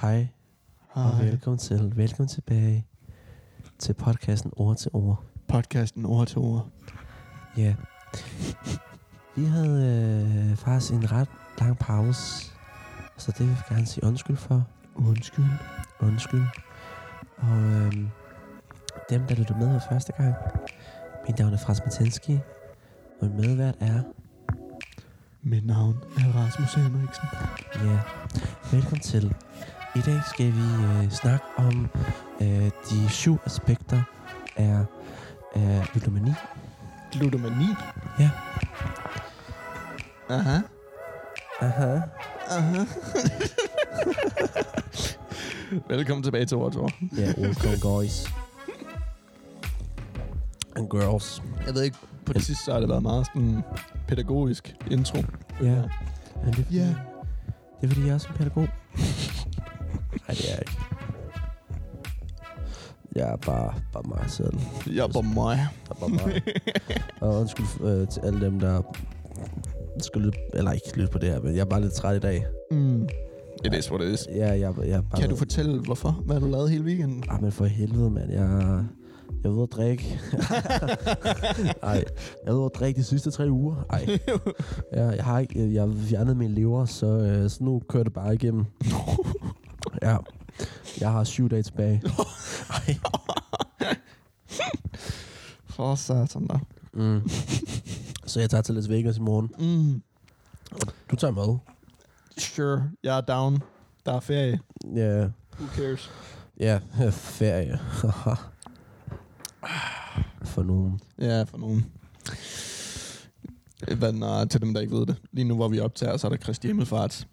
[0.00, 0.28] Hej,
[0.90, 2.86] og velkommen til, velkommen tilbage
[3.78, 5.24] til podcasten Ord til Ord.
[5.48, 6.68] Podcasten ord til ord.
[7.56, 7.74] Ja.
[9.36, 11.28] Vi havde øh, faktisk en ret
[11.60, 12.52] lang pause,
[13.16, 14.66] så det vil vi gerne sige undskyld for.
[14.94, 15.44] Undskyld.
[16.00, 16.44] Undskyld.
[17.36, 17.92] Og øh,
[19.10, 20.34] dem, der lytter med for første gang,
[21.28, 22.38] mit navn er Frans Matinski,
[23.20, 24.02] og min medvært er,
[25.42, 27.28] Mit navn er Rasmus Henriksen.
[27.74, 28.00] ja,
[28.72, 29.34] velkommen til.
[29.98, 31.88] I dag skal vi øh, snakke om
[32.40, 34.02] øh, de syv aspekter
[34.56, 34.84] af,
[35.54, 36.32] af ludomani.
[37.12, 37.66] Glutamani.
[38.18, 38.30] Ja.
[40.30, 40.58] Aha.
[41.60, 42.00] Aha.
[42.50, 42.84] Aha.
[45.88, 46.92] Velkommen tilbage til ord.
[47.16, 48.26] Ja, welcome guys.
[50.76, 51.42] And girls.
[51.66, 53.62] Jeg ved ikke, på det sidste så har det været meget sådan
[54.08, 55.18] pædagogisk intro.
[55.62, 55.64] Ja.
[55.64, 55.82] Men
[56.44, 56.86] det er, fordi, Ja.
[56.86, 56.94] det
[57.82, 58.68] er fordi, jeg er som pædagog.
[63.46, 64.54] Bare, bare mig selv.
[64.86, 65.56] Jeg er bare mig.
[65.56, 66.42] Jeg er bare mig.
[67.20, 68.82] Og undskyld øh, til alle dem, der
[70.02, 72.20] skal lytte, eller ikke lytte på det her, men jeg er bare lidt træt i
[72.20, 72.46] dag.
[72.70, 73.08] Mm.
[73.64, 74.26] It is what it is.
[74.34, 75.20] Ja, jeg, jeg bare...
[75.20, 76.10] Kan du fortælle, hvorfor?
[76.10, 77.24] Hvad har du lavet hele weekenden?
[77.28, 78.32] Ah, men for helvede, mand.
[78.32, 78.84] Jeg,
[79.42, 80.20] jeg ude at drikke.
[81.82, 82.04] Ej,
[82.46, 83.86] jeg ude at drikke de sidste tre uger.
[83.90, 84.18] Ej.
[84.92, 88.12] Ja, jeg har ikke, jeg har fjernet min lever, så, øh, så nu kører det
[88.12, 88.64] bare igennem.
[90.02, 90.16] Ja.
[91.00, 92.02] Jeg har syv dage tilbage.
[92.88, 92.96] Ej.
[95.78, 96.58] For satan da.
[96.92, 97.28] Mm.
[98.30, 99.50] Så jeg tager til Las Vegas i morgen.
[99.58, 100.02] Mm.
[101.10, 101.58] Du tager med.
[102.38, 102.90] Sure.
[103.02, 103.62] Jeg er down.
[104.06, 104.60] Der er ferie.
[104.94, 106.10] Ja, Who cares?
[106.60, 107.78] ja ferie.
[110.44, 111.00] For nogen.
[111.18, 111.86] Ja, for nogen.
[113.98, 115.16] Hvad den er, til dem, der ikke ved det.
[115.32, 117.26] Lige nu, hvor vi optager, så er der Kristi Himmelfart.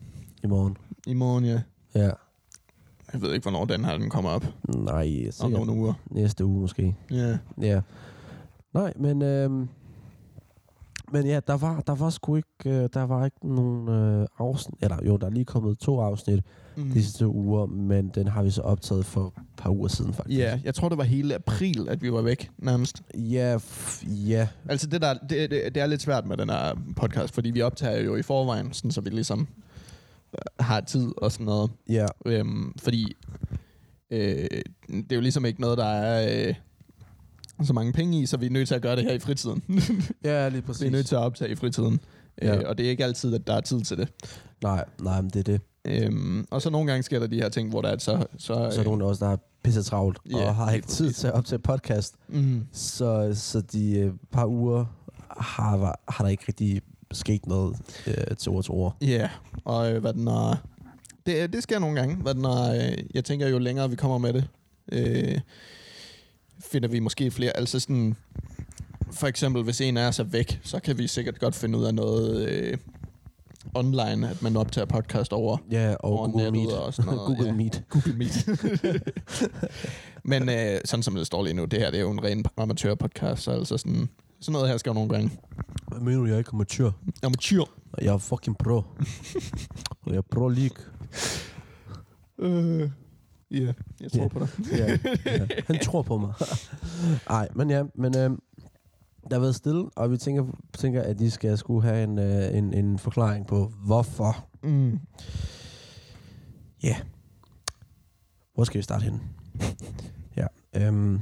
[0.43, 0.77] I morgen.
[1.07, 1.61] I morgen, ja.
[1.95, 2.09] Ja.
[3.13, 4.45] Jeg ved ikke, hvornår den her den kommer op.
[4.75, 5.93] Nej, Om sikkert nogle uger.
[6.11, 6.95] næste uge måske.
[7.11, 7.37] Ja.
[7.61, 7.81] Ja.
[8.75, 9.21] Nej, men...
[9.21, 9.67] Øhm,
[11.11, 14.75] men ja, der var, der var sgu ikke, øh, der var ikke nogen øh, afsnit,
[14.83, 16.43] eller jo, der er lige kommet to afsnit
[16.77, 16.83] Mm.
[16.91, 20.39] de sidste uger, men den har vi så optaget for et par uger siden faktisk.
[20.39, 23.01] Ja, jeg tror, det var hele april, at vi var væk, nærmest.
[23.13, 23.57] Ja,
[24.03, 27.49] ja, Altså, det, der, det, det, det er lidt svært med den her podcast, fordi
[27.51, 29.47] vi optager jo i forvejen, sådan, så vi ligesom
[30.33, 31.71] øh, har tid og sådan noget.
[31.89, 33.15] ja, Øhm, fordi
[34.11, 34.47] øh,
[34.89, 36.55] det er jo ligesom ikke noget, der er øh,
[37.63, 39.63] så mange penge i, så vi er nødt til at gøre det her i fritiden.
[40.23, 40.91] ja, lige vi er præcis.
[40.91, 41.99] nødt til at optage i fritiden.
[42.41, 42.55] Ja.
[42.57, 44.07] Øh, og det er ikke altid, at der er tid til det.
[44.63, 45.61] Nej, nej, men det er det.
[45.85, 48.25] Øhm, og så nogle gange sker der de her ting, hvor der er så...
[48.37, 51.19] Så, Så er nogen også, der er pisse travlt, Ja, og har ikke tid præcis.
[51.19, 52.15] til at optage podcast.
[52.27, 54.85] mm, Så, så de øh, par uger
[55.37, 57.77] har, har der ikke rigtig sket noget
[58.07, 58.95] øh, til ord til ord.
[59.01, 59.29] Ja, yeah.
[59.65, 60.55] og øh, hvad den er...
[61.25, 62.15] Det, det sker nogle gange.
[62.15, 64.47] Hvad den er, øh, jeg tænker, jo længere vi kommer med det,
[64.91, 65.39] øh,
[66.59, 67.57] finder vi måske flere...
[67.57, 68.15] Altså sådan...
[69.11, 71.83] For eksempel, hvis en af os er væk, så kan vi sikkert godt finde ud
[71.83, 72.77] af noget øh,
[73.73, 76.73] online, at man optager podcast over Ja, og over Google Meet.
[76.73, 77.53] og sådan noget, Google ja.
[77.53, 77.83] Meet.
[77.89, 78.47] Google Meet.
[80.23, 82.45] Men øh, sådan som det står lige nu, det her det er jo en ren
[82.57, 85.31] amatørpodcast, så altså sådan, sådan noget her skal jo nogle gange.
[85.87, 86.91] Hvad mener du, jeg er ikke amatør?
[87.23, 87.63] Amatør.
[88.01, 88.83] Jeg er fucking pro.
[90.07, 90.77] Jeg er pro league.
[92.39, 92.89] Øh,
[93.55, 94.27] ja, yeah, jeg tror Ja.
[94.27, 94.47] på dig.
[94.71, 95.47] Ja, ja.
[95.67, 96.33] Han tror på mig.
[97.29, 98.29] Nej, men ja, men øh,
[99.29, 100.45] der har været stille, og vi tænker,
[100.77, 104.45] tænker at de skal skulle have en, øh, en, en forklaring på, hvorfor.
[104.63, 104.99] Mm.
[106.83, 106.95] Ja.
[108.55, 109.19] Hvor skal vi starte henne?
[110.37, 110.47] ja.
[110.75, 111.21] Øhm,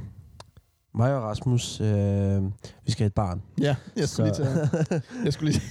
[0.94, 2.42] mig og Rasmus, øh,
[2.84, 3.42] vi skal have et barn.
[3.60, 4.50] Ja, jeg skulle Så- lige
[4.84, 5.02] tage...
[5.24, 5.62] Jeg skulle lige...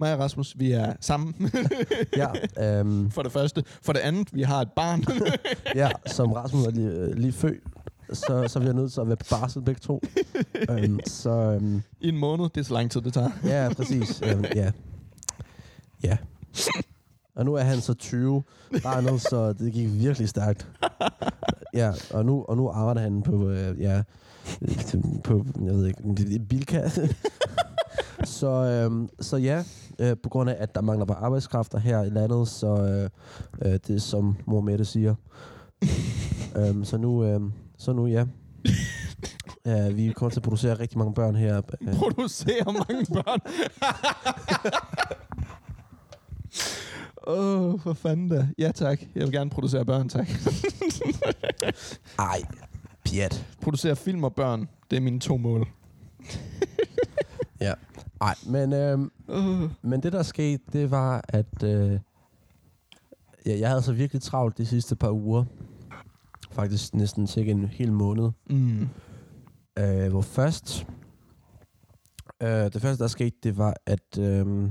[0.00, 1.50] Mig og Rasmus, vi er sammen.
[2.16, 2.28] ja,
[2.78, 3.64] øhm, For det første.
[3.82, 5.04] For det andet, vi har et barn.
[5.82, 7.62] ja, som Rasmus er lige, øh, lige født,
[8.12, 10.00] så, så er vi nødt til at være på barsel begge to.
[10.70, 12.48] øhm, så øhm, I en måned.
[12.54, 13.30] Det er så lang tid, det tager.
[13.44, 14.22] ja, præcis.
[14.22, 14.70] Øhm, ja.
[16.02, 16.16] Ja.
[17.34, 18.42] Og nu er han så 20
[18.82, 20.66] barnet, så det gik virkelig stærkt.
[21.74, 24.02] Ja, og nu, og nu arbejder han på, øh, ja,
[25.24, 26.88] på, jeg ved ikke, bilka.
[28.38, 29.64] så, øhm, så ja,
[29.98, 33.10] øh, på grund af, at der mangler på arbejdskrafter her i landet, så øh,
[33.62, 35.14] øh, det er som mor Mette siger.
[36.58, 37.40] øhm, så nu, øh,
[37.78, 38.24] så nu ja.
[39.66, 41.62] Ja, vi kommer til at producere rigtig mange børn her.
[41.80, 43.40] Øh, Producerer mange børn.
[47.26, 48.48] Åh, oh, for fanden da.
[48.58, 49.00] Ja, tak.
[49.14, 50.28] Jeg vil gerne producere børn, tak.
[52.18, 52.42] Ej,
[53.04, 53.46] pjat.
[53.62, 54.68] producere film og børn.
[54.90, 55.68] Det er mine to mål.
[58.20, 58.26] Ja.
[58.26, 58.98] Ej, men, øh,
[59.28, 59.70] Uh.
[59.82, 62.00] men det der skete, det var, at øh,
[63.46, 65.44] Ja, jeg havde så virkelig travlt de sidste par uger.
[66.50, 68.30] Faktisk næsten cirka en hel måned.
[68.50, 68.88] Mm.
[69.78, 70.86] Øh, hvor først...
[72.42, 74.18] Øh, det første, der skete, det var, at...
[74.18, 74.70] Øh,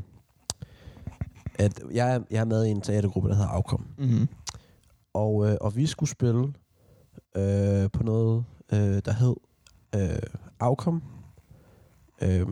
[1.60, 3.86] at jeg, jeg er med i en teatergruppe, der hedder Afkom.
[3.98, 4.28] Mm.
[5.14, 6.54] Og, øh, og vi skulle spille
[7.38, 9.36] øh, på noget, øh, der hed
[9.96, 10.20] øh,
[10.60, 11.04] Afkom.
[12.22, 12.48] Øh,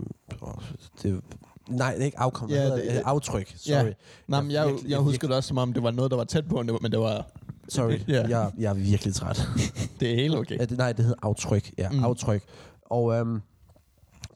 [1.04, 1.22] det,
[1.70, 2.50] nej, det er ikke Afkom.
[2.50, 3.54] Ja, det, det- det, aftryk.
[3.58, 3.74] Sorry.
[3.86, 3.92] Ja.
[4.28, 6.18] Nej, men Jeg jeg, virkelig- jeg husker det også, som om det var noget, der
[6.18, 7.26] var tæt på, men det var...
[7.70, 8.00] Sorry.
[8.08, 8.28] Ja.
[8.28, 9.48] Jeg, jeg er virkelig træt.
[10.00, 10.60] Det er helt okay.
[10.60, 11.72] Ja, det, nej, det hed aftryk.
[11.78, 12.04] Ja, Mm.
[12.04, 12.44] aftryk.
[12.86, 13.42] Og øhm,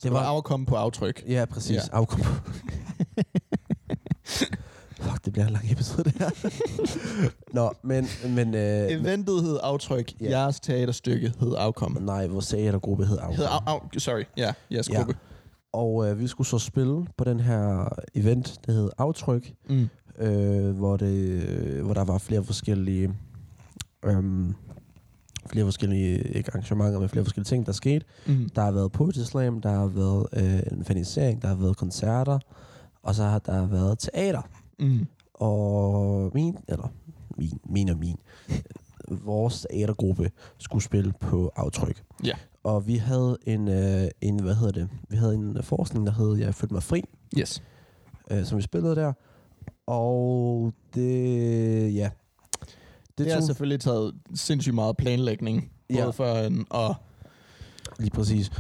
[0.04, 1.24] Det var afkom på aftryk.
[1.28, 1.76] Ja, præcis.
[1.76, 1.82] Ja.
[1.92, 2.22] Afkom.
[5.00, 6.30] Fuck, det bliver en lang episode, det her.
[7.54, 8.06] Nå, men...
[8.36, 10.14] men øh, Eventet hed aftryk.
[10.22, 10.30] Ja.
[10.30, 11.98] Jeres teaterstykke hed afkom.
[12.02, 13.36] nej, vores teatergruppe hed Afkom.
[13.36, 14.98] Hed af, af, sorry, ja, jeres Ja.
[14.98, 15.16] gruppe.
[15.74, 19.90] Og øh, vi skulle så spille på den her event, der hed Aftryk, Mm.
[20.20, 23.14] øh, hvor, det, øh, hvor der var flere forskellige...
[24.06, 24.56] Øhm,
[25.52, 28.06] flere forskellige ikke arrangementer med flere forskellige ting, der skete.
[28.28, 28.50] Mm.
[28.56, 32.40] Der har været poetry slam, der har været øh, en fanisering, der har været koncerter,
[33.04, 34.42] og så har der været teater.
[34.80, 35.08] Mm.
[35.34, 36.88] Og min, eller
[37.38, 38.18] min, min og min,
[38.50, 42.04] øh, vores teatergruppe skulle spille på aftryk.
[42.24, 42.34] Ja.
[42.64, 46.36] Og vi havde en, øh, en, hvad hedder det, vi havde en forskning, der hed
[46.38, 47.04] Jeg følte mig fri,
[47.38, 47.64] Yes.
[48.32, 49.14] øh, som vi spillede der.
[49.88, 52.10] Og det, ja.
[53.18, 56.10] Det, det har selvfølgelig taget sindssygt meget planlægning, både Ja.
[56.10, 56.96] for en og...
[58.00, 58.52] Lige præcis.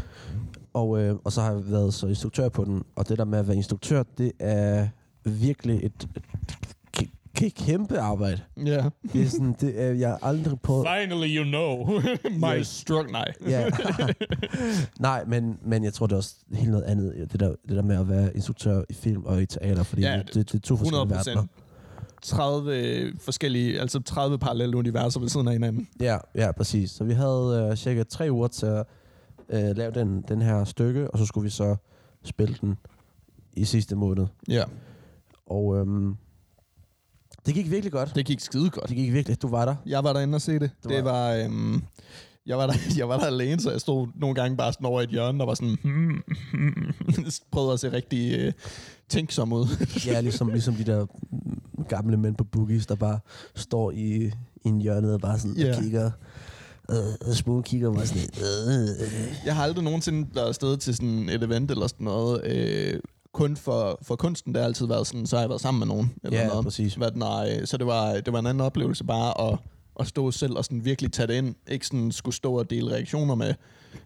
[0.74, 2.83] Og, øh, og så har jeg været så instruktør på den.
[2.95, 4.88] Og det der med at være instruktør, det er
[5.24, 6.07] virkelig et,
[7.42, 8.42] et, kæmpe arbejde.
[8.57, 8.89] Ja.
[9.13, 10.88] Det er sådan, det er, jeg har aldrig prøvet...
[11.01, 12.00] Finally you know.
[12.54, 12.68] My Yes.
[12.68, 13.12] struggle.
[13.12, 13.33] Nej.
[13.48, 13.69] Ja.
[15.00, 17.81] Nej, men, men jeg tror, det er også helt noget andet, det der, det der
[17.81, 20.60] med at være instruktør i film og i teater, fordi Ja, det, det, det er
[20.60, 21.44] to forskellige 100 verdener.
[22.21, 25.88] 30 forskellige, altså 30 parallelle universer ved siden af hinanden.
[26.00, 26.92] Ja, ja, præcis.
[26.92, 28.86] Så vi havde øh, cirka tre uger til at
[29.50, 31.75] øh, lave den, den her stykke, og så skulle vi så
[32.24, 32.77] spille den
[33.54, 34.25] i sidste måned.
[34.48, 34.63] Ja.
[35.49, 36.15] Og øhm,
[37.45, 38.15] det gik virkelig godt.
[38.15, 38.89] Det gik skide godt.
[38.89, 39.41] Det gik virkelig.
[39.41, 39.75] Du var der.
[39.85, 40.61] Jeg var derinde og se det.
[40.61, 41.33] Det, Det det var...
[41.33, 41.83] Øhm,
[42.45, 45.01] jeg var, der, jeg var der alene, så jeg stod nogle gange bare sådan over
[45.01, 45.77] i et hjørne og var sådan...
[45.83, 46.23] Hmm,
[46.53, 46.93] hmm,
[47.51, 48.53] prøvede at se rigtig øh,
[49.09, 49.67] tænksom ud.
[50.07, 51.05] Ja, ligesom, ligesom de der
[51.89, 53.19] gamle mænd på boogies, der bare
[53.55, 54.31] står i,
[54.65, 55.77] i en hjørne og bare sådan yeah.
[55.77, 56.11] og kigger.
[56.91, 59.33] Øh, Spoon kigger bare sådan, øh, øh.
[59.45, 62.45] Jeg har aldrig nogensinde været afsted til sådan et event eller sådan noget.
[62.45, 62.99] Øh,
[63.33, 65.87] kun for, for kunsten, det har altid været sådan, så har jeg været sammen med
[65.87, 66.13] nogen.
[66.23, 66.63] Eller Ja, noget.
[66.63, 66.93] præcis.
[66.93, 67.11] Hvad
[67.61, 69.59] øh, så det var, det var en anden oplevelse bare at,
[69.99, 71.55] at stå selv og sådan virkelig tage det ind.
[71.67, 73.53] Ikke sådan skulle stå og dele reaktioner med,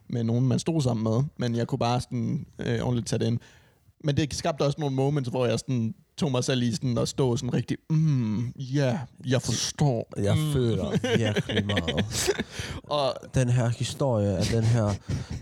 [0.09, 1.23] med nogen, man stod sammen med.
[1.37, 3.39] Men jeg kunne bare sådan øh, ordentligt tage det ind.
[4.03, 7.07] Men det skabte også nogle moments, hvor jeg sådan tog mig selv i sådan at
[7.07, 10.13] stå sådan rigtig, mm, ja, yeah, jeg forstår.
[10.17, 10.53] Jeg mm.
[10.53, 12.29] føler virkelig meget.
[12.83, 14.83] Og Den her historie af den her,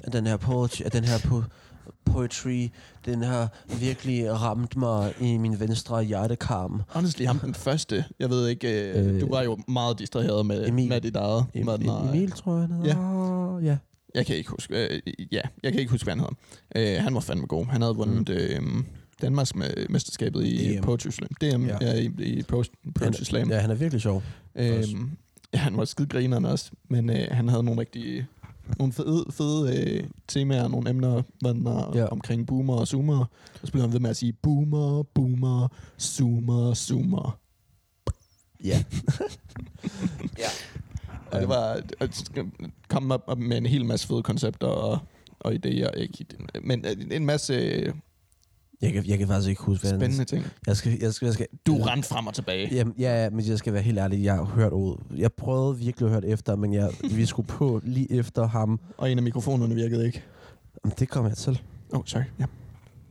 [0.04, 1.44] af den her poetry, af den her po-
[2.06, 2.68] poetry,
[3.06, 3.50] den har
[3.80, 6.82] virkelig ramt mig i min venstre hjertekarm.
[6.88, 10.68] honestly, ham den første, jeg ved ikke, øh, Øh, du var jo meget distraheret med,
[10.68, 10.90] Emil.
[10.90, 11.46] med dit eget.
[11.56, 13.60] Em- hvad den Emil, tror jeg, han hedder.
[13.64, 13.72] Ja.
[13.72, 13.78] ja.
[14.16, 15.02] Jeg kan ikke huske, øh,
[15.32, 16.20] ja, jeg kan ikke huske, hvad han
[16.76, 16.98] hedder.
[16.98, 17.66] Øh, han var fandme god.
[17.66, 18.30] Han havde vundet
[18.62, 18.78] mm.
[18.78, 18.84] øh,
[19.22, 20.82] Danmarks me- mesterskabet i DM.
[20.84, 21.30] Poetry Slam.
[21.42, 21.94] DM, ja, Ja.
[21.94, 23.50] i, i Poetry Poetry Slam.
[23.52, 24.24] Ja, han er virkelig sjov.
[24.56, 25.12] Øhm,
[25.54, 28.26] ja, han var skide grineren også, men øh, han havde nogle rigtig
[28.80, 32.06] nogle fede, fede øh, temaer, nogle emner er, Ja.
[32.06, 33.26] omkring boomer og zoomer.
[33.64, 35.68] Så blev han ved med at sige boomer, boomer,
[36.00, 37.38] zoomer, zoomer.
[38.64, 38.84] Ja.
[41.32, 42.32] Og det var at
[42.90, 45.00] komme op med en hel masse fede koncepter og,
[45.40, 45.92] og idéer.
[45.98, 46.26] Ikke,
[46.64, 47.94] men øh, en masse øh,
[48.82, 50.46] Jeg kan, jeg kan faktisk ikke huske, hvad han- spændende ting.
[50.68, 52.76] Jeg skal, jeg skal, jeg skal, Du rendte frem og tilbage.
[52.76, 54.24] Jamen, ja, ja, men jeg skal være helt ærlig.
[54.24, 54.96] Jeg har hørt ud.
[55.18, 58.80] Jeg prøvede virkelig at høre det efter, men jeg, vi skulle på lige efter ham.
[58.98, 60.24] Og en af mikrofonerne virkede ikke.
[60.86, 61.62] Jamen, Det kom jeg til.
[61.94, 62.22] Oh, sorry.
[62.40, 62.46] Ja.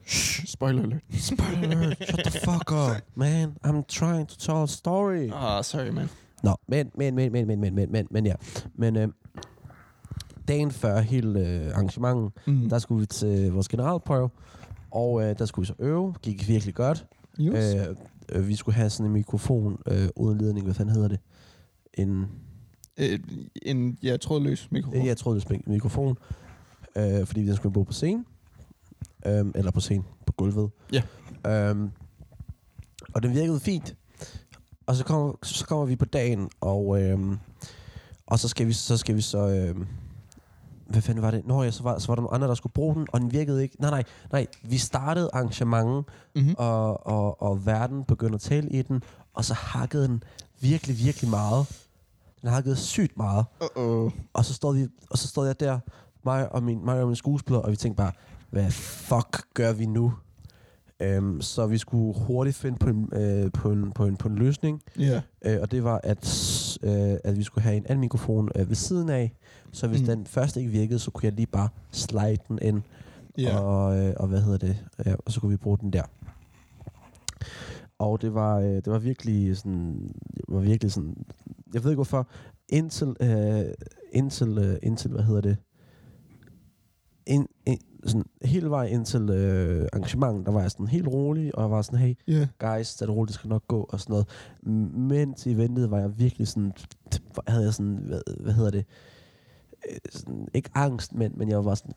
[0.06, 1.00] Shh, spoiler alert.
[1.18, 1.96] Spoiler alert.
[2.08, 2.96] Shut the fuck up.
[3.14, 5.30] Man, I'm trying to tell a story.
[5.34, 6.08] Ah, sorry, man.
[6.42, 8.34] Nå, men, men, men, men, men, men, men, men, men ja.
[8.74, 9.08] Men øh,
[10.48, 12.68] dagen før hele øh, arrangementet, Mm.
[12.68, 14.30] der skulle vi til vores generalprøve.
[14.90, 16.14] Og øh, der skulle vi så øve.
[16.22, 17.06] Gik virkelig godt.
[17.40, 17.74] Yes.
[17.74, 17.96] Øh,
[18.28, 20.64] øh, vi skulle have sådan en mikrofon øh, uden ledning.
[20.66, 21.18] Hvad fanden hedder det?
[21.94, 22.26] En,
[22.96, 23.18] Øh,
[23.62, 24.94] en ja, trådløs mikrofon.
[24.94, 26.16] det var mikrofon.
[26.96, 28.26] Øh, fordi den skulle bo på scenen.
[29.26, 30.04] Øh, eller på scenen.
[30.26, 30.70] På gulvet.
[30.92, 31.02] Ja.
[31.46, 31.88] Øh,
[33.14, 33.96] og den virkede fint.
[34.86, 37.18] Og så kommer, så kommer vi på dagen, og, øh,
[38.26, 39.86] og så skal vi så, skal vi så øh,
[40.90, 41.46] hvad fanden var det?
[41.46, 43.32] Nå ja, så var, så var der nogle andre, der skulle bruge den, og den
[43.32, 43.76] virkede ikke.
[43.80, 44.46] Nej, nej, nej.
[44.62, 46.04] Vi startede arrangementet,
[46.34, 46.54] Mm-hmm.
[46.58, 49.02] og, og, og verden begyndte at tale i den,
[49.34, 50.22] og så hakkede den
[50.60, 51.66] virkelig, virkelig meget.
[52.42, 53.44] Den hakkede sygt meget.
[53.62, 54.12] Uh-oh.
[54.32, 55.78] Og så stod, vi, og så stod jeg der,
[56.24, 58.12] mig og min, mig og min skuespiller, og vi tænkte bare,
[58.50, 60.12] hvad fuck gør vi nu?
[61.18, 64.34] Um, så vi skulle hurtigt finde på en, øh, på en, på en, på en
[64.36, 65.20] løsning, Ja.
[65.44, 68.76] øh, og det var, at, øh, at vi skulle have en anden mikrofon øh, ved
[68.76, 69.32] siden af,
[69.72, 70.06] så hvis Mm.
[70.06, 72.82] den første ikke virkede, så kunne jeg lige bare slide den ind,
[73.38, 73.58] Ja.
[73.58, 76.02] og, øh, og hvad hedder det, ja, og så kunne vi bruge den der.
[77.98, 81.16] Og det var, øh, det var virkelig sådan, det var virkelig sådan,
[81.74, 82.28] jeg ved ikke hvorfor,
[82.68, 83.64] indtil, øh,
[84.12, 85.56] indtil, øh, indtil, hvad hedder det,
[87.26, 91.62] ind, ind, sådan hele vejen indtil øh, arrangementet, der var jeg sådan helt rolig, og
[91.62, 92.48] jeg var sådan, hey, Ja.
[92.58, 94.26] guys, det er roligt, det skal nok gå, og sådan noget.
[94.66, 96.72] M- Mens I ventede, var jeg virkelig sådan,
[97.48, 98.84] havde jeg sådan, hvad, hvad hedder det,
[99.90, 101.92] øh, sådan, ikke angst, men, men jeg var sådan,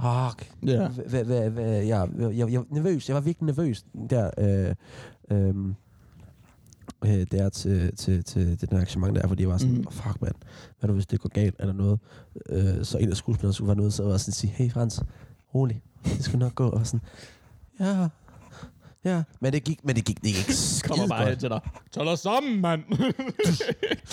[0.00, 0.88] fuck, Ja.
[0.88, 4.74] hvad, hvad, hvad, jeg, jeg, jeg, jeg nervøs, jeg var virkelig nervøs der, øh,
[5.30, 5.54] øh,
[7.04, 9.84] øh, der til, til, til det der arrangement der, fordi jeg var sådan, mm.
[9.86, 10.34] oh, fuck mand,
[10.80, 12.00] hvad nu hvis det går galt eller noget,
[12.48, 15.02] øh, så en af skuespillerne skulle være nødt til at sige, hey Frans,
[15.54, 17.00] rolig, det skal nok gå, og sådan,
[17.80, 18.08] ja,
[19.04, 20.46] ja, men det gik, men det gik, det gik
[20.88, 21.28] Kommer bare godt.
[21.30, 21.60] hen til dig.
[21.92, 22.82] Tag dig sammen, mand.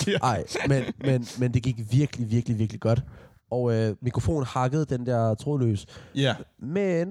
[0.22, 3.02] Ej, men, men, men det gik virkelig, virkelig, virkelig godt.
[3.50, 5.86] Og øh, mikrofonen hakkede den der trådløs.
[6.14, 6.34] ja.
[6.58, 7.08] Men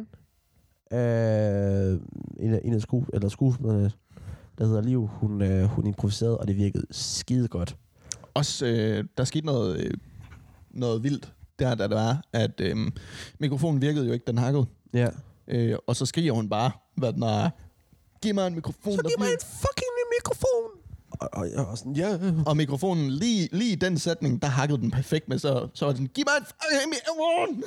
[0.94, 2.00] øh,
[2.40, 3.92] en af, en af sku, eller skuespillerne,
[4.58, 7.76] der hedder Liv, hun, øh, hun improviserede, og det virkede skide godt.
[8.34, 9.92] Også, øh, der skete noget, øh,
[10.72, 12.76] noget vildt, der da det var, at øh,
[13.40, 14.66] mikrofonen virkede jo ikke, den hakkede.
[14.94, 15.08] Ja.
[15.48, 17.50] Øh, og så skriger hun bare, hvad den er.
[18.22, 20.70] Giv mig en mikrofon, Så giv mig en fucking ny mikrofon!
[21.10, 22.18] Og, og jeg var sådan, ja.
[22.46, 25.94] Og mikrofonen, lige, lige i den sætning, der hakkede den perfekt med, så, så var
[25.94, 26.48] den, giv mig
[26.84, 27.64] en mikrofon!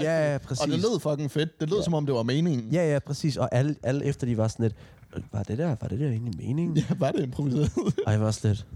[0.00, 0.60] Ja, ja, præcis.
[0.64, 1.60] og det lød fucking fedt.
[1.60, 1.84] Det lød, ja.
[1.84, 2.68] som om det var meningen.
[2.72, 3.36] Ja, ja, præcis.
[3.36, 6.08] Og alle, alle efter de var sådan lidt, "Øh, var det der, var det der
[6.08, 6.76] egentlig meningen?
[6.76, 7.70] Ja, var det improviseret?
[8.06, 8.66] Og jeg var sådan lidt,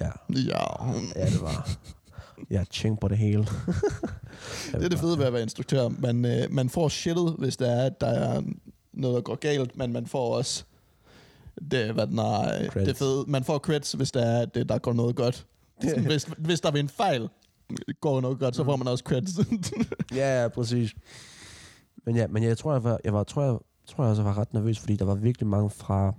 [0.00, 0.92] ja, ja.
[1.16, 1.68] ja, det var.
[2.50, 3.46] Jeg tænkte på det hele.
[4.72, 5.88] Det er det fede ved at være instruktør.
[5.88, 8.42] Man, øh, man får shitet, hvis der er, at der er
[8.92, 10.64] noget, der går galt, men man får også
[11.70, 12.88] det, hvad den er, øh, Credits.
[12.88, 13.24] det fede.
[13.28, 15.46] Man får creds, hvis der er, det, der går noget godt.
[16.06, 17.28] hvis, hvis der ved en fejl
[18.00, 19.30] går noget godt, så får man også creds.
[20.16, 20.94] Ja, ja, præcis.
[22.06, 24.38] Men ja, men jeg tror, jeg var, jeg var, tror, jeg, tror jeg også var
[24.38, 26.14] ret nervøs, fordi der var virkelig mange fra,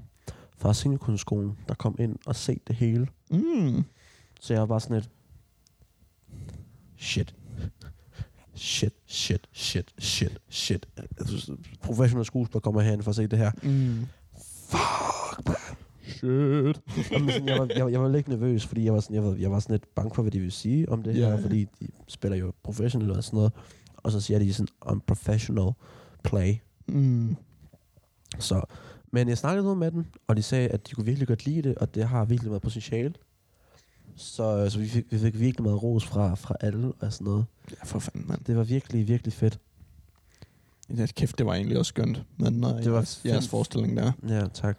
[0.58, 3.08] fra scenekunstskolen, der kom ind og se det hele.
[3.32, 3.84] mm.
[4.42, 5.10] Så jeg var bare sådan lidt,
[6.98, 7.36] shit,
[8.56, 10.88] shit, shit, shit, shit, shit.
[11.84, 13.52] Professionelle skuespillere kommer herhen for at se det her.
[13.64, 14.06] Mm.
[14.70, 15.56] Fuck, man.
[16.08, 16.82] Shit.
[17.12, 19.36] Jamen, sådan, jeg, var, jeg, jeg var lidt nervøs, fordi jeg var, sådan, jeg, var,
[19.36, 21.30] jeg var sådan lidt bange for, hvad de ville sige om det Ja.
[21.30, 23.52] her, fordi de spiller jo professionelt og sådan noget.
[23.98, 25.72] Og så siger de sådan, unprofessional
[26.24, 26.56] play.
[26.88, 27.36] Mm.
[28.40, 28.62] Så,
[29.12, 31.62] men jeg snakkede noget med dem, og de sagde, at de kunne virkelig godt lide
[31.62, 33.14] det, og det har virkelig meget potentiale.
[34.16, 37.46] Så, så vi, fik, vi fik virkelig meget ros fra, fra alle og sådan noget.
[37.72, 38.44] Ja, for fanden, mand.
[38.44, 39.60] Det var virkelig, virkelig fedt.
[40.98, 42.24] Ja, kæft, det var egentlig også skønt.
[42.38, 44.12] Men uh, Det var jeres, jeres forestilling der.
[44.28, 44.78] Ja, tak.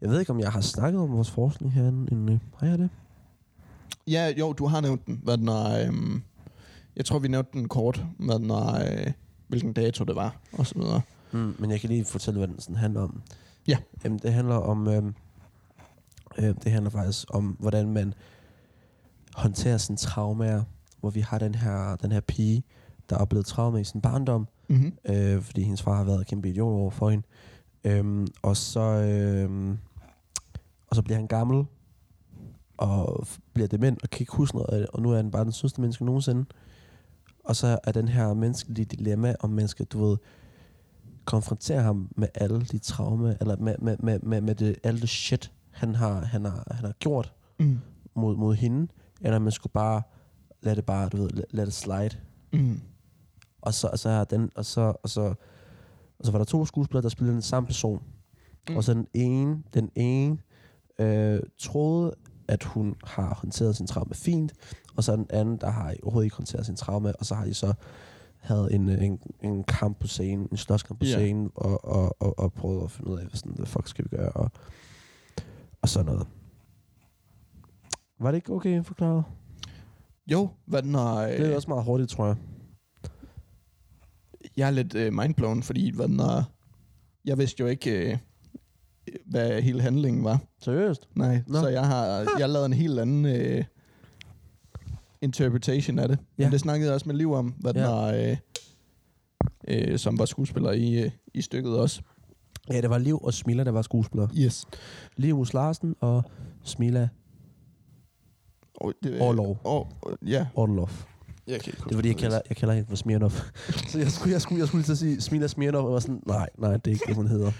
[0.00, 2.08] Jeg ved ikke, om jeg har snakket om vores forskning herinde.
[2.12, 2.90] Inden, har jeg det?
[4.06, 5.20] Ja, jo, du har nævnt den.
[5.22, 6.22] Hvad den er, øhm,
[6.96, 9.12] jeg tror, vi nævnte den kort, hvad den er, øh,
[9.48, 11.00] hvilken dato det var, og så videre.
[11.32, 13.22] Mm, men jeg kan lige fortælle, hvad den sådan handler om.
[13.68, 13.78] Ja.
[14.04, 14.88] Jamen, det handler om...
[14.88, 15.02] Øh,
[16.38, 18.14] øh, det handler faktisk om, hvordan man
[19.34, 20.62] håndterer sine traumer,
[21.00, 22.64] hvor vi har den her, den her pige,
[23.08, 24.92] der har oplevet traumer i sin barndom, Mm-hmm.
[25.08, 27.26] øh, fordi hendes far har været et kæmpe idiot over for hende.
[27.84, 29.78] Øhm, og så øhm,
[30.86, 31.64] og så bliver han gammel
[32.76, 35.80] og bliver dement og kan ikke huske noget og nu er han bare den sundeste
[35.80, 36.44] menneske nogensinde.
[37.44, 40.16] Og så er den her menneskelige dilemma, om skal, du ved,
[41.26, 45.08] konfrontere ham med alle de traumer, eller med, med, med, med, med det, alle det
[45.08, 47.78] shit, han har, han har, han har gjort Mm.
[48.14, 50.02] mod, mod hende, eller man skulle bare
[50.62, 52.10] lade det bare, du ved, lade- lade det slide.
[52.52, 52.80] Mm.
[53.62, 55.34] Og så, og så, er den, og så, og så,
[56.18, 57.98] og så var der to skuespillere, der spillede den samme person.
[57.98, 58.72] Mm.
[58.72, 58.76] Mm.
[58.76, 60.38] Og så den ene, den ene
[60.98, 62.14] øh, troede,
[62.48, 64.52] at hun har håndteret sin traume fint,
[64.96, 67.54] og så den anden, der har overhovedet ikke håndteret sin traume, og så har de
[67.54, 67.74] så
[68.46, 71.12] havde en, øh, en, en kamp på scenen, en slåskamp på Ja.
[71.18, 74.04] scenen, og, og, og, og prøvede at finde ud af, hvad sådan, hvad fuck skal
[74.04, 74.50] vi gøre, og,
[75.82, 76.26] og sådan noget.
[78.20, 79.24] Var det ikke okay forklaret?
[80.32, 82.36] Jo, hvad den er, Det er øh, også meget hurtigt, tror jeg.
[84.56, 86.42] jeg er lidt øh, mindblown, fordi hvad den er,
[87.24, 88.18] jeg vidste jo ikke, øh,
[89.26, 90.38] hvad hele handlingen var.
[90.60, 91.08] Seriøst?
[91.14, 91.58] Nej, Nå.
[91.58, 93.64] så jeg har, jeg har lavet en helt anden øh,
[95.22, 96.18] interpretation af det.
[96.38, 96.42] Ja.
[96.44, 97.88] Men det snakkede jeg også med Liv om, hvad den Ja.
[98.08, 98.30] er,
[99.68, 102.00] øh, øh, som var skuespiller i, øh, i stykket også.
[102.70, 104.28] Ja, det var Liv og Smilla, der var skuespillere.
[104.38, 104.64] Yes.
[105.16, 106.24] Liv Larsen og
[106.64, 107.08] Smilla
[108.74, 109.58] Og det, Orlov.
[109.64, 109.88] Og,
[110.26, 110.46] ja.
[110.54, 110.90] Orlov.
[111.46, 113.30] Jeg kan Det er fordi, jeg kalder, jeg kalder hende for Smirnov.
[113.90, 116.48] så jeg skulle, jeg skulle, jeg skulle lige sige Smilla Smirnov, og var sådan, nej,
[116.58, 117.52] nej, det er ikke det, hun hedder.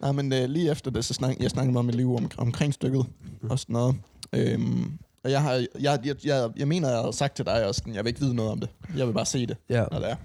[0.00, 2.74] Nej, men øh, lige efter det, så snak, jeg snakkede meget med Liv om, omkring
[2.74, 3.06] stykket
[3.42, 3.50] Mm.
[3.50, 3.96] og sådan noget.
[4.32, 7.78] Øhm, og jeg, har, jeg, jeg, jeg, jeg mener, jeg har sagt til dig også,
[7.78, 8.68] sådan, jeg vil ikke vide noget om det.
[8.96, 10.16] Jeg vil bare se det, Ja, når det er.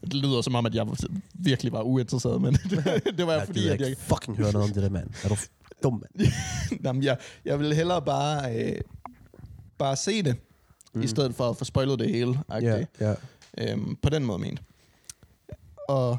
[0.00, 0.86] Det lyder som om, at jeg
[1.34, 4.36] virkelig var uinteresseret, men det, det var jeg jeg, fordi, gider at jeg, ikke fucking
[4.36, 5.10] høre noget om det der, mand.
[5.24, 5.36] Er du
[5.82, 6.32] dum, mand?
[6.84, 8.80] jamen, jeg, jeg vil hellere bare, øh,
[9.78, 10.36] bare se det,
[10.94, 11.02] mm.
[11.02, 12.38] i stedet for at få spoilet det hele.
[12.50, 13.14] Ja, ja.
[13.58, 14.62] Øhm, på den måde ment.
[15.88, 16.18] Og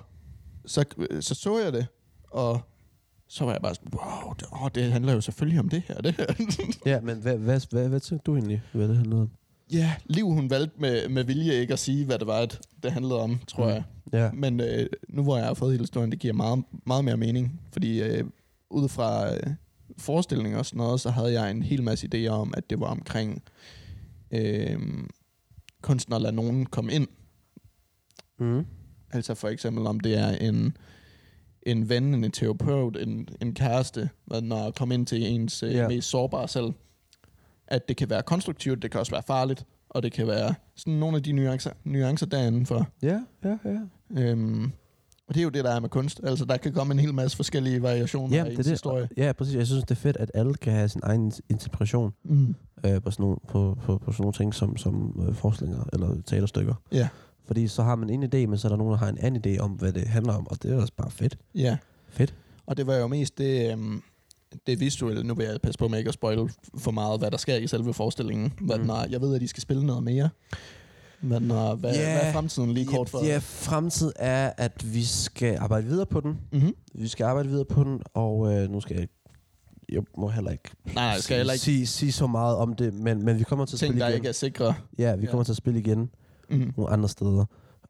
[0.65, 0.85] så,
[1.19, 1.87] så så jeg det,
[2.31, 2.61] og
[3.27, 5.95] så var jeg bare sådan, wow, det, åh, det handler jo selvfølgelig om det her.
[5.95, 6.25] Det her.
[6.91, 9.29] Ja, men hvad, hvad, hvad, hvad tænker du egentlig, hvad det handlede om?
[9.71, 12.91] ja, Liv hun valgte med, med vilje ikke at sige, hvad det var, at det
[12.91, 13.69] handlede om, tror Mm.
[13.69, 13.83] jeg.
[14.13, 17.17] Ja, Men øh, nu hvor jeg har fået hele historien, det giver meget, meget mere
[17.17, 17.61] mening.
[17.71, 18.23] Fordi øh,
[18.69, 19.39] ud fra øh,
[19.97, 22.87] forestillinger og sådan noget, så havde jeg en hel masse idéer om, at det var
[22.87, 23.43] omkring
[24.31, 24.79] øh,
[25.81, 27.07] kunstner lader nogen komme ind.
[28.39, 28.65] mm.
[29.11, 30.77] Altså for eksempel om det er en,
[31.71, 34.09] en ven, en terapeut, en, en kæreste,
[34.41, 35.87] når at komme ind til ens øh, Ja.
[35.87, 36.73] mest sårbare selv.
[37.67, 40.93] At det kan være konstruktivt, det kan også være farligt, og det kan være sådan
[40.93, 42.87] nogle af de nuancer, nuancer derinde for.
[43.01, 43.79] ja, ja, ja.
[44.21, 44.71] Øhm,
[45.27, 46.21] og det er jo det, der er med kunst.
[46.23, 48.65] Altså, der kan komme en hel masse forskellige variationer Ja, af det det.
[48.67, 49.09] historie.
[49.17, 49.55] Ja, præcis.
[49.55, 52.55] Jeg synes, det er fedt, at alle kan have sin egen interpretation Mm.
[52.85, 56.15] øh, på, sådan nogle, på, på, på sådan nogle ting som, som øh, forestillinger eller
[56.25, 56.73] teaterstykker.
[56.91, 57.07] Ja,
[57.47, 59.55] Fordi så har man en idé, men så er der nogen, der har en anden
[59.55, 61.37] idé om, hvad det handler om, og det er også bare fedt.
[61.55, 61.77] ja.
[62.09, 62.33] Fedt.
[62.65, 64.01] Og det var jo mest det, øhm,
[64.67, 65.23] det visuelle.
[65.23, 67.67] Nu vil jeg passe på med ikke at spoil for meget, hvad der sker i
[67.67, 68.53] selve forestillingen.
[68.61, 68.85] Hvad Mm.
[68.85, 70.29] når, jeg ved, at de skal spille noget mere.
[71.21, 72.11] Men når, hvad, Ja.
[72.13, 73.19] hvad er fremtiden lige kort for?
[73.25, 76.37] Ja, ja, fremtid er, at vi skal arbejde videre på den.
[76.51, 76.73] Mm-hmm.
[76.93, 79.07] Vi skal arbejde videre på den, og øh, nu skal jeg...
[79.91, 83.25] Jeg må heller ikke, Nej, skal heller ikke sige, sige så meget om det, men,
[83.25, 84.17] men vi kommer til at ting, spille der igen.
[84.17, 84.73] ikke er sikre.
[84.97, 85.29] Ja, vi Ja.
[85.29, 86.09] kommer til at spille igen
[86.49, 86.73] Mm.
[86.77, 87.45] nogle andre steder.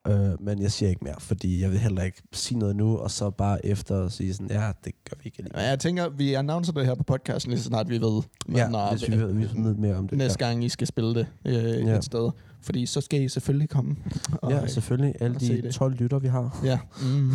[0.08, 3.12] Øh, men jeg siger ikke mere, fordi jeg vil heller ikke sige noget nu, og
[3.12, 5.62] så bare efter sige sådan, ja, det gør vi ikke alligevel.
[5.64, 8.22] jeg tænker, vi annoncer det her på podcasten, lige så snart vi ved,
[8.56, 10.18] Ja, når, hvis vi, vi ved mere om det.
[10.18, 11.98] næste gang I skal spille det øh, Ja.
[11.98, 12.30] et sted.
[12.62, 13.96] Fordi så skal I selvfølgelig komme.
[14.42, 15.14] Og, Ja, selvfølgelig.
[15.22, 15.74] Alle og se de det.
[15.74, 16.60] 12 lytter, vi har.
[16.64, 16.80] Ja.
[17.02, 17.32] Mm.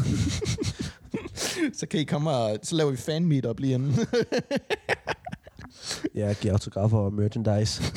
[1.79, 2.59] så kan I komme og...
[2.63, 3.95] Så laver vi fan meetup lige inden.
[6.15, 7.83] Ja, giver autografer og merchandise.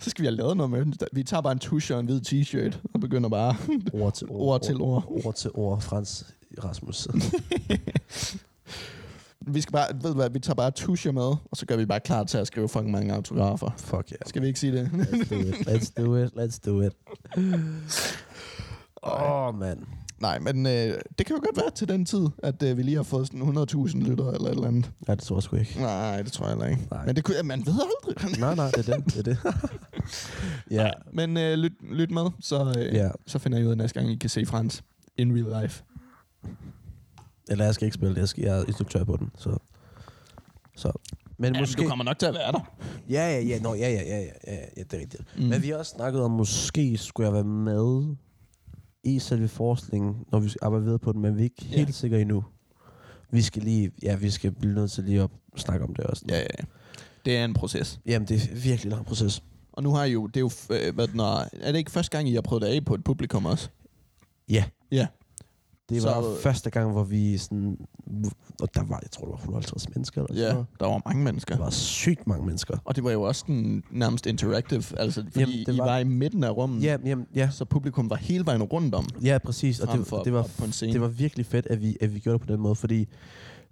[0.00, 2.20] så skal vi have lavet noget med Vi tager bare en tusche og en hvid
[2.26, 3.56] t-shirt og begynder bare
[3.92, 4.40] Ord til ord.
[4.40, 5.12] ord til ord.
[5.24, 5.80] Ord til ord.
[5.80, 6.26] Frans
[6.64, 7.08] Rasmus.
[9.46, 11.86] Vi skal bare, ved du hvad, vi tager bare tuscher med, og så gør vi
[11.86, 13.70] bare klar til at skrive fucking mange autografer.
[13.76, 14.16] Fuck ja.
[14.16, 14.26] Yeah.
[14.26, 14.90] Skal vi ikke sige det?
[14.92, 15.54] Let's do it.
[15.54, 16.32] Let's do it.
[16.36, 16.92] Let's do it.
[19.02, 19.78] Åh, oh, mand.
[20.20, 20.72] Nej, men øh,
[21.18, 23.42] det kan jo godt være til den tid, at øh, vi lige har fået sådan
[23.42, 24.90] 100.000 lytter eller et eller andet.
[25.06, 25.80] Nej, det tror jeg sgu ikke.
[25.80, 26.88] Nej, det tror jeg heller ikke.
[26.90, 27.06] Nej.
[27.06, 27.74] Men det kunne, man ved
[28.06, 28.40] aldrig.
[28.40, 29.06] Nej, nej, det er det.
[29.06, 29.38] Det er det.
[30.80, 30.90] ja.
[31.12, 33.10] Men øh, lyt, lyt med, så, øh, Ja.
[33.26, 34.82] så finder I ud af næste gang, I kan se Frans
[35.16, 35.82] in real life.
[37.48, 38.20] Eller jeg skal ikke spille det.
[38.20, 39.56] Jeg, skal, jeg er instruktør på den, så...
[40.76, 40.92] Så.
[41.38, 41.82] Men Ja, måske...
[41.82, 42.72] du kommer nok til at være der.
[43.10, 45.22] Ja, ja, ja, no, ja, ja, ja, ja, ja, ja, det er rigtigt.
[45.38, 45.44] Mm.
[45.44, 48.16] Men vi har også snakket om, måske skulle jeg være med
[49.04, 51.76] i selve forskningen, når vi skal arbejde videre på den, men vi er ikke Ja.
[51.76, 52.44] helt sikre endnu.
[53.30, 56.24] Vi skal lige, ja, vi skal blive nødt til lige at snakke om det også.
[56.28, 56.64] Ja, ja, ja.
[57.24, 58.00] Det er en proces.
[58.06, 59.42] Jamen, det er virkelig en lang proces.
[59.72, 61.90] Og nu har I jo, det er jo, øh, hvad den er, er det ikke
[61.90, 63.68] første gang, I har prøvet det af på et publikum også?
[64.48, 64.64] Ja.
[64.92, 65.06] Ja.
[65.90, 67.78] Det Så- var første gang, hvor vi sådan...
[68.62, 70.22] Og der var, jeg tror, det var 150 mennesker.
[70.24, 70.66] Eller Ja, sådan noget.
[70.80, 71.54] der var mange mennesker.
[71.56, 72.76] Der var sygt mange mennesker.
[72.84, 75.98] Og det var jo også sådan, nærmest interactive, altså fordi Jamen, det I var- var
[75.98, 79.38] i midten af rummet, Ja, jamen, ja, så publikum var hele vejen rundt om, ja
[79.44, 79.80] præcis.
[79.80, 80.92] Og det, for det, var, på en scene.
[80.92, 83.08] det var virkelig fedt, at vi, at vi gjorde det på den måde, fordi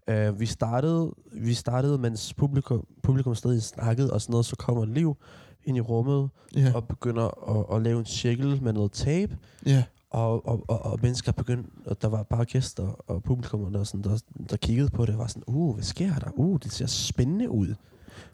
[0.09, 4.85] øh, vi, startede, vi startede, mens publikum, publikum stadig snakkede og sådan noget, så kommer
[4.85, 5.16] Liv
[5.64, 6.72] ind i rummet ja.
[6.74, 9.83] og begynder at, at lave en cirkel med noget tape, ja.
[10.11, 14.03] Og, og, og, og mennesker begyndte, og der var bare gæster og publikum, der, sådan,
[14.05, 14.18] der,
[14.51, 16.31] der kiggede på det, og var sådan, uh, hvad sker der?
[16.37, 17.75] Uh, det ser spændende ud.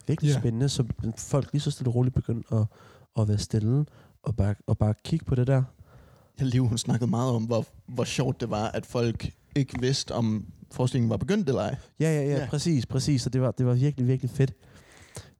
[0.07, 0.39] Virkelig Ja.
[0.39, 0.85] spændende, så
[1.19, 2.65] folk lige så stille og roligt begyndte at,
[3.19, 3.87] at være stille,
[4.23, 5.63] og bare, og bare kigge på det der.
[6.39, 10.15] Jeg Liv, hun snakkede meget om, hvor, hvor sjovt det var, at folk ikke vidste,
[10.15, 11.77] om forestillingen var begyndt eller ej.
[12.01, 12.47] Ja, ja, ja, Ja.
[12.51, 13.23] præcis, præcis.
[13.23, 14.53] Så det var, det var virkelig, virkelig fedt.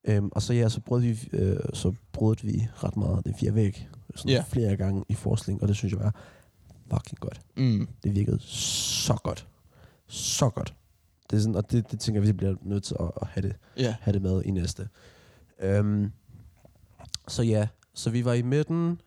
[0.05, 3.55] Øhm, og så ja, så brød vi, øh, så brød vi ret meget den fire
[3.55, 3.89] væg.
[4.15, 4.45] Sådan Ja.
[4.49, 6.15] flere gange i forskning, og det synes jeg var
[6.93, 7.41] fucking godt.
[7.57, 7.89] Mm.
[8.05, 9.47] Det virkede så godt.
[10.07, 10.75] Så godt.
[11.31, 13.49] Det er sådan, og det, det tænker jeg, vi bliver nødt til at, at have,
[13.49, 13.95] det, Ja.
[14.01, 14.89] have det med i næste.
[15.63, 16.13] Øhm,
[17.29, 19.01] så ja, så vi var i midten.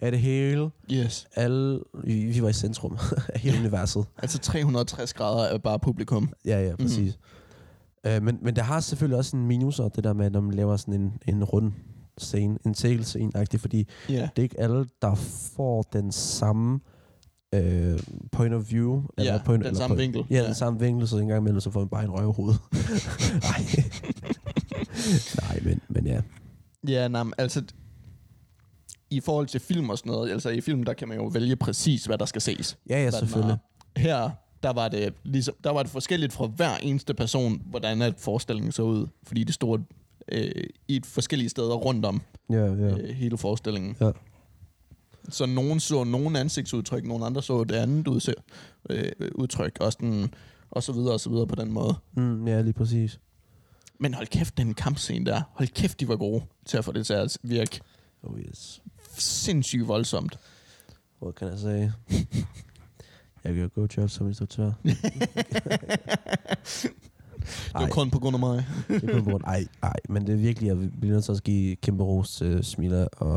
[0.00, 0.70] af det hele.
[0.92, 1.26] Yes.
[1.34, 2.98] Alle, vi, vi var i centrum
[3.34, 4.04] af hele universet.
[4.18, 6.32] Altså 360 grader er bare publikum.
[6.44, 7.16] Ja, ja, præcis.
[7.16, 7.22] Mm.
[8.06, 10.76] Øh, men, men der har selvfølgelig også en minuser, det der med, når man laver
[10.76, 11.72] sådan en, en rund
[12.18, 14.28] scene, en scene fordi Ja.
[14.36, 15.14] det er ikke alle, der
[15.56, 16.80] får den samme
[17.54, 17.98] øh,
[18.32, 19.02] point of view.
[19.18, 20.24] Ja, point, den samme vinkel.
[20.30, 22.32] Ja, den samme vinkel, så en gang imellem, så får man bare en røv i
[22.32, 22.60] hovedet.
[23.48, 23.84] Nej.
[25.42, 26.20] Nej, men, men ja.
[26.88, 27.62] Ja, nej, altså...
[29.10, 31.56] I forhold til film og sådan noget, altså i film, der kan man jo vælge
[31.56, 32.78] præcis, hvad der skal ses.
[32.90, 33.56] Ja, ja, selvfølgelig.
[33.96, 34.00] er.
[34.00, 34.30] Her,
[34.62, 38.72] der var det ligesom, der var det forskelligt fra hver eneste person, hvordan at forestillingen
[38.72, 39.06] så ud.
[39.22, 39.78] Fordi det stod
[40.32, 42.20] øh, i et forskellige steder rundt om
[42.50, 42.72] Ja, ja.
[42.72, 43.96] øh, hele forestillingen.
[44.00, 44.10] Ja.
[45.28, 48.34] Så nogen så nogen ansigtsudtryk, nogen andre så det andet udse,
[48.90, 50.34] øh, udtryk, og, sådan,
[50.70, 51.94] og så videre og så videre på den måde.
[52.16, 53.20] Mm, ja, lige præcis.
[53.98, 55.42] Men hold kæft, den kampscene der.
[55.52, 57.80] Hold kæft, de var gode til at få det til at virke
[58.22, 58.82] Oh yes.
[59.18, 60.38] sindssygt voldsomt.
[61.22, 61.88] What can I say?
[63.44, 64.72] Jeg gør god job som instruktør.
[64.84, 64.96] Det
[67.74, 68.66] var kun på grund af mig.
[68.88, 69.44] det er kun på grund.
[69.46, 72.64] Ej, ej, men det er virkelig, jeg bliver nødt til at give kæmpe ros til
[72.64, 73.34] Smila og,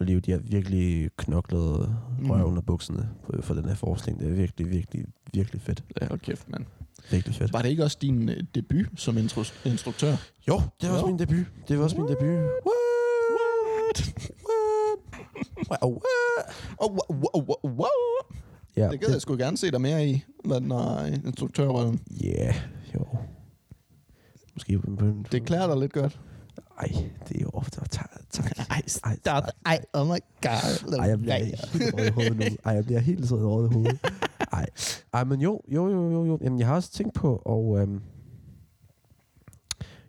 [0.00, 0.20] og Liv.
[0.20, 2.30] De har virkelig knoklet Mm.
[2.30, 4.20] røven og bukserne på, for den her forskning.
[4.20, 5.84] Det er virkelig, virkelig, virkelig fedt.
[6.00, 6.64] Ja, hold kæft, mand.
[7.10, 7.52] Virkelig fedt.
[7.52, 9.18] Var det ikke også din øh, debut som
[9.64, 10.16] instruktør?
[10.48, 11.06] Jo, det var også Jo.
[11.06, 11.46] min debut.
[11.68, 12.28] Det var også min debut.
[12.28, 12.54] What?
[15.70, 15.80] What?
[15.82, 16.00] What?
[16.78, 17.99] Oh, wow, wow, wow, wow.
[18.84, 22.00] Ja, Det gad jeg sgu gerne se dig mere i, hvad den er instruktørrollen.
[22.24, 22.54] Ja,
[22.94, 23.04] jo.
[24.54, 24.80] Måske.
[25.32, 26.20] Det klæder dig lidt godt.
[26.80, 26.88] Ej,
[27.28, 27.80] det er jo ofte.
[27.90, 28.10] Tak.
[28.70, 29.42] Ej, Ej, stop.
[29.66, 30.98] Ej, oh my god.
[30.98, 32.44] Ej, jeg bliver helt rød i hovedet nu.
[32.64, 33.98] Ej, jeg bliver helt så rød i hovedet.
[34.52, 34.66] Ej.
[35.12, 36.38] Ej, men jo, jo, jo, jo, jo.
[36.42, 38.00] Jamen, jeg har også tænkt på, og øhm,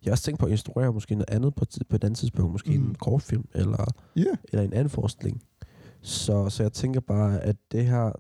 [0.04, 2.52] jeg har også tænkt på at instruere måske noget andet på, på et andet tidspunkt.
[2.52, 2.88] Måske mm.
[2.90, 4.24] En kortfilm, eller, Ja.
[4.52, 5.42] eller en anden forestilling.
[6.02, 8.12] Så, så jeg tænker bare, at det her,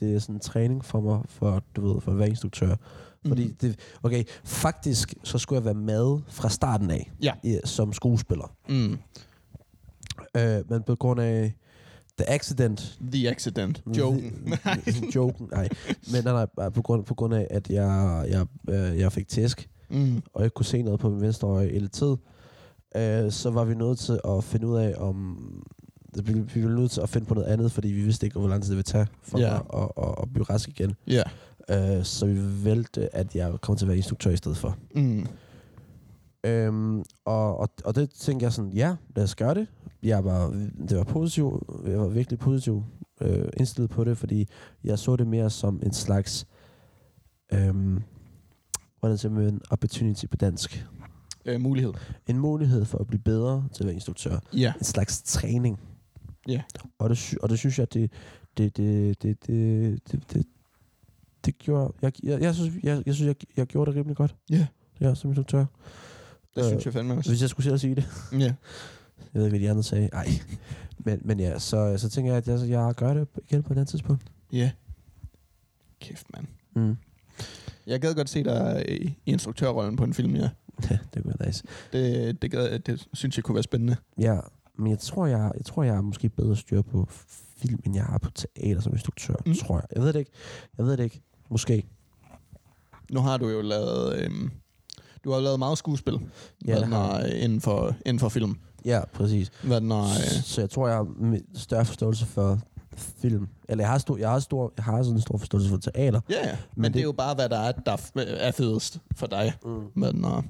[0.00, 2.76] det er sådan en træning for mig, for, du ved, for at være instruktør.
[3.26, 3.54] Fordi Mm.
[3.60, 7.32] det, okay, faktisk så skulle jeg være med fra starten af Ja.
[7.42, 8.52] i, som skuespiller.
[8.68, 8.98] Mm.
[10.36, 11.54] Øh, men på grund af
[12.18, 13.82] The Accident, The Accident.
[13.98, 14.54] Joken.
[15.14, 15.68] Joken, nej.
[16.12, 19.68] Men nej, nej, på grund, på grund af, at jeg, jeg, øh, jeg fik tæsk,
[19.90, 20.22] mm.
[20.34, 22.16] og ikke kunne se noget på min venstre øje hele tid,
[22.96, 25.36] øh, så var vi nødt til at finde ud af, om
[26.24, 28.48] vi, vi ville nødt til at finde på noget andet, fordi vi vidste ikke, hvor
[28.48, 29.50] lang tid det ville tage for Ja.
[29.50, 30.94] mig at, at, at blive rask igen.
[31.06, 31.22] Ja.
[31.70, 34.76] Øh, så vi valgte, at jeg kom til at være instruktør i stedet for.
[34.94, 35.26] Mm.
[36.44, 39.66] Øhm, og, og, og det tænkte jeg sådan, ja, lad os gøre det.
[40.02, 40.48] Jeg var,
[40.88, 42.84] det var positiv, jeg var virkelig positiv
[43.20, 44.48] øh, indstillet på det, fordi
[44.84, 46.46] jeg så det mere som en slags,
[47.52, 48.02] øhm,
[49.00, 50.86] hvordan siger man, opportunity på dansk.
[51.44, 51.92] Øh, mulighed.
[52.26, 54.38] En mulighed for at blive bedre til at være instruktør.
[54.52, 54.72] Ja.
[54.78, 55.80] En slags træning.
[56.48, 56.62] Ja.
[56.98, 58.10] Og det, og det synes jeg, det,
[58.56, 60.46] det, det, det, det, det, det,
[61.44, 64.34] det gjorde, jeg, jeg, jeg synes, jeg, jeg, synes jeg, jeg gjorde det rimelig godt.
[64.50, 64.66] Ja.
[65.00, 65.64] Ja, som instruktør.
[66.56, 67.30] Det Øh, synes jeg fandme også.
[67.30, 68.08] Hvis jeg skulle selv sige det.
[68.32, 68.38] Ja.
[68.38, 68.54] Jeg
[69.32, 70.08] ved ikke, hvad de andre sagde.
[70.12, 70.26] Ej.
[70.98, 73.76] Men, men ja, så, så tænker jeg, at jeg, jeg gør det igen på et
[73.76, 74.22] andet tidspunkt.
[74.52, 74.70] Ja.
[76.00, 76.46] Kæft, mand.
[76.74, 76.96] Mm.
[77.86, 80.48] Jeg gad godt se dig i, i instruktørrollen på en film, ja.
[80.90, 81.64] Ja, det kunne være nice.
[81.92, 83.96] Det, det, gad, det synes jeg kunne være spændende.
[84.18, 84.38] Ja,
[84.80, 87.06] men jeg tror, jeg, jeg tror, jeg er måske bedre styr på
[87.56, 89.54] film, end jeg har på teater som instruktør, Mm.
[89.54, 89.84] tror jeg.
[89.94, 90.30] Jeg ved det ikke.
[90.78, 91.22] Jeg ved det ikke.
[91.50, 91.86] Måske.
[93.10, 94.18] Nu har du jo lavet...
[94.22, 94.50] Øhm,
[95.24, 96.12] du har lavet meget skuespil
[96.66, 98.56] Ja, hvad den har er, inden, for, inden for film.
[98.84, 99.52] Ja, præcis.
[99.62, 102.58] Hvad den er, øh, Så jeg tror, jeg har større forståelse for
[102.96, 103.48] film.
[103.68, 106.20] Eller jeg har, stor, jeg har, stor, jeg har sådan en stor forståelse for teater.
[106.30, 106.56] ja, ja.
[106.74, 109.52] Men, Men det, det er jo bare, hvad der er, der er fedest for dig.
[109.64, 110.12] Mm.
[110.12, 110.42] Den er.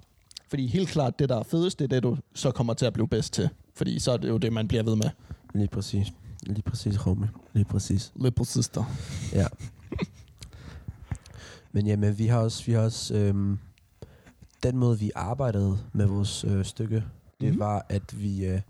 [0.48, 2.92] Fordi helt klart, det der er fedest, det er det, du så kommer til at
[2.92, 3.48] blive bedst til.
[3.80, 5.10] Fordi så er det jo det, man bliver ved med.
[5.54, 6.06] Lige præcis.
[6.42, 7.30] Lige præcis, homie.
[7.52, 8.12] Lige præcis.
[8.16, 8.84] Lidt på sister.
[9.32, 9.46] Ja.
[11.72, 13.58] Men jamen, vi har også, vi har også øhm,
[14.62, 17.04] den måde, vi arbejdede med vores øh, stykke, det
[17.40, 17.46] Mhm.
[17.48, 17.60] mm-hmm.
[17.60, 18.46] var, at vi...
[18.46, 18.60] Øh,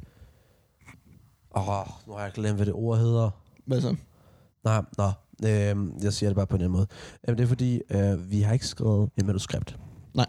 [1.56, 3.30] åh, nu har jeg glemt, hvad det ord hedder.
[3.66, 3.96] Hvad så?
[4.64, 5.10] Nej, nå,
[5.48, 6.86] øh, jeg siger det bare på en anden måde.
[7.26, 9.78] Jamen, det er fordi, øh, vi har ikke skrevet et manuskript.
[10.14, 10.26] Nej.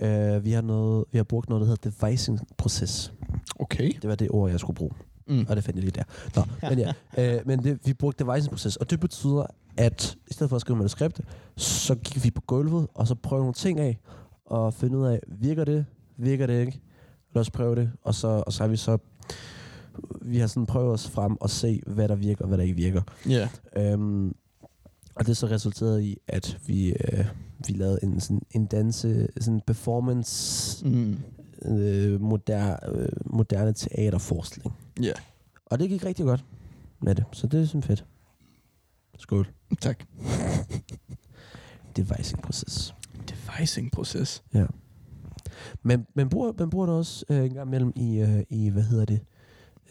[0.00, 3.12] Øh, vi, har noget, vi har brugt noget, der hedder devising-proces.
[3.58, 3.92] Okay.
[4.02, 4.92] Det var det ord, jeg skulle bruge.
[5.26, 5.46] Mm.
[5.48, 6.04] Og det fandt jeg lige der.
[6.36, 6.92] Nå, men ja.
[7.36, 10.76] Øh, men det, vi brugte devising-proces, og det betyder, at i stedet for at skrive
[10.76, 11.20] manuskript,
[11.56, 13.98] så gik vi på gulvet, og så prøvede nogle ting af,
[14.46, 16.80] og finde ud af, virker det, virker det ikke?
[17.34, 18.98] Lad os prøve det, og så, og så har vi så
[20.22, 22.76] vi har sådan prøvet os frem og se, hvad der virker og hvad der ikke
[22.76, 23.02] virker.
[23.28, 23.48] Ja.
[23.76, 24.34] Øhm,
[25.14, 27.26] og det så resulteret i, at vi, øh,
[27.66, 31.18] vi lavede en, sådan, en danse, sådan performance, Mm.
[31.64, 34.74] Øh, moder, øh, moderne teaterforestilling.
[35.02, 35.12] Ja.
[35.66, 36.44] Og det gik rigtig godt
[37.00, 38.04] med det, så det er sådan fedt.
[39.18, 39.46] Skål.
[39.80, 40.04] Tak.
[41.96, 42.94] Devising-proces.
[43.30, 44.42] Devising-proces.
[45.82, 48.82] Men man bruger, man bruger det også øh, en gang imellem i, øh, i, hvad
[48.82, 49.20] hedder det,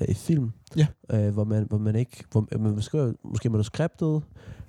[0.02, 0.52] øh, i film.
[0.76, 0.88] Ja.
[1.12, 4.24] Øh, hvor, man, hvor man ikke, hvor man skriver måske manuskriptet,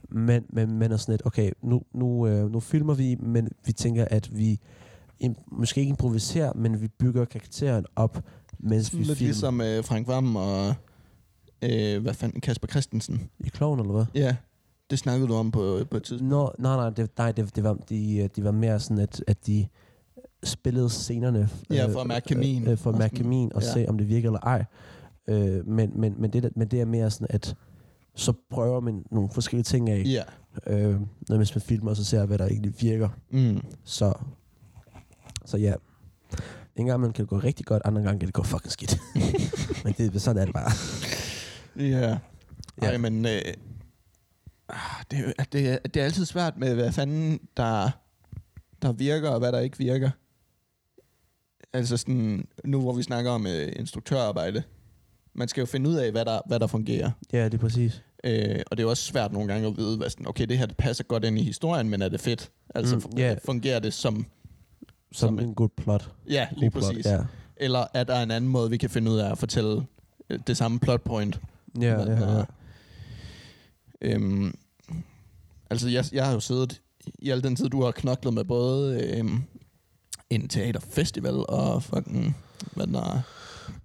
[0.09, 3.73] men, men man er sådan lidt, okay, nu, nu, øh, nu filmer vi, men vi
[3.73, 4.61] tænker, at vi
[5.53, 8.25] måske ikke improviserer, men vi bygger karakteren op,
[8.59, 9.29] mens vi lidt filmer.
[9.29, 10.75] ligesom øh, Frank Vam og
[11.63, 13.31] øh, hvad fanden, Kasper Christensen.
[13.41, 14.05] I Kloven, eller hvad?
[14.15, 14.37] Ja,
[14.91, 16.31] det snakkede du om på, på et tidspunkt.
[16.31, 19.25] Nå, nej, nej, det, nej det, det, var, de, øh, de var mere sådan, at,
[19.27, 19.67] at de
[20.45, 21.49] spillede scenerne.
[21.71, 22.69] Ja, for at mærke kemien.
[22.69, 23.73] Øh, for at Og mærke kemien og ja.
[23.73, 24.65] se, om det virker eller ej.
[25.29, 27.57] Øh, men, men, men, det, men det er mere sådan, at
[28.15, 30.23] så prøver man nogle forskellige ting af, Ja.
[30.67, 33.09] øh, når man filmer, og så ser hvad der egentlig virker.
[33.31, 33.61] Mm.
[33.85, 34.13] Så,
[35.45, 35.75] så ja.
[36.77, 39.01] En gang man kan det gå rigtig godt, andre gange kan det gå fucking skidt.
[39.85, 40.71] men det, sådan er det bare.
[41.77, 42.19] Ja.
[42.83, 42.87] Ja.
[42.87, 43.41] Ej, men øh,
[44.69, 44.77] ah,
[45.11, 47.91] det, er det, det er altid svært med, hvad fanden der,
[48.83, 50.11] der virker, og hvad der ikke virker.
[51.73, 54.63] Altså sådan, nu hvor vi snakker om øh, instruktørarbejde,
[55.35, 57.11] man skal jo finde ud af, hvad der, hvad der fungerer.
[57.33, 58.03] Ja, det er præcis.
[58.25, 60.59] Øh, og det er jo også svært nogle gange at vide, hvad sådan, okay, det
[60.59, 62.51] her det passer godt ind i historien, men er det fedt?
[62.75, 63.39] Altså, Mm, yeah.
[63.45, 64.27] fungerer det som...
[65.13, 66.11] Som, Som- en god plot.
[66.29, 67.07] Ja, lige God plot, præcis.
[67.07, 67.19] Ja,
[67.57, 69.87] Eller er der en anden måde, vi kan finde ud af at fortælle
[70.31, 71.41] øh, det samme plot point?
[71.81, 72.39] ja, Men, ja, ja.
[72.41, 72.45] øh,
[74.05, 74.55] Øhm,
[75.71, 76.81] altså, jeg, jeg har jo siddet
[77.19, 79.43] i al den tid, du har knoklet med både øhm,
[80.31, 82.37] en teaterfestival og fucking...
[82.77, 83.21] Hvad den, er,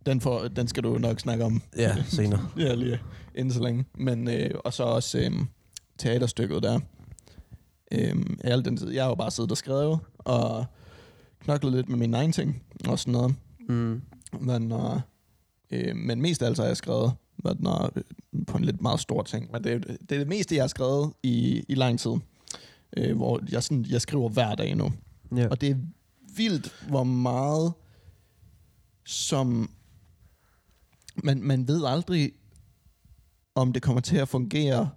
[0.06, 1.62] den, får, den skal du nok snakke om.
[1.78, 2.48] ja senere.
[2.58, 3.00] Ja, lige
[3.36, 3.86] inden så længe.
[3.98, 5.48] Men, øh, og så også øhm,
[5.98, 6.80] teaterstykket der.
[7.92, 8.14] I
[8.44, 10.66] al den tid, jeg har jo bare siddet og skrevet, og
[11.40, 13.36] knoklet lidt med mine egne ting, og sådan noget.
[13.70, 14.02] Mm.
[14.40, 15.00] Men, øh,
[15.72, 18.04] øh, men mest af alt så har jeg skrevet hvad den er, øh,
[18.48, 19.52] på en lidt meget stor ting.
[19.52, 22.12] Men det, er- det er det meste, jeg har skrevet i, i lang tid.
[22.98, 24.92] Øh, hvor jeg, sådan, jeg skriver hver dag nu.
[25.36, 25.48] Ja.
[25.48, 25.76] Og det er
[26.36, 27.74] vildt, hvor meget
[29.06, 29.70] som...
[31.24, 32.32] Man, man ved aldrig,
[33.56, 34.90] om det kommer til at fungere,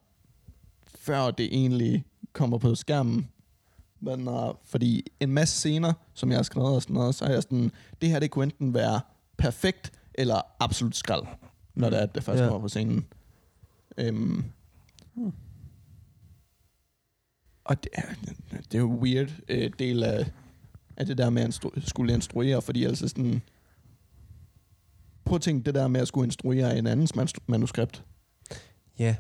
[0.94, 3.28] før det egentlig kommer på skærmen.
[4.00, 7.32] Men, uh, fordi en masse scener, som jeg har skrevet og sådan noget, så er
[7.32, 9.00] jeg sådan, det her det kunne enten være
[9.36, 11.26] perfekt, eller absolut skrald,
[11.74, 12.46] når det er, at det først Ja.
[12.48, 13.06] kommer på scenen.
[13.98, 14.44] Øhm,
[15.14, 15.32] Hmm.
[17.64, 18.02] og det er,
[18.52, 20.30] det er jo weird øh, del af,
[20.96, 23.42] af det der med at instru- skulle instruere, fordi altså sådan...
[25.24, 28.04] Prøv at tænke det der med at skulle instruere en andens manus- manuskript.
[28.98, 29.16] Ja.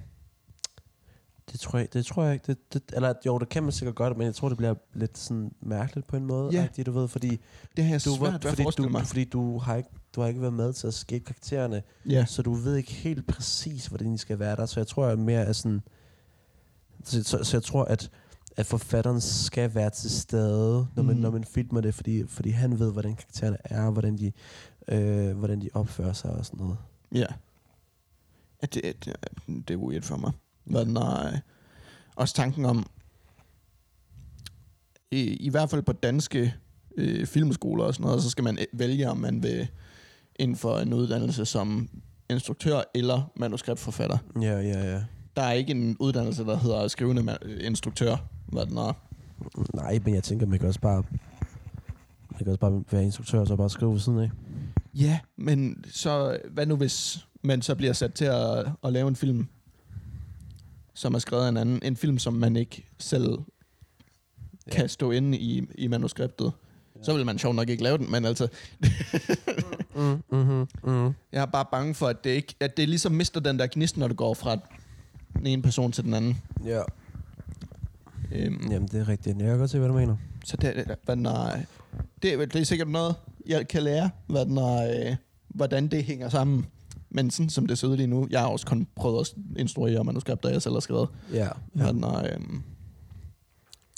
[1.52, 2.44] Det tror jeg, det tror jeg ikke.
[2.46, 5.18] Det, det, eller jo, det kan man sikkert godt, men jeg tror, det bliver lidt
[5.18, 6.50] sådan mærkeligt på en måde.
[6.52, 6.62] Ja.
[6.62, 7.40] Rigtigt, du ved, fordi
[7.76, 9.06] Det har jeg du, svært at fordi, du, mig.
[9.06, 12.24] fordi du har ikke du har ikke været med til at skabe karaktererne, Ja.
[12.24, 14.66] så du ved ikke helt præcis, hvordan de skal være der.
[14.66, 15.80] Så jeg tror, at mere er sådan...
[17.04, 18.10] Så, så, så jeg tror, at,
[18.56, 21.22] at forfatteren skal være til stede, når man, Mhm.
[21.22, 24.32] når man filmer det, fordi, fordi han ved, hvordan karaktererne er, hvordan de,
[24.88, 26.76] øh, hvordan de opfører sig og sådan noget.
[27.14, 27.26] Ja.
[28.62, 29.16] ja det, det,
[29.68, 30.32] det er weird for mig.
[30.70, 31.40] Men nej.
[32.16, 32.86] Også tanken om,
[35.10, 36.54] i, i hvert fald på danske
[36.96, 39.68] øh, filmskoler og sådan noget, så skal man øh, vælge, om man vil
[40.36, 41.88] inden for en uddannelse som
[42.30, 44.18] instruktør eller manuskriptforfatter.
[44.42, 45.02] Ja, ja, ja.
[45.36, 48.16] Der er ikke en uddannelse, der hedder skrivende øh, instruktør.
[48.46, 48.92] Hvad den er.
[49.74, 51.02] Nej, men jeg tænker, man kan også bare,
[52.30, 54.30] man kan også bare være instruktør og så bare skrive ved siden af.
[54.94, 59.16] Ja, men så hvad nu hvis man så bliver sat til at, at lave en
[59.16, 59.48] film,
[60.94, 63.38] som er skrevet af en anden, en film, som man ikke selv
[64.66, 64.72] Ja.
[64.72, 66.52] kan stå inde i, i manuskriptet.
[66.98, 67.02] Ja.
[67.04, 68.48] Så vil man sjovt nok ikke lave den, men altså,
[69.94, 71.04] Mm, mm-hmm, mm.
[71.32, 73.96] jeg er bare bange for, at det, ikke, at det ligesom mister den der gnist,
[73.96, 74.56] når det går fra
[75.36, 76.38] den ene person til den anden.
[76.64, 76.82] Ja.
[78.32, 79.38] Øhm, Jamen, det er rigtigt.
[79.38, 80.16] Jeg kan godt se, hvad du mener.
[80.44, 81.56] Så det, hvad den er,
[82.22, 83.14] det, er- det er sikkert noget,
[83.46, 85.16] jeg kan lære, hvad den er, øh,
[85.48, 86.66] hvordan det hænger sammen.
[87.10, 90.04] Men sådan som det ser ud lige nu, jeg har også kun prøvet at instruere
[90.04, 91.08] manuskripter, jeg selv har skrevet.
[91.32, 91.48] Ja.
[91.76, 91.88] Ja.
[91.88, 92.62] Den er, øhm,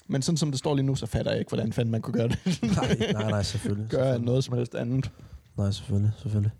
[0.07, 2.15] men sådan som det står lige nu, så fatter jeg ikke, hvordan fanden man kunne
[2.15, 2.63] gøre det.
[2.63, 3.91] nej, nej, nej, selvfølgelig.
[3.91, 4.27] gøre selvfølgelig.
[4.27, 5.11] noget som helst andet.
[5.57, 6.53] Nej, selvfølgelig, selvfølgelig.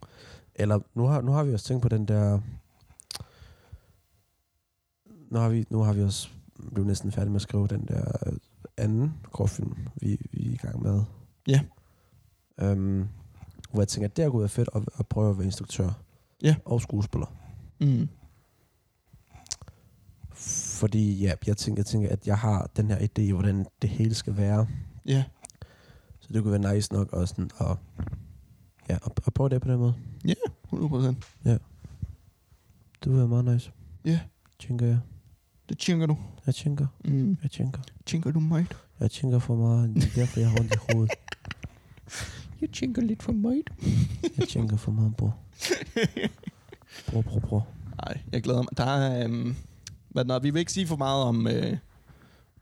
[0.55, 2.41] Eller nu har, nu har vi også tænkt på den der...
[5.31, 6.29] Nu har vi, nu har vi også
[6.73, 8.05] blevet næsten færdige med at skrive den der
[8.77, 11.03] anden kortfilm, vi, vi er i gang med.
[11.49, 11.61] Ja.
[12.63, 13.09] Um,
[13.71, 15.91] hvor jeg tænker, at det kunne være fedt at, at prøve at være instruktør.
[16.43, 16.57] Ja.
[16.65, 17.27] Og skuespiller.
[17.81, 18.09] Mm.
[20.35, 24.15] Fordi ja, jeg tænker, jeg tænker, at jeg har den her idé, hvordan det hele
[24.15, 24.67] skal være.
[25.07, 25.25] Ja.
[26.21, 27.77] Så det kunne være nice nok også sådan at,
[28.89, 29.95] ja, at, at prøve det på den måde.
[30.65, 31.25] 100 procent.
[31.45, 31.57] Ja.
[33.05, 33.73] Det var meget nice.
[34.05, 34.21] Ja.
[34.59, 34.99] Tænker jeg.
[35.69, 36.17] Det tænker du.
[36.47, 36.87] Jeg tænker.
[37.05, 37.39] Mm.
[37.43, 37.81] Jeg tænker.
[38.07, 38.77] Tænker du meget?
[39.01, 39.95] Jeg tænker for meget.
[39.95, 41.13] Det er derfor, jeg har ondt i hovedet.
[42.61, 43.63] Jeg tænker lidt for meget.
[44.39, 45.37] Jeg tænker for meget, bror.
[47.11, 47.67] Bror, bror, bror.
[48.07, 48.77] Nej, jeg glæder mig.
[48.77, 49.55] Der er, øhm,
[50.09, 51.77] hvad når, vi vil ikke sige for meget om, øh,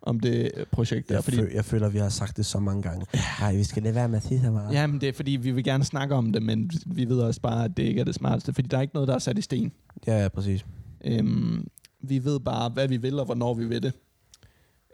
[0.03, 2.59] om det øh, projekt der, Jeg, fordi, føl, jeg føler, vi har sagt det så
[2.59, 3.07] mange gange.
[3.41, 4.75] Nej, vi skal lade være med at sige så meget.
[4.75, 7.65] Jamen, det er fordi, vi vil gerne snakke om det, men vi ved også bare,
[7.65, 9.43] at det ikke er det smarteste, fordi der er ikke noget, der er sat i
[9.43, 9.73] sten.
[10.07, 10.67] Ja, ja, præcis.
[11.05, 11.67] Øhm,
[12.01, 13.93] vi ved bare, hvad vi vil, og hvornår vi vil det.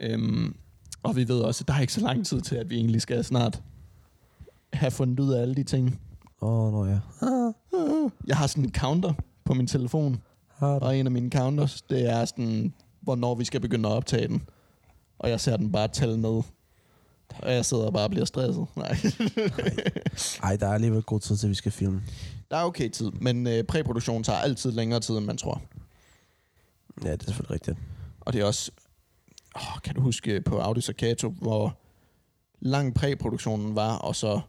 [0.00, 0.56] Øhm,
[1.02, 3.02] og vi ved også, at der er ikke så lang tid til, at vi egentlig
[3.02, 3.62] skal snart
[4.72, 6.00] have fundet ud af alle de ting.
[6.42, 6.98] Åh, oh, nå ja.
[8.26, 9.12] Jeg har sådan en counter
[9.44, 10.84] på min telefon, Har du?
[10.84, 14.42] og en af mine counters, det er sådan, hvornår vi skal begynde at optage den.
[15.18, 16.42] Og jeg ser den bare tælle ned.
[17.38, 18.66] Og jeg sidder og bare bliver stresset.
[18.76, 18.96] Nej.
[20.42, 22.02] Ej, der er alligevel god tid til, vi skal filme.
[22.50, 25.62] Der er okay tid, men øh, præproduktion tager altid længere tid, end man tror.
[27.04, 27.76] Ja, det er selvfølgelig rigtigt.
[28.20, 28.70] Og det er også...
[29.56, 31.78] Åh, kan du huske på Audi Staccato, hvor
[32.60, 34.40] lang præproduktionen var, og så...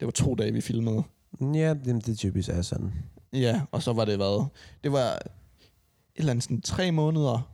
[0.00, 1.02] Det var to dage, vi filmede.
[1.40, 2.92] Ja, det, det typisk er sådan.
[3.32, 4.46] Ja, og så var det hvad?
[4.84, 5.20] Det var et
[6.16, 7.50] eller andet sådan tre måneder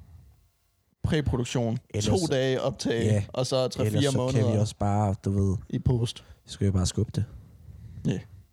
[1.03, 3.25] præproduktion, Ellers- to dage optag, Ja.
[3.29, 6.25] og så tre-fire så kan vi måneder også bare, du ved, i post.
[6.47, 7.25] så skal vi bare skubbe det.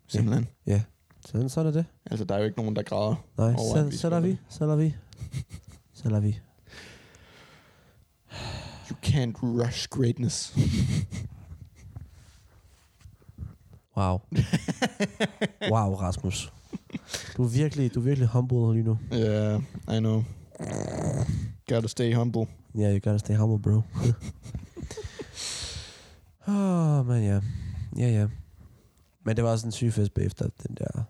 [0.08, 0.46] Simpelthen.
[0.66, 0.82] Ja,
[1.26, 1.84] sådan, sådan er det.
[2.10, 3.14] Altså, der er jo ikke nogen, der græder.
[3.38, 4.94] Nej, Over, at vi så, så lader vi, så lader vi.
[5.94, 6.38] Så lader vi.
[8.90, 10.54] You can't rush greatness.
[13.98, 14.20] Wow.
[15.72, 16.52] wow, Rasmus.
[17.36, 18.98] Du er virkelig, du er virkelig humble lige nu.
[19.12, 19.62] Yeah,
[19.96, 20.22] I know.
[21.68, 22.46] Gotta stay humble.
[22.74, 23.82] Ja, yeah, you gotta stay humble, bro.
[26.48, 27.40] Åh, oh, men ja.
[27.96, 28.26] Ja, ja.
[29.24, 31.02] Men det var også en syg fest bagefter, den der,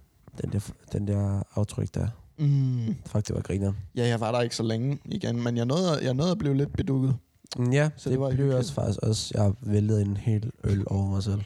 [0.42, 0.60] den der,
[0.92, 2.08] den der aftryk der.
[2.38, 2.94] Mm.
[3.06, 3.72] Fuck, det var griner.
[3.96, 6.56] Ja, jeg var der ikke så længe igen, men jeg nåede, jeg nåede at blive
[6.56, 7.16] lidt bedukket.
[7.72, 11.06] Ja, Så det det, var blev også faktisk også, jeg væltede en hel øl over
[11.06, 11.40] mig selv.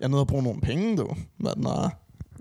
[0.00, 1.14] Jeg nåede at bruge nogle penge, du.
[1.38, 1.90] Den er.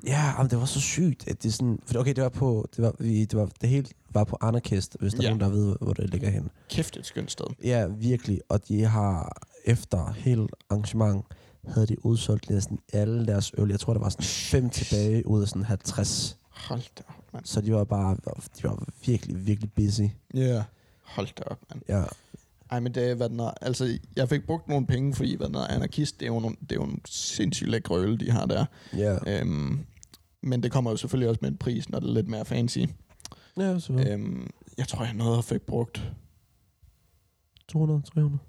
[0.08, 1.80] Ja, men det var så sygt, at det sådan...
[1.86, 2.68] For okay, det var på...
[2.76, 5.30] Det, var, vi, det, var, det hele var på Anarkist, hvis der Ja.
[5.30, 6.50] er nogen, der ved, hvor det ligger hen.
[6.70, 7.46] Kæft et skønt sted.
[7.64, 8.42] Ja, virkelig.
[8.50, 11.26] Og de har efter hele arrangement,
[11.68, 13.70] havde de udsolgt næsten alle deres øl.
[13.70, 16.38] Jeg tror, der var sådan fem tilbage ud af sådan 50.
[16.50, 17.46] Hold da op, mand.
[17.46, 18.18] Så de var bare...
[18.58, 20.02] De var virkelig, virkelig busy.
[20.34, 20.40] Ja.
[20.40, 20.64] Yeah.
[21.04, 21.82] Hold da op, mand.
[21.90, 22.04] Ja,
[22.72, 23.52] Ej, men det er, hvad den er.
[23.62, 26.56] Altså, jeg fik brugt nogle penge, fordi hvad den er, anarkist, det er jo nogle,
[26.62, 28.66] det er jo nogle sindssygt lækre øl, de har der.
[28.98, 29.40] ja.
[29.42, 29.86] Øhm,
[30.44, 32.78] men det kommer jo selvfølgelig også med en pris, når det er lidt mere fancy.
[33.58, 34.14] Ja, ja.
[34.14, 36.12] Øhm, jeg tror, jeg nåede at fik brugt...
[37.68, 38.40] 200, 300.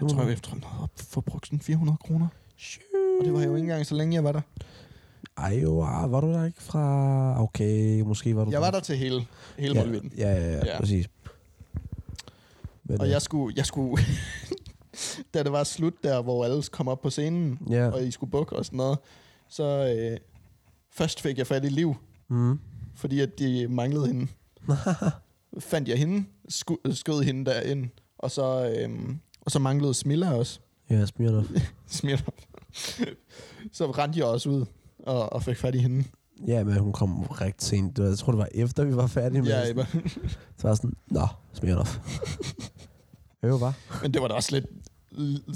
[0.00, 2.26] Jeg tror, jeg tror, jeg nåede at få brugt sådan 400 kroner.
[3.20, 4.40] Og det var jo ikke engang så længe, jeg var der.
[5.36, 7.42] Ej, jo, ah, var du der ikke fra...
[7.42, 9.26] Okay, måske var du Jeg var der til hele,
[9.58, 10.66] hele ja, ja, ja, Ja.
[10.66, 11.08] ja, præcis.
[12.92, 14.04] Men, Og jeg skulle, jeg skulle
[15.34, 17.88] da det var slut der, hvor alle kom op på scenen, Ja.
[17.88, 18.98] og I skulle bukke og sådan noget,
[19.48, 20.16] så øh,
[20.90, 21.94] først fik jeg fat i Liv,
[22.28, 22.58] Mm.
[22.94, 24.26] fordi at de manglede hende.
[25.58, 28.90] Fandt jeg hende, sku, skød hende derind, og så, øh,
[29.40, 30.60] og så manglede Smilla også.
[30.90, 31.48] Ja, Smirnoff.
[31.86, 32.28] Smirnoff.
[33.72, 34.64] så rendte jeg også ud
[34.98, 36.04] og, og fik fat i hende.
[36.46, 37.98] Ja, men hun kom rigtig sent.
[37.98, 39.70] Jeg tror, det var efter, vi var færdige med Ja, det.
[39.70, 39.84] Ebba.
[40.58, 41.98] Så var jeg sådan, nå, Smirnoff.
[43.42, 43.74] Øv, var.
[44.02, 44.66] Men det var da også lidt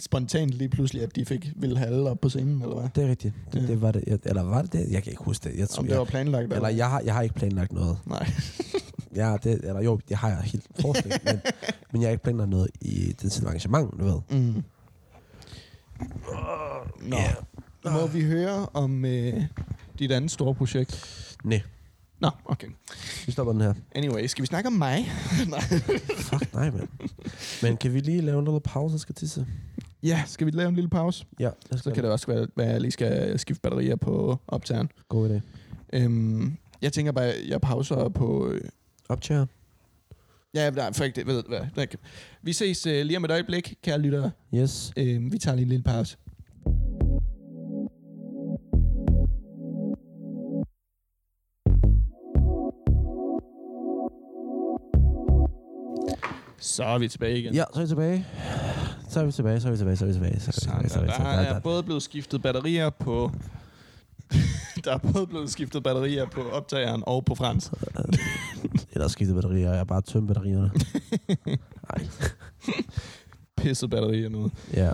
[0.03, 2.89] spontant lige pludselig, at de fik ville have alle op på scenen, eller hvad?
[2.95, 3.35] Det er rigtigt.
[3.53, 3.67] Det, Ja.
[3.67, 4.05] det var det.
[4.07, 4.87] Jeg, eller var det det?
[4.91, 5.59] Jeg kan ikke huske det.
[5.59, 7.99] Jeg tror, Om det jeg, var planlagt, eller jeg har, jeg har ikke planlagt noget.
[8.07, 8.31] Nej.
[9.17, 11.41] Ja, det, eller jo, det har jeg helt forestillet, men,
[11.93, 14.21] men jeg har ikke planlagt noget i det til arrangement, du ved.
[14.31, 14.63] Mm.
[17.03, 17.17] Nå.
[17.17, 17.35] Ja.
[17.91, 19.43] Må vi høre om øh,
[19.99, 21.05] dit andet store projekt?
[21.45, 21.61] Nej,
[22.21, 22.67] Nå, okay.
[23.27, 23.75] vi stopper den her.
[23.95, 25.11] Anyway, skal vi snakke om mig?
[25.49, 25.61] Nej.
[26.17, 26.89] Fuck nej, mand.
[27.63, 29.47] Men kan vi lige lave en lille pause, jeg skal tisse?
[30.03, 31.25] Ja, skal vi lave en lille pause?
[31.41, 34.89] Ja, Så kan det også være, at jeg lige skal skifte batterier på optageren.
[35.09, 35.41] God idé.
[35.93, 38.49] Øhm, jeg tænker bare, at jeg pauser på...
[38.51, 38.61] Øh,
[39.09, 39.47] Optager.
[40.55, 41.27] ja, nej, for ikke det.
[41.27, 41.87] Ved, hvad,
[42.43, 44.31] vi ses øh, lige om et øjeblik, kære lyttere.
[44.55, 44.93] Yes.
[44.97, 46.17] Øhm, vi tager lige en lille pause.
[56.77, 57.55] Så er vi tilbage igen.
[57.55, 58.27] Ja, så er vi tilbage.
[59.09, 60.41] Så er vi tilbage, så er vi tilbage, så er vi tilbage.
[60.41, 61.47] Så er vi tilbage, så er vi Der tilbage.
[61.47, 63.31] er både blevet skiftet batterier på...
[64.85, 67.73] der er både blevet skiftet batterier på optageren og på Frans.
[68.93, 70.71] Eller skiftet batterier, jeg har bare tømt batterierne.
[71.93, 72.07] Nej.
[73.57, 74.51] Pisset batterier nu.
[74.75, 74.93] Ja.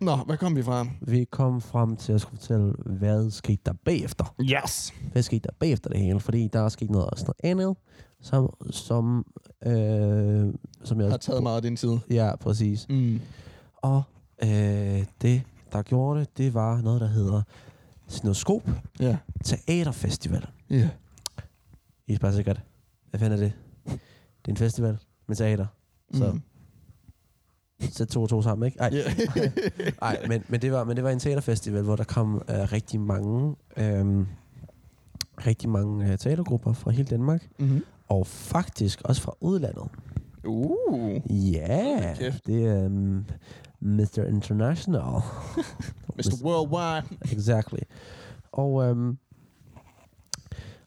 [0.00, 0.86] Nå, hvad kom vi fra?
[1.00, 4.34] Vi kom frem til at skulle fortælle, hvad skete der bagefter.
[4.40, 4.94] Yes!
[5.12, 6.20] Hvad skete der bagefter det hele?
[6.20, 7.76] Fordi der er sket noget også noget andet.
[8.22, 9.26] som, som,
[9.66, 10.54] øh,
[10.84, 11.10] som jeg...
[11.10, 11.96] Har taget meget af din tid.
[12.10, 12.86] Ja, præcis.
[12.88, 13.20] Mm.
[13.76, 14.02] Og
[14.42, 15.42] øh, det,
[15.72, 17.42] der gjorde det, det var noget, der hedder
[18.06, 19.16] Sinoskop Ja.
[19.44, 20.46] Teaterfestival.
[20.70, 20.88] Ja.
[22.06, 22.60] I er bare sikkert,
[23.10, 23.52] hvad fanden er det?
[23.86, 24.98] Det er en festival
[25.28, 25.66] med teater.
[26.14, 26.42] Så Mm.
[27.90, 28.80] sæt to og to sammen, ikke?
[28.80, 28.90] Ej.
[30.00, 33.00] Nej, men, men, det var, men det var en teaterfestival, hvor der kom øh, rigtig
[33.00, 34.26] mange, øh,
[35.46, 37.84] rigtig mange øh, teatergrupper fra hele Danmark, mm-hmm.
[38.08, 39.88] Og faktisk også fra udlandet.
[40.44, 41.20] Uh.
[41.52, 42.46] Ja, kæft.
[42.46, 43.26] det er um,
[43.80, 44.24] Mr.
[44.28, 45.02] International.
[46.16, 46.42] Mr.
[46.44, 47.18] Worldwide.
[47.36, 47.78] Exactly.
[48.52, 49.18] Og, øhm,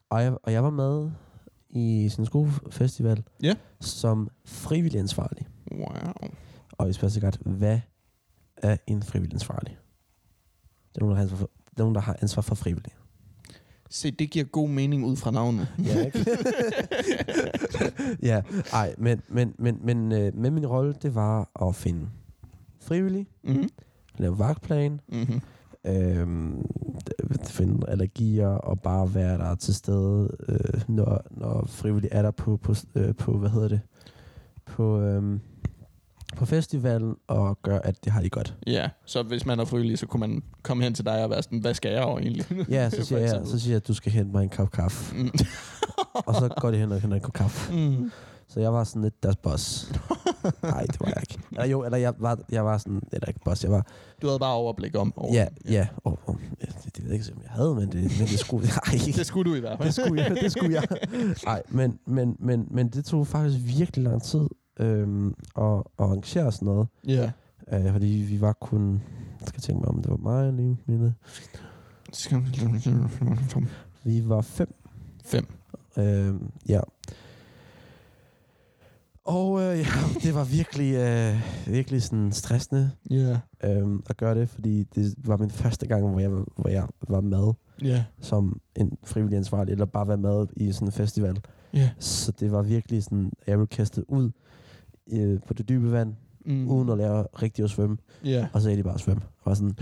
[0.10, 1.12] og, jeg, og jeg var med
[1.70, 3.56] i sådan en skolefestival Ja.
[3.80, 5.48] som frivillig ansvarlig.
[5.72, 6.30] Wow.
[6.78, 7.80] Og I spørger sikkert, hvad
[8.58, 9.78] er en frivillig ansvarlig?
[10.96, 12.96] Det er nogen, der har ansvar for, nogen, der har ansvar for frivillige.
[13.94, 15.68] Se, det giver god mening ud fra navnet.
[15.86, 16.26] Ja, ikke?
[18.30, 18.42] ja,
[18.74, 22.08] ej, men, men, men, men, øh, men min rolle, det var at finde
[22.82, 23.70] frivillige, Mm-hmm.
[24.18, 25.42] lave vagtplan, Mm-hmm.
[25.86, 26.66] øhm,
[27.46, 32.58] finde allergier og bare være der til stede, øh, når, når frivillige er der på,
[32.58, 33.82] på, øh, på hvad hedder det,
[34.66, 35.40] på, øhm,
[36.38, 38.56] på festivalen og gøre, at det har de godt.
[38.68, 41.44] Ja, så hvis man er frivillig, så kunne man komme hen til dig og være
[41.44, 42.46] sådan, hvad skal jeg over egentlig?
[42.70, 45.16] Ja, så siger, jeg, så siger jeg, at du skal hente mig en kop kaffe.
[45.16, 45.32] Mm.
[46.28, 47.74] og så går de hen og henter en kop kaffe.
[47.74, 48.12] Mm.
[48.48, 49.92] Så jeg var sådan lidt deres boss.
[50.64, 51.40] Nej, det var jeg ikke.
[51.52, 53.86] Eller jo, eller jeg var, jeg var sådan, eller ikke boss, jeg var,
[54.22, 55.14] Du havde bare overblik om.
[55.16, 55.34] Over.
[55.34, 55.88] ja, ja,
[56.62, 59.00] ja det, det ved jeg ikke, om jeg havde, men det, men det skulle, nej,
[59.16, 59.88] Det skulle du i hvert fald.
[59.88, 60.84] det skulle jeg, det skulle jeg.
[61.46, 64.48] Nej, men, men, men, men det tog faktisk virkelig lang tid
[64.80, 66.88] øhm, at, at arrangere sådan noget.
[67.08, 67.32] Ja.
[67.74, 69.02] Øh, fordi vi var kun,
[69.40, 71.14] jeg skal tænke mig om, det var mig og lige mine.
[74.04, 74.74] Vi var fem.
[75.26, 75.46] Fem.
[75.98, 76.80] Øhm, ja.
[79.24, 79.86] Og øh, ja,
[80.24, 81.42] det var virkelig, øh,
[81.74, 83.40] virkelig sådan stressende Ja.
[83.64, 87.22] øhm, at gøre det, fordi det var min første gang, hvor jeg, hvor jeg var
[87.22, 88.04] med Ja.
[88.20, 91.40] som en frivillig ansvarlig, eller bare være med i sådan en festival.
[91.74, 91.90] Ja.
[92.00, 94.32] Så det var virkelig sådan, at jeg blev kastet ud
[95.12, 96.14] øh, på det dybe vand,
[96.46, 96.68] Mm.
[96.68, 97.98] uden at lære rigtigt at svømme.
[98.26, 98.48] Ja.
[98.54, 99.22] Og så er de bare at svømme.
[99.42, 99.76] Og sådan,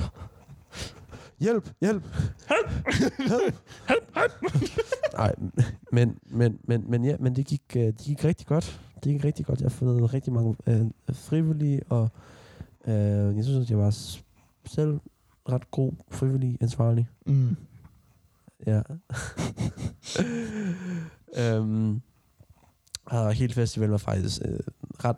[1.40, 2.04] hjælp, hjælp,
[2.50, 2.88] hjælp,
[3.20, 3.56] hjælp.
[5.14, 5.36] Nej,
[5.92, 8.82] men, men, men, men, ja, men det gik, øh, det gik rigtig godt.
[9.04, 9.60] Det gik rigtig godt.
[9.60, 12.10] Jeg har fundet rigtig mange øh, frivillige, og
[12.88, 12.94] øh,
[13.38, 13.90] jeg synes, at jeg var
[14.66, 15.00] selv
[15.50, 17.08] ret god frivillig ansvarlig.
[17.26, 17.56] Mm.
[18.68, 18.82] Ja.
[21.56, 22.02] øhm,
[23.10, 24.60] og hele festivalen var faktisk øh,
[25.05, 25.16] ret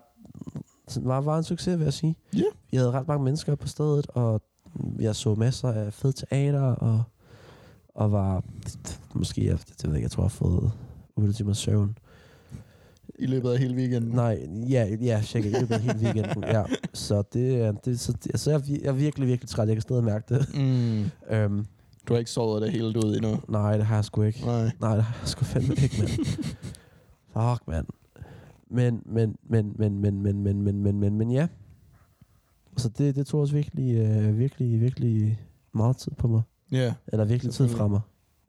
[1.01, 2.15] var, var en succes, vil jeg sige.
[2.35, 2.41] Ja.
[2.71, 4.41] Vi havde ret mange mennesker på stedet, og
[4.99, 7.03] jeg så masser af fed teater, og,
[7.95, 8.43] og var
[9.13, 10.71] måske, jeg, det ved jeg jeg tror, jeg har fået
[11.15, 11.97] 8 timer søvn.
[13.19, 14.11] I løbet af hele weekenden.
[14.11, 16.43] Nej, ja, ja, cirka i løbet af hele weekenden.
[16.43, 16.63] Ja.
[16.93, 19.67] Så det, er- det, så, det, så jeg, jeg er virkelig, virkelig træt.
[19.67, 20.47] Jeg kan stadig mærke det.
[20.55, 21.35] Mm.
[21.35, 21.65] Øhm,
[22.07, 23.39] Du har ikke sovet det hele ud endnu.
[23.49, 24.45] nej, det har jeg sgu ikke.
[24.45, 24.71] Nej.
[24.79, 26.09] Nej, det har jeg sgu fandme ikke, mand.
[27.33, 27.87] Fuck, mand.
[28.69, 31.47] Men, men, men, men, men, men, men, men, men, men, men, ja.
[32.77, 35.39] Så det, det tog også virkelig, øh, virkelig, virkelig
[35.73, 36.41] meget tid på mig.
[36.71, 36.93] Ja.
[37.07, 38.01] Eller virkelig tid fra mig.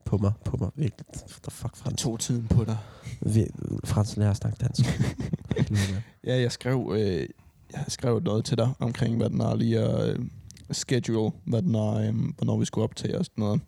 [0.04, 0.70] På mig, på mig.
[0.74, 1.06] Virkelig.
[1.12, 2.02] The fuck, Det Frans?
[2.02, 2.76] tog tiden på dig.
[3.20, 3.50] Vi-
[3.84, 4.84] Frans lærer at snakke dansk.
[6.26, 7.28] Ja, jeg skrev, øh,
[7.72, 10.26] jeg skrev noget til dig omkring, hvad den er lige at øh,
[10.70, 13.60] schedule, hvad den er, øh, hvornår vi skulle optage og sådan noget.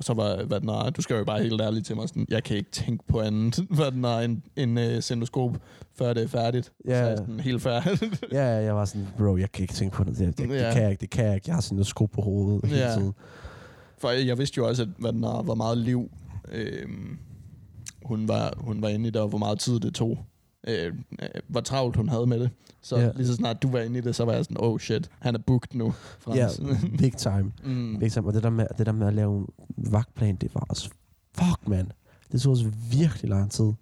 [0.00, 2.26] Og så var, hvad den er, du skrev jo bare helt ærligt til mig, sådan,
[2.28, 5.56] jeg kan ikke tænke på andet, hvad den er, en, en uh, sendoskop,
[5.98, 6.72] før det er færdigt.
[6.88, 7.04] Ja.
[7.04, 8.24] Så er sådan, helt færdigt.
[8.32, 10.18] ja, ja, jeg var sådan, bro, jeg kan ikke tænke på det.
[10.18, 10.72] Det, det, det Ja.
[10.72, 11.44] kan jeg ikke, det kan jeg ikke.
[11.48, 12.94] Jeg har sko på hovedet hele Ja.
[12.94, 13.12] tiden.
[13.98, 16.10] For jeg vidste jo også, at hvad den er, hvor meget liv
[16.52, 16.86] øh,
[18.04, 20.18] hun, var, hun var inde i det, og hvor meget tid det tog.
[20.68, 22.50] Øh, øh, hvor travlt hun havde med det.
[22.82, 23.10] Så ja.
[23.16, 25.34] lige så snart du var inde i det, så var jeg sådan, oh shit, han
[25.34, 25.84] er booked nu.
[26.34, 26.60] Ja, Frans.
[27.00, 27.52] big time.
[27.64, 27.96] mm.
[27.98, 28.26] Big time.
[28.26, 29.46] Og det der, med, det der med at lave en
[29.92, 30.90] vagtplan, det var også,
[31.34, 31.92] fuck man.
[32.32, 33.72] Det tog også virkelig lang tid.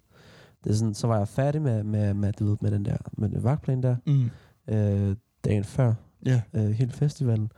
[0.63, 2.97] Det er sådan, så var jeg færdig med, med, med, du ved, med den der
[3.17, 4.29] med den vagtplan der, Mm.
[4.75, 5.15] øh,
[5.45, 5.93] dagen før
[6.25, 6.41] Ja.
[6.53, 7.51] øh, hele festivalen.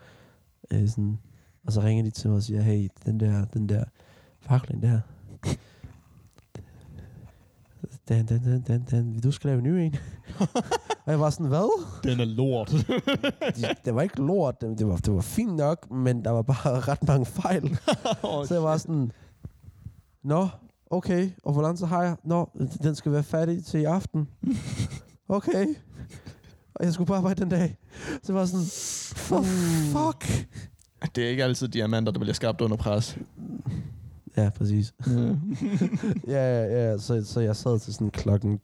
[0.74, 1.19] Øh, sådan,
[1.65, 3.84] og så ringer de til mig og siger, hey, den der, den der
[4.49, 4.99] vagtplan der,
[8.12, 9.95] den, den, den, den, den, du skal lave en ny en.
[11.05, 11.86] og jeg var sådan, hvad?
[12.03, 12.72] Den er lort.
[12.72, 16.41] De, det var ikke lort, det det var, det var fint nok, men der var
[16.41, 17.64] bare ret mange fejl.
[18.24, 19.12] oh, Så jeg var sådan,
[20.24, 20.47] Nå,
[20.89, 22.16] okay, og hvor lang tid har jeg?
[22.24, 22.49] Nå,
[22.84, 24.28] den skal være færdig til i aften.
[25.30, 25.66] Okay.
[26.76, 27.78] Og jeg skulle bare arbejde den dag.
[28.07, 28.66] Så jeg var sådan,
[29.16, 29.41] for
[29.91, 30.47] fuck.
[31.16, 33.18] Det er ikke altid diamanter, der bliver skabt under pres.
[34.38, 34.93] Ja, præcis.
[35.07, 35.11] Ja.
[36.27, 36.97] Ja, ja, ja.
[36.97, 38.59] Så, så jeg sad til sådan klokken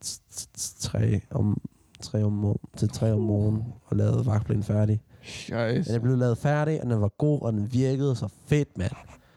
[0.56, 1.60] tre om,
[2.00, 5.00] tre om, til tre om morgenen og lavede vagtplan færdig.
[5.22, 5.92] Scheisse.
[5.92, 8.92] Den er blevet lavet færdig, og den var god, og den virkede så fedt, mand.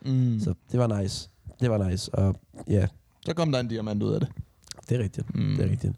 [0.05, 0.39] Mm.
[0.39, 1.29] Så det var nice.
[1.61, 2.35] Det var nice, og
[2.67, 2.87] ja,
[3.25, 4.29] Så kom der en diamant ud af det.
[4.89, 5.35] det er rigtigt.
[5.35, 5.55] Mm.
[5.55, 5.93] Det er rigtigt.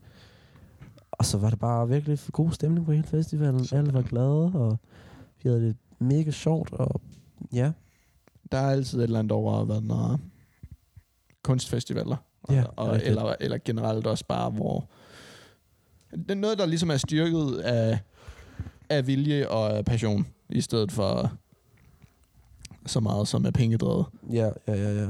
[1.11, 3.65] Og så var det bare virkelig god stemning på hele festivalen.
[3.71, 4.77] Alle var glade, og
[5.43, 7.01] vi havde det mega sjovt, og
[7.53, 7.71] ja.
[8.53, 10.17] Der er altid et eller andet over, hvad der
[11.43, 12.15] kunstfestivaler.
[12.49, 13.09] Ja, og, rigtigt.
[13.09, 14.89] eller, eller generelt også bare, hvor...
[16.11, 17.99] Det er noget, der ligesom er styrket af,
[18.89, 21.31] af vilje og af passion, i stedet for
[22.85, 24.05] så meget som er pengedrevet.
[24.31, 25.07] Ja, ja, ja, ja.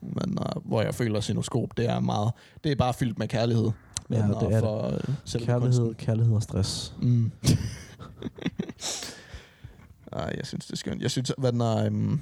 [0.00, 2.32] Men uh, hvor jeg føler, Sinoskop, det er meget...
[2.64, 3.70] Det er bare fyldt med kærlighed.
[4.10, 6.06] Ja, Men, det uh, er for, selve Kærlighed, kunsten.
[6.06, 6.94] kærlighed og stress.
[7.02, 7.32] Mm.
[10.12, 11.02] Ej, jeg synes, det er skønt.
[11.02, 11.86] Jeg synes, hvad den er...
[11.86, 12.20] Um,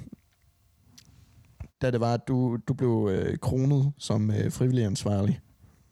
[1.81, 5.39] da det var, at du, du blev øh, kronet som øh, frivillig ansvarlig.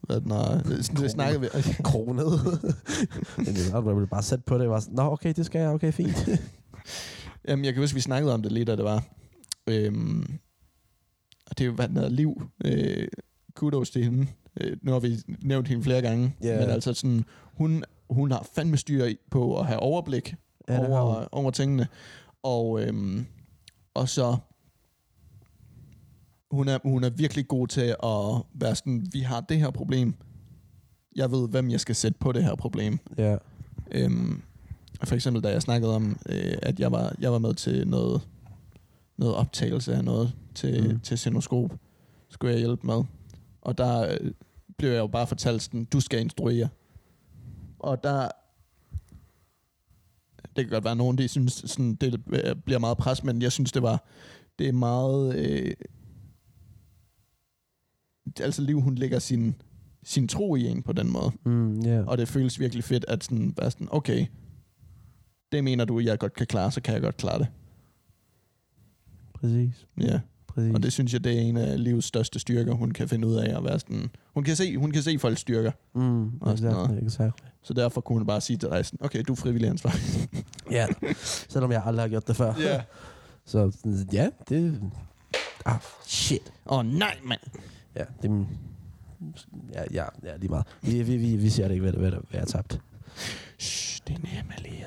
[0.00, 1.48] Hvad den er, det, det snakkede vi...
[1.84, 2.26] Kronet.
[3.36, 4.62] Men det var, jeg blev bare sat på det.
[4.62, 5.70] Jeg var sådan, Nå, okay, det skal jeg.
[5.70, 6.28] Okay, fint.
[7.48, 9.04] Jamen, jeg kan huske, vi snakkede om det lige, da det var.
[9.66, 10.38] Øhm,
[11.46, 12.42] og det er jo, hvad den hedder, liv.
[12.64, 13.08] Øh,
[13.54, 14.26] kudos til hende.
[14.60, 16.34] Øh, nu har vi nævnt hende flere gange.
[16.42, 16.60] Ja.
[16.60, 17.24] Men altså sådan,
[17.54, 20.34] hun, hun har fandme styr på at have overblik
[20.68, 21.88] Ja, har over, over tingene.
[22.42, 23.26] Og, øhm,
[23.94, 24.36] og så
[26.54, 30.14] hun er, hun er virkelig god til at være sådan, vi har det her problem.
[31.16, 32.98] Jeg ved, hvem jeg skal sætte på det her problem.
[33.18, 33.36] Ja.
[33.92, 34.42] Øhm,
[35.04, 38.28] for eksempel, da jeg snakkede om, øh, at jeg var, jeg var med til noget,
[39.16, 41.00] noget optagelse af noget til, Mm.
[41.00, 41.70] til Sinoskop,
[42.30, 43.02] skulle jeg hjælpe med.
[43.62, 44.30] Og der øh,
[44.78, 46.68] blev jeg jo bare fortalt sådan, du skal instruere.
[47.78, 48.28] Og der...
[50.56, 53.42] Det kan godt være, at nogen de synes, sådan, det øh, bliver meget pres, men
[53.42, 54.04] jeg synes, det var...
[54.58, 55.36] Det er meget...
[55.36, 55.72] Øh,
[58.40, 59.54] altså, Liv, hun lægger sin,
[60.02, 61.32] sin tro i en på den måde.
[61.44, 62.02] Mm, ja.
[62.06, 64.26] Og det føles virkelig fedt, at sådan, være sådan, okay,
[65.52, 67.46] det mener du, jeg godt kan klare, så kan jeg godt klare det.
[69.34, 69.86] Præcis.
[70.00, 70.20] Ja.
[70.48, 70.74] Præcis.
[70.74, 73.34] Og det synes jeg, det er en af livets største styrker, hun kan finde ud
[73.34, 74.10] af at være sådan...
[74.34, 77.46] Hun kan se, hun kan se folks styrker, Mm, Og exactly, exactly.
[77.62, 79.94] så derfor kunne hun bare sige til dig sådan, okay, du er frivillig ansvar.
[80.70, 80.86] Ja,
[81.48, 82.54] selvom jeg aldrig har gjort det før.
[82.60, 82.82] Ja.
[83.44, 83.72] Så
[84.12, 84.80] ja, det...
[85.64, 86.52] Ah, shit.
[86.66, 87.40] Åh oh, nej, mand.
[87.96, 88.46] Ja, det...
[89.72, 90.66] Ja, ja, ja lige meget.
[90.82, 92.80] Vi, vi, vi, vi ser det ikke, hvad, hvad, hvad jeg har tabt.
[93.58, 94.78] Shh, det er Emily.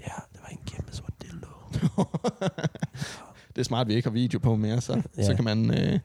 [0.00, 1.48] Ja, det var en kæmpe sort dildo.
[3.56, 5.24] Det er smart, at vi ikke har video på mere, så, Ja.
[5.26, 5.98] så kan man øh,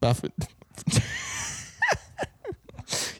[0.00, 0.14] bare...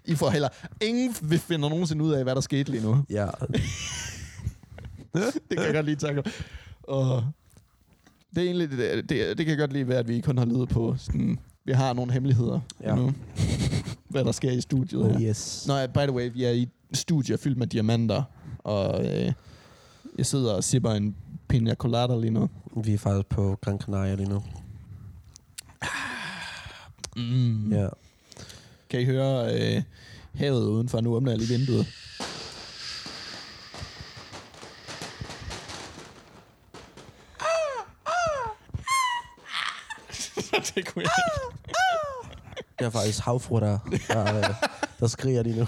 [0.04, 0.48] I får heller...
[0.80, 3.04] Ingen vil finder nogensinde ud af, hvad der skete lige nu.
[3.10, 3.26] Ja,
[5.14, 6.22] det kan jeg godt lige takke.
[6.82, 7.24] Og
[8.34, 10.68] det er egentlig, det, det, det kan godt lige være, at vi kun har lydet
[10.68, 12.94] på sådan, vi har nogle hemmeligheder Ja.
[12.94, 13.12] nu.
[14.08, 15.28] hvad der sker i studiet oh her.
[15.30, 15.64] yes.
[15.68, 18.22] Nå, ja, by the way, vi er i et studie fyldt med diamanter,
[18.58, 19.32] og øh,
[20.18, 21.16] jeg sidder og sipper en
[21.48, 22.48] pina colada lige nu.
[22.84, 24.42] Vi er faktisk på Gran Canaria lige nu.
[27.16, 27.72] Mm.
[27.72, 27.88] Ja.
[28.90, 29.82] Kan I høre øh,
[30.34, 31.00] havet udenfor?
[31.00, 31.86] Nu åbner jeg lige vinduet.
[40.74, 41.51] det kunne jeg ikke.
[42.82, 43.78] Det er faktisk havfru, der,
[44.08, 44.44] der, øh,
[45.00, 45.66] der skriger lige nu.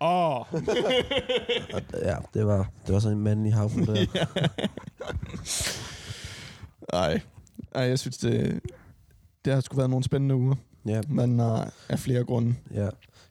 [0.00, 0.36] Åh!
[0.40, 4.06] Og, ja, det var, det var sådan en mandlig havfru der.
[6.92, 7.20] Ej.
[7.74, 8.60] Ej, jeg synes, det,
[9.44, 10.54] det har sgu været nogle spændende uger.
[10.86, 12.54] Ja, Men uh, af flere grunde.
[12.74, 12.88] ja.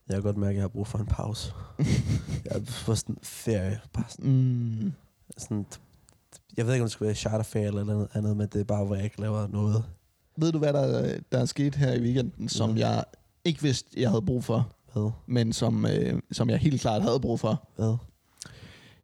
[0.08, 1.54] Jeg kan godt mærke, at jeg har brug for en pause.
[2.46, 3.80] Jeg har fået sådan en ferie.
[3.94, 4.30] Bare sådan,
[4.84, 4.94] Mm.
[5.38, 5.66] sådan,
[6.58, 8.86] jeg ved ikke, om det skulle være charterferie eller noget andet, men det er bare,
[8.86, 9.84] hvor jeg ikke laver noget.
[10.38, 12.90] Ved du, hvad der, der er sket her i weekenden, som Ja.
[12.90, 13.04] jeg
[13.46, 15.12] ikke vidste, jeg havde brug for, Hvad?
[15.28, 17.68] men som, øh, som jeg helt klart havde brug for?
[17.76, 17.96] Hvad?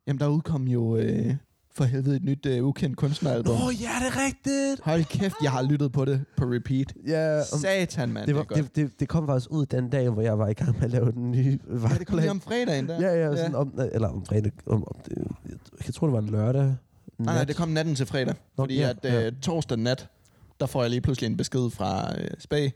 [0.07, 1.35] Jamen, der udkom jo øh,
[1.75, 3.53] for helvede et nyt øh, ukendt kunstneralbum.
[3.55, 4.81] Åh, oh, ja, det er rigtigt!
[4.83, 6.93] Hold kæft, jeg har lyttet på det på repeat.
[7.07, 8.27] Ja, om, Satan, mand.
[8.27, 10.75] det, var, det, det, det, kom faktisk ud den dag, hvor jeg var i gang
[10.75, 13.01] med at lave den nye ja, det kom lige om fredagen der.
[13.01, 15.17] Ja, ja, sådan om, eller om fredag, om, om det,
[15.85, 16.63] jeg tror, det var en lørdag.
[16.63, 16.75] Nej,
[17.35, 18.33] nej, det kom natten til fredag.
[18.57, 19.29] Nå, Fordi ja, at øh, ja.
[19.41, 20.07] torsdag nat,
[20.59, 22.73] der får jeg lige pludselig en besked fra øh, Spag.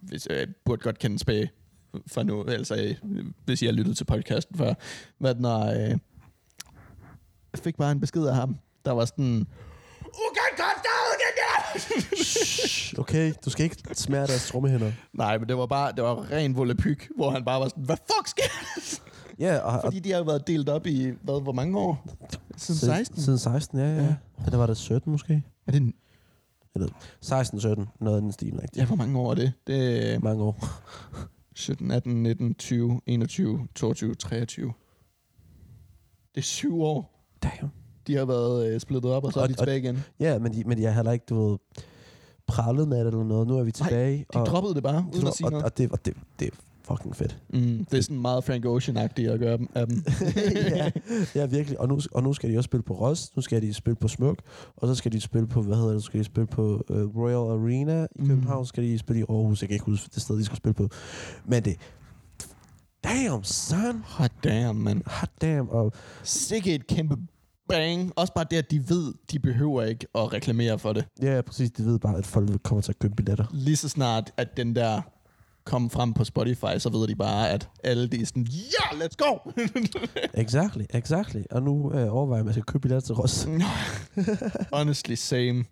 [0.00, 1.50] Hvis, øh, jeg burde godt kende Spag
[2.06, 4.74] fra nu, altså øh, hvis I har lyttet til podcasten før.
[5.18, 5.98] Hvad den er, øh,
[7.52, 9.46] jeg fik bare en besked af ham, der var sådan,
[10.04, 10.94] Ukan Kostad,
[12.24, 14.92] Shh, okay, du skal ikke smadre deres trommehænder.
[15.12, 17.96] Nej, men det var bare, det var ren volapyk, hvor han bare var sådan, hvad
[17.96, 19.00] fuck sker der?
[19.38, 22.06] Ja, og, Fordi de har jo været delt op i, hvad, hvor mange år?
[22.56, 23.20] Siden 16?
[23.20, 23.94] Siden 16, ja, ja.
[23.94, 24.02] Ja.
[24.02, 24.14] ja.
[24.46, 25.42] Eller var det 17 måske?
[25.66, 25.92] Er det,
[26.74, 26.88] Eller
[27.20, 28.46] 16, 17, noget af den stil.
[28.52, 28.68] Ikke?
[28.76, 29.52] Ja, hvor mange år er det?
[29.66, 30.56] Det er Mange år.
[31.54, 34.72] 17, 18, 19, 20, 21, 22, 23.
[36.34, 37.20] Det er syv år.
[37.42, 37.70] Damn.
[38.06, 39.98] De har været øh, splittet op, og så er Og- de og- tilbage igen.
[40.20, 41.58] Ja, men de, men de har heller ikke, du ved,
[42.46, 43.46] prallet med det eller noget.
[43.48, 44.18] Nu er vi tilbage.
[44.34, 45.64] De droppede det bare, uden at sige og, noget.
[45.64, 46.50] og, det, og det, det
[46.84, 47.38] fucking fedt.
[47.52, 50.04] Mm, det er sådan meget Frank Ocean-agtigt at gøre dem, af dem.
[50.76, 50.90] ja,
[51.34, 51.80] ja, virkelig.
[51.80, 54.08] Og nu, og nu skal de også spille på Rost, nu skal de spille på
[54.08, 54.38] Smuk,
[54.76, 57.16] og så skal de spille på, hvad hedder det, så skal de spille på uh,
[57.16, 58.26] Royal Arena i Mm.
[58.28, 60.74] København, skal de spille i Aarhus, jeg kan ikke huske det sted, de skal spille
[60.74, 60.88] på.
[61.44, 61.76] Men det,
[63.04, 65.02] damn son, Hot damn, man.
[65.06, 67.16] hot damn, og Sikke et kæmpe
[67.68, 68.12] bang.
[68.16, 71.04] Også bare det, at de ved, de behøver ikke at reklamere for det.
[71.22, 73.44] ja, præcis, de ved bare, at folk kommer til at købe billetter.
[73.52, 75.00] Lige så snart, at den der
[75.64, 79.04] kom frem på Spotify, så ved de bare, at alle de er sådan, ja, yeah,
[79.04, 79.50] let's go!
[80.42, 81.42] Exactly, exactly.
[81.50, 83.48] Og nu uh, overvejer jeg, om jeg skal købe billetter til Rost.
[84.76, 85.64] Honestly, same.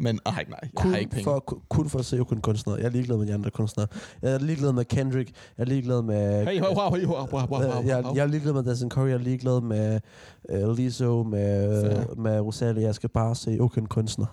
[0.00, 1.24] Men ej, nej, jeg kun har ikke penge.
[1.24, 2.76] For, kun, kun for at se kun kunstnere.
[2.76, 3.86] Jeg er ligeglad med de andre kunstnere.
[4.22, 5.30] Jeg er ligeglad med Kendrick.
[5.58, 6.46] Jeg er ligeglad med...
[6.46, 8.14] Hey, wow, wow, wow, wow, wow, wow, Øh, jeg, wow.
[8.14, 9.08] jeg er ligeglad med Dustin Curry.
[9.08, 10.00] Jeg er ligeglad med
[10.48, 12.14] uh, Lizzo, med, Fair.
[12.14, 12.82] med Rosalie.
[12.82, 14.26] Jeg skal bare se ukendt kunstner.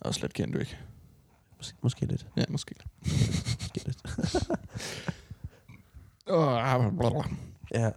[0.00, 0.78] Også lidt Kendrick.
[1.62, 2.26] Mås- måske lidt.
[2.36, 2.74] Ja, måske.
[3.02, 4.02] Måske lidt.
[6.28, 7.24] Oh,
[7.74, 7.90] Ja.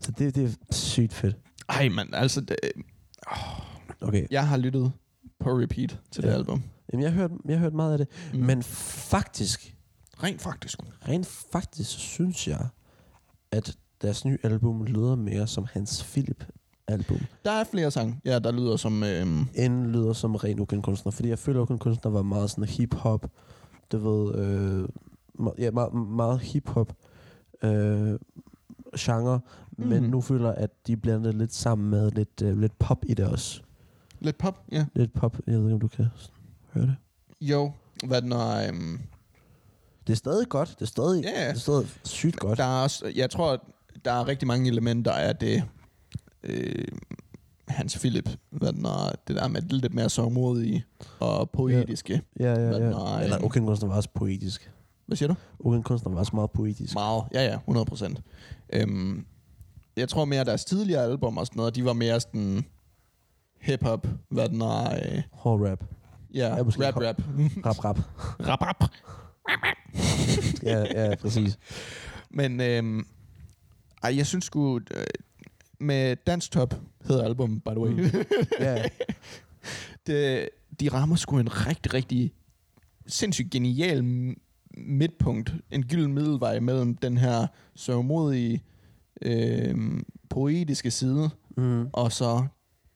[0.00, 1.36] Så det, det er sygt fedt.
[1.68, 2.56] Ej, men altså, det,
[4.00, 4.26] Okay.
[4.30, 4.92] jeg har lyttet
[5.40, 6.34] på repeat til det Ja.
[6.34, 6.62] album.
[6.92, 8.08] Jamen, jeg har hørt, jeg har hørt meget af det.
[8.32, 8.38] Mm.
[8.40, 8.46] Mm.
[8.46, 9.76] Men faktisk,
[10.22, 10.78] rent faktisk.
[11.08, 12.68] rent faktisk, så synes jeg,
[13.50, 16.44] at deres nye album lyder mere som Hans Philip
[16.88, 17.18] album.
[17.44, 19.02] Der er flere sange, ja, der lyder som...
[19.02, 21.12] Øhm, end lyder som ren ukendt kunstner.
[21.12, 23.26] Fordi jeg føler, at ukendt kunstner var meget sådan hip-hop.
[23.92, 24.88] Du ved, øh,
[25.58, 26.92] ja, meget, meget hip-hop
[27.62, 28.18] øh,
[28.98, 29.40] genre.
[29.78, 29.86] Mm.
[29.86, 30.10] Men Mhm.
[30.10, 33.26] nu føler jeg, at de blander lidt sammen med lidt, øh, lidt pop i det
[33.26, 33.60] også.
[34.20, 34.86] lidt pop, ja.
[34.94, 35.36] Lidt pop.
[35.46, 36.06] Jeg ved ikke, om du kan
[36.72, 36.96] høre det.
[37.40, 37.72] Jo,
[38.06, 38.68] hvad når...
[38.68, 39.00] Øhm,
[40.06, 40.68] Det er stadig godt.
[40.78, 41.48] Det er stadig, ja.
[41.48, 42.58] det er stadig sygt godt.
[42.58, 43.60] der er også, jeg tror, at
[44.04, 45.64] der er rigtig mange elementer af det...
[46.44, 46.84] Øh,
[47.68, 50.84] Hans Philip, hvad når, det der med lidt mere sørgmodige
[51.20, 52.22] og poetiske.
[52.40, 52.90] Ja, ja, Men ja.
[52.90, 53.22] nej.
[53.22, 54.70] Eller ukendt kunstner var også poetisk.
[55.06, 55.34] Hvad siger du?
[55.58, 56.94] Ukendt kunstner var også meget poetisk.
[56.94, 57.24] Meget.
[57.34, 58.22] Ja, ja, 100 procent.
[58.72, 59.24] Øhm,
[59.96, 62.64] jeg tror mere, at deres tidligere album og sådan noget, de var mere sådan
[63.60, 64.94] hip-hop, hvad den er...
[64.94, 65.84] Øh, Hård rap.
[66.34, 67.22] ja, Ja, rap, rap.
[67.66, 67.98] Rap, rap.
[68.48, 68.90] rap, rap.
[70.62, 71.58] ja, ja, præcis.
[72.38, 73.06] Men øhm,
[74.02, 74.80] ej, jeg synes sgu...
[75.84, 76.74] Med Dance Top
[77.04, 77.90] hedder album, by the way.
[77.90, 78.24] Mm.
[78.60, 78.84] Ja,
[80.06, 80.48] det,
[80.80, 82.32] de rammer sgu en rigtig, rigtig
[83.06, 84.04] sindssygt genial
[84.76, 85.54] midtpunkt.
[85.70, 88.62] En gylden middelvej mellem den her sørgmodige,
[89.22, 91.86] øh, poetiske side, mm.
[91.92, 92.46] og så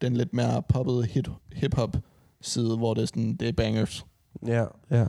[0.01, 1.97] den lidt mere poppede hit, hip-hop
[2.41, 4.07] side, hvor det er, sådan, det er bangers.
[4.47, 5.07] ja, ja.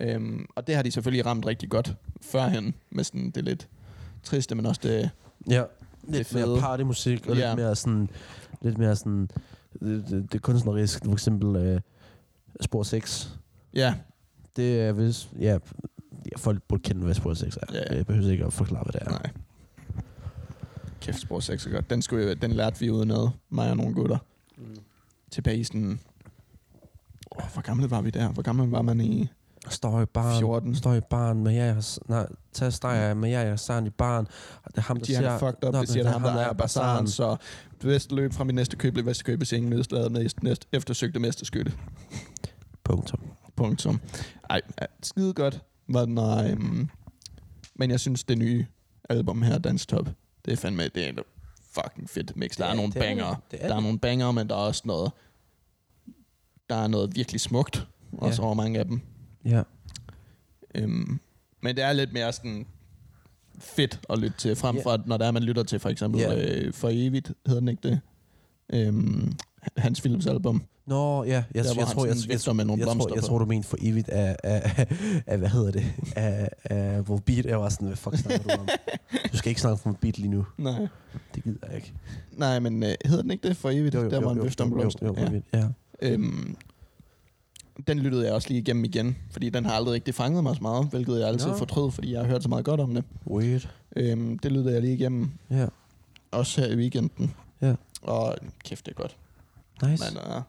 [0.00, 3.68] Øhm, og det har de selvfølgelig ramt rigtig godt førhen, med sådan det lidt
[4.22, 5.10] triste, men også det...
[5.50, 5.62] Ja,
[6.08, 6.46] lidt fede.
[6.46, 7.48] mere partymusik, og Ja.
[7.48, 8.10] lidt mere sådan,
[8.62, 9.30] lidt mere sådan,
[9.80, 11.80] det, det, det kunstneriske, for eksempel øh,
[12.60, 13.38] Spor 6.
[13.74, 13.94] Ja,
[14.56, 15.58] Det er vist, ja,
[16.36, 17.60] folk burde kende, hvad Spor 6 er.
[17.72, 17.96] Ja, ja.
[17.96, 19.10] Jeg behøver ikke at forklare, hvad det er.
[19.10, 19.30] nej.
[21.00, 21.90] Kæft, spor 6 er godt.
[21.90, 24.18] Den, skulle, jeg- den lærte vi uden noget, mig og nogle gutter.
[24.56, 24.76] Mm.
[25.30, 26.00] Tilbage i sådan...
[27.30, 28.28] Oh, hvor gamle var vi der?
[28.28, 29.28] Hvor gammel var man i
[29.68, 30.74] Står i barn, 14?
[30.74, 31.76] står i barn med jeg,
[32.08, 34.24] nej, tag streger med jeg, Sand i barn.
[34.66, 37.08] Det er ham, De han er fucked up, det siger det ham, der er bazaren,
[37.08, 37.30] så
[37.72, 41.20] det bedste løb fra min næste køb blev Vestkøb, hvis ingen nedslaget næst, næst, eftersøgte
[41.20, 41.72] mesterskytte.
[42.84, 43.20] Punktum.
[43.56, 44.00] Punktum.
[44.50, 44.60] Ej,
[45.02, 46.90] skide godt var den, um,
[47.74, 48.66] men jeg synes, det nye
[49.10, 50.08] album her, Dance Top,
[50.44, 51.12] det er fandme, det er
[51.74, 52.56] fucking fedt mix.
[52.56, 53.28] Der er er- nogle det er banger.
[53.28, 53.38] det.
[53.50, 55.12] Det er Der er nogle banger, men der er også noget,
[56.70, 57.86] der er noget virkelig smukt,
[58.18, 58.46] også Ja.
[58.46, 59.00] over mange af dem.
[59.44, 59.62] Ja.
[60.84, 61.20] Um,
[61.60, 62.66] men det er lidt mere sådan
[63.58, 64.82] fedt at lytte til, frem Ja.
[64.82, 66.48] for, at når der er, man lytter til for eksempel Ja.
[66.60, 68.00] øh, For Evigt, hedder den ikke det?
[68.88, 69.32] Um,
[69.76, 70.62] Hans Philips album.
[70.86, 72.16] Nå, ja, jeg, Der, jeg, tror, jeg,
[72.46, 74.86] jeg, med nogle jeg, blomster tror, jeg tror, du mener for evigt af, af,
[75.26, 75.84] af, hvad hedder det,
[76.16, 78.68] af, af hvor beat er var sådan, hvad fuck snakker du om?
[79.32, 80.46] Du skal ikke snakke om beat lige nu.
[80.58, 80.88] Nej.
[81.34, 81.92] Det gider jeg ikke.
[82.32, 83.56] Nej, men øh, hedder den ikke det?
[83.56, 83.92] For Evigt?
[83.92, 85.06] der var en vifter med blomster.
[85.06, 85.30] jo, Ja.
[85.30, 85.68] jo, ja.
[86.02, 86.56] Øhm,
[87.86, 90.62] den lyttede jeg også lige igennem igen, fordi den har aldrig rigtig fanget mig så
[90.62, 91.56] meget, hvilket jeg altid Nå.
[91.56, 93.04] fortrød, fordi jeg har hørt så meget godt om det.
[93.26, 93.68] Weird.
[93.96, 95.66] Øhm, det lyttede jeg lige igennem, Ja,
[96.30, 97.34] også her i weekenden.
[97.60, 97.74] Ja.
[98.02, 99.16] Og kæft, det er godt.
[99.82, 100.04] nice.
[100.14, 100.42] Men uh,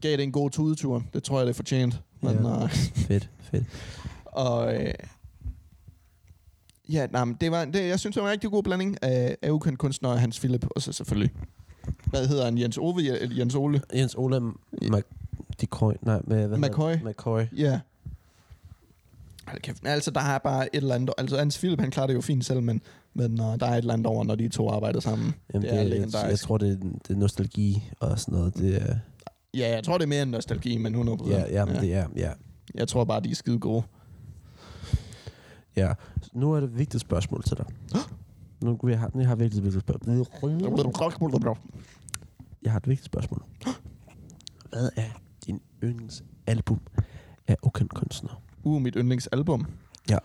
[0.00, 1.02] gav det en god tudetur.
[1.14, 2.00] Det tror jeg, det er fortjent.
[2.20, 2.62] Men, Ja.
[2.64, 2.70] uh,
[3.08, 3.64] Fedt, fedt.
[4.24, 4.94] og øh,
[6.88, 9.36] ja, nej, men det var, det, jeg synes, det var en rigtig god blanding af,
[9.42, 11.32] af ukendt kunstner Hans Philip, og så selvfølgelig,
[12.04, 13.00] hvad hedder han, Jens Ove,
[13.38, 13.82] Jens Ole?
[13.94, 14.52] Jens Ole
[14.90, 15.02] Mac...
[15.62, 16.90] Decoy, nej, med, hvad McCoy.
[16.90, 17.04] hedder det?
[17.04, 17.42] McCoy.
[17.56, 17.80] Ja.
[19.46, 19.86] Hold kæft.
[19.86, 21.10] Altså, der er bare et eller andet...
[21.18, 22.80] Altså, Hans Philip, han klarer det jo fint selv, men,
[23.14, 25.34] men uh, der er et eller andet over, når de to arbejder sammen.
[25.54, 26.30] Jamen, det er jeg, legendarisk.
[26.30, 26.76] jeg, tror, det er,
[27.08, 28.56] det er nostalgi og sådan noget.
[28.56, 28.96] Det er,
[29.54, 31.30] Ja, jeg tror, det er mere end nostalgi, men 100%.
[31.30, 31.80] ja, ja, ja.
[31.80, 32.32] det er, ja.
[32.74, 33.82] Jeg tror bare, de er skide gode.
[35.76, 35.92] ja.
[36.32, 37.66] Nu er det et vigtigt spørgsmål til dig.
[38.62, 40.26] Nu vi har, jeg har virkelig et vigtigt spørgsmål.
[42.62, 43.42] Jeg har et vigtigt spørgsmål.
[44.72, 45.10] Hvad er
[45.46, 46.80] din yndlingsalbum
[47.46, 48.42] af ukendt kunstner?
[48.64, 49.66] Uh, mit yndlingsalbum.
[50.10, 50.18] Ja.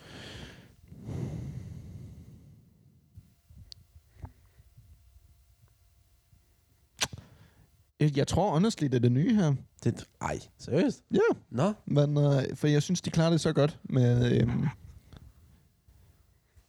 [7.99, 9.53] Øh, Jeg tror honestly, det er det nye her.
[9.83, 11.03] Det, ej, seriøst?
[11.11, 11.73] Ja, Nå?
[11.85, 14.41] men, øh, for jeg synes, de klarer det så godt med...
[14.41, 14.67] Øhm,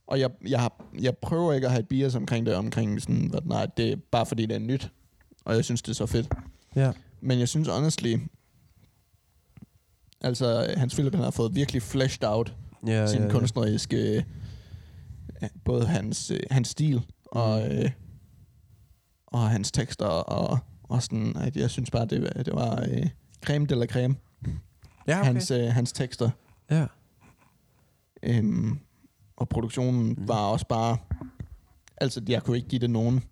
[0.07, 3.27] og jeg, jeg, har, jeg prøver ikke at have et bias omkring det, omkring sådan,
[3.31, 4.93] hvad, nej, det er bare fordi, det er nyt.
[5.45, 6.29] Og jeg synes, det er så fedt.
[6.77, 6.93] Ja.
[7.21, 8.17] Men jeg synes honestly,
[10.21, 12.55] altså Hans Philip han har fået virkelig fleshed out
[12.87, 13.31] Ja, sin ja, ja.
[13.31, 14.17] kunstneriske,
[15.43, 17.77] øh, både hans, øh, hans stil og, Mm.
[17.77, 17.91] øh,
[19.27, 23.09] og hans tekster, og, og sådan, at jeg synes bare, det, det var øh,
[23.45, 24.17] creme de la creme,
[25.09, 25.25] Ja, okay.
[25.33, 26.31] hans, øh, hans tekster.
[26.71, 26.87] ja.
[28.23, 28.79] Øhm,
[29.37, 30.29] og produktionen Mm.
[30.29, 30.97] var også bare,
[31.97, 33.25] altså jeg kunne ikke give det nogen.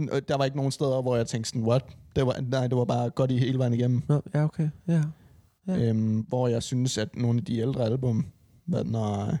[0.00, 1.84] N- Der var ikke nogen steder, hvor jeg tænkte sådan, what?
[2.16, 4.02] Det var, nej, det var bare godt i hele vejen igennem.
[4.34, 4.68] Ja, okay.
[4.88, 5.02] Ja.
[5.68, 5.88] Ja.
[5.88, 8.26] Øhm, hvor jeg synes, at nogle af de ældre album,
[8.64, 9.38] hvad når,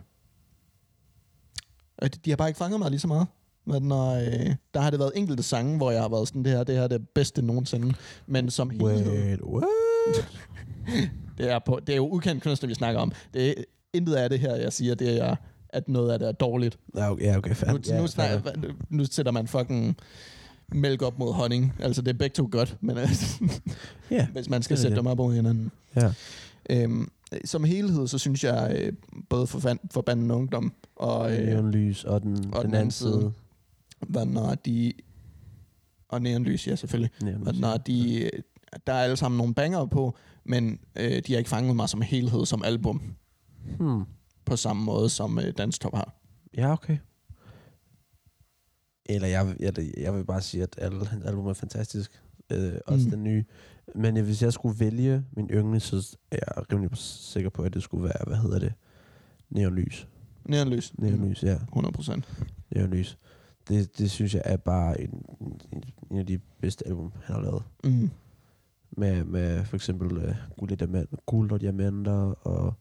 [2.02, 3.26] øh, de har bare ikke fanget mig lige så meget.
[3.64, 6.52] Hvad når, øh, der har det været enkelte sange, hvor jeg har været sådan, det
[6.52, 7.94] her, det her er det bedste nogensinde.
[8.26, 9.64] Men som helhed, Wait, what?
[11.38, 13.12] det er, på, det er jo ukendt kunstner, vi snakker om.
[13.34, 13.54] Det er,
[13.94, 15.36] intet af det her, jeg siger, det er,
[15.68, 16.78] at noget af det er dårligt.
[16.96, 17.72] Ja, okay, okay fair.
[17.72, 18.52] Nu, ja, nu, snakker,
[18.88, 19.96] nu sætter man fucking
[20.72, 21.72] mælk op mod honning.
[21.78, 23.08] Altså, det er begge to godt, men øh,
[24.10, 25.02] Ja, hvis man skal det sætte det.
[25.04, 25.70] dem op mod hinanden.
[25.96, 26.12] ja.
[26.70, 27.10] Øhm,
[27.44, 28.92] som helhed, så synes jeg, øh,
[29.28, 29.60] både for,
[29.90, 33.32] for banden ungdom og, øh, Neonlys og den, og den anden side.
[34.08, 34.92] hvad når de...
[36.08, 37.10] Og neonlys, ja, selvfølgelig.
[37.22, 37.42] Neonlys.
[37.42, 38.22] Hvad når de...
[38.24, 38.30] øh,
[38.86, 42.00] Der er alle sammen nogle banger på, men øh, de har ikke fanget mig som
[42.00, 43.02] helhed, som album,
[43.78, 44.02] Hmm.
[44.44, 46.14] på samme måde som øh, Dance Top har.
[46.56, 46.96] Ja, okay.
[49.08, 52.22] Eller jeg, vil- jeg, jeg vil bare sige, at alle hans album er fantastisk.
[52.52, 53.10] Øh, også Mm.
[53.10, 53.44] den nye.
[53.94, 57.82] Men hvis jeg skulle vælge min yndling, så er jeg rimelig sikker på, at det
[57.82, 58.72] skulle være, hvad hedder det?
[59.50, 60.08] Neonlys.
[60.44, 60.98] Neonlys.
[60.98, 61.54] Neonlys, ja.
[61.54, 62.28] 100 procent.
[62.74, 63.18] Neonlys.
[63.68, 65.24] Det, det synes jeg er bare en,
[65.72, 67.62] en, en af de bedste album, han har lavet.
[67.84, 68.10] Mm.
[68.96, 72.74] Med, med for eksempel uh, guld, og diamant, guld og diamanter, og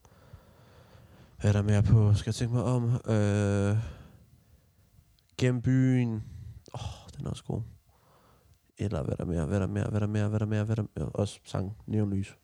[1.42, 2.14] hvad er der mere på?
[2.14, 2.84] Skal jeg tænke mig om?
[2.84, 3.78] Øh,
[5.38, 6.14] gennem byen.
[6.74, 7.62] Åh, oh, den er også god.
[8.78, 9.46] Eller hvad er der mere?
[9.46, 9.84] Hvad er der mere?
[9.90, 10.28] Hvad er der mere?
[10.28, 10.64] Hvad er der mere?
[10.64, 11.10] Hvad er der mere?
[11.10, 12.38] Også sang Neonlys.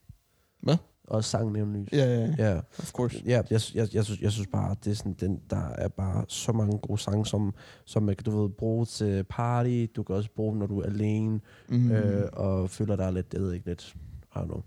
[0.62, 0.78] Hvad?
[1.04, 1.90] Også sang Neonlys.
[1.94, 2.58] Ja, ja, ja.
[2.58, 3.22] Of course.
[3.26, 6.26] ja jeg, jeg, jeg, synes, jeg synes bare, det er sådan, den, der er bare
[6.28, 7.54] så mange gode sange, som,
[7.86, 9.86] som man kan du ved, bruge til party.
[9.96, 11.40] Du kan også bruge dem, når du er alene,
[11.70, 11.92] Mm.
[11.92, 13.96] øh, og føler dig lidt, jeg ved ikke, lidt,
[14.36, 14.62] I don't know,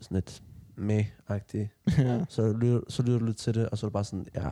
[0.00, 0.42] sådan lidt
[0.76, 1.68] med-agtigt.
[1.98, 2.24] ja.
[2.28, 4.48] Så lytter, så lytter du lidt til det, og så er det bare sådan, ja,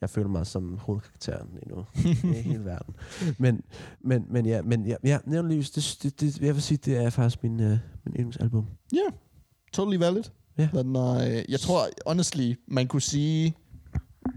[0.00, 1.84] jeg føler mig som hovedkarakteren lige nu
[2.30, 2.94] i hele verden.
[3.38, 3.62] Men,
[4.00, 7.10] men, men ja, men ja, ja Neonlys, det, det, det, jeg vil sige, det er
[7.10, 7.66] faktisk min, uh,
[8.04, 8.66] min yndlingsalbum.
[8.92, 9.16] Ja,
[9.72, 10.22] totally valid.
[10.58, 10.68] Ja.
[10.72, 13.54] Men, øh, jeg tror, honestly, man kunne sige,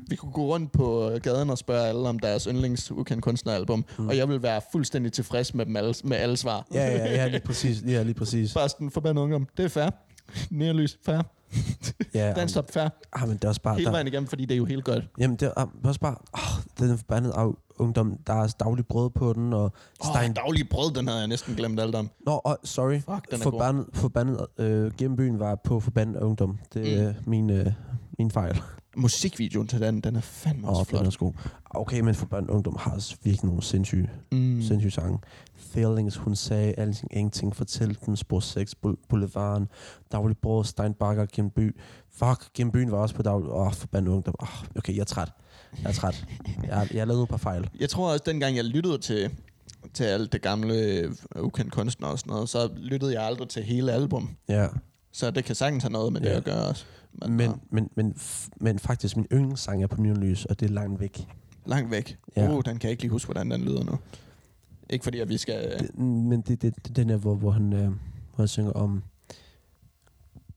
[0.08, 4.08] vi kunne gå rundt på gaden og spørge alle om deres yndlings ukendt kunstneralbum, mm.
[4.08, 6.68] og jeg vil være fuldstændig tilfreds med, dem alle, med alle svar.
[6.74, 7.84] Ja, ja, ja, lige præcis.
[7.88, 8.53] Ja, lige præcis.
[8.53, 9.47] Bare sådan forbandet ungdom.
[9.58, 9.89] Det er fair.
[10.49, 11.22] Nærlys, fair.
[12.14, 12.89] Ja, Dansk op, fair.
[13.14, 13.76] ah, men det er også bare...
[13.76, 15.04] Hele Der, vejen igennem, fordi det er jo helt godt.
[15.20, 16.16] jamen, det er ah, også bare...
[16.34, 19.72] Oh, den forbandede af, ungdom, der er daglig brød på den, og
[20.04, 20.30] Stein...
[20.30, 22.10] oh, daglige brød, den havde jeg næsten glemt alt om.
[22.26, 22.93] Nå, oh, sorry.
[23.00, 26.60] Fuck, den er forbandet, forbandet øh, gennem byen var på forbandet ungdom.
[26.74, 27.30] Det er mm.
[27.30, 27.68] min, øh,
[28.20, 28.54] min fejl.
[28.54, 28.62] god.
[28.95, 31.02] Musikvideoen til den, den er fandme også oh, den flot.
[31.02, 31.34] er også god.
[31.70, 34.62] Okay, men forbandet ungdom har også virkelig nogle sindssyge, mm.
[34.62, 35.20] sindssyge sange.
[35.78, 38.75] Feelings, hun sagde, alting, ingenting, fortæl den, spor 6,
[39.09, 39.67] Boulevarden,
[40.11, 41.75] daglig brød, Steinbakker, gennem by.
[42.11, 43.49] Fuck, gennem byen var også på daglig...
[43.49, 44.36] Åh, oh, forbandet ungdom.
[44.39, 45.32] Oh, okay, jeg er træt.
[45.84, 46.25] Jeg er træt.
[46.63, 47.69] jeg, jeg er lavet på fejl.
[47.80, 49.30] Jeg tror også, dengang jeg lyttede til,
[49.93, 51.11] til alt det gamle øh,
[51.41, 54.30] ukendt kunstner og sådan noget, så lyttede jeg aldrig til hele album.
[54.49, 54.67] Ja.
[55.11, 56.38] Så det kan sagtens have noget med det Ja.
[56.38, 56.86] at gøre også.
[57.13, 58.15] Men, Men, men men, men,
[58.61, 61.28] men faktisk, min yndlingssang er på Neonlys, og det er langt væk.
[61.65, 62.17] langt væk.
[62.36, 62.49] Ja.
[62.49, 63.97] Uh, den kan jeg ikke lige huske, hvordan den lyder nu.
[64.89, 65.79] Ikke fordi, at vi skal...
[65.79, 68.71] Det, men det, det, det er den her, hvor, hvor, han, øh, hvor han synger
[68.71, 69.03] om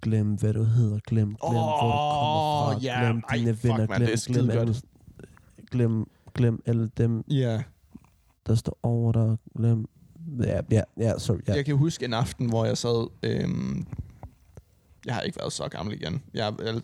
[0.02, 3.00] glem hvad du hedder, glem, glem hvor du kommer fra, ja.
[3.04, 4.58] glem Ej, dine fuck, venner, glem, er skide glem, godt.
[4.58, 4.74] alle,
[5.70, 7.62] glem, glem alle dem, Ja.
[8.46, 9.86] der står over dig, glem
[10.42, 11.38] Ja, ja, ja, sorry.
[11.48, 11.54] Ja.
[11.54, 13.08] Jeg kan huske en aften, hvor jeg sad...
[13.22, 13.86] Øhm,
[15.06, 16.22] jeg har ikke været så gammel igen.
[16.34, 16.80] Jeg jeg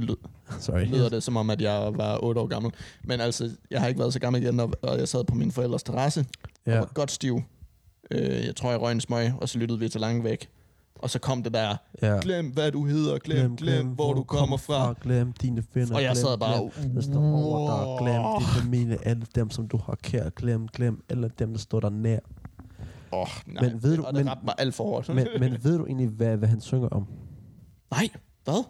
[0.00, 0.16] lød,
[0.60, 0.84] Sorry.
[0.84, 2.72] lyder det som om, at jeg var 8 år gammel.
[3.04, 5.82] Men altså, jeg har ikke været så gammel igen, og, jeg sad på min forældres
[5.82, 6.26] terrasse.
[6.66, 6.72] Ja.
[6.74, 7.40] Og var godt stiv.
[8.10, 10.48] Øh, jeg tror, jeg røg en smøg, og så lyttede vi til langt væk.
[10.94, 12.18] Og så kom det der, ja.
[12.22, 14.94] glem hvad du hedder, glem, glem, glem hvor du kommer fra.
[15.02, 15.94] Glem dine venner.
[15.94, 18.06] Og jeg glem, sad bare, Glem, der står over dig.
[18.06, 18.98] Glem din familie.
[19.06, 20.28] Alle dem, som du har kær.
[20.30, 21.04] Glem, glem.
[21.08, 22.18] Alle dem, der står der nær.
[23.12, 23.62] Åh, oh, nej.
[23.62, 25.08] Men ved du- og det men- mig alt for hårdt.
[25.08, 27.06] Men, men ved du egentlig, hvad, hvad han synger om?
[27.90, 28.08] nej,
[28.44, 28.64] hvad?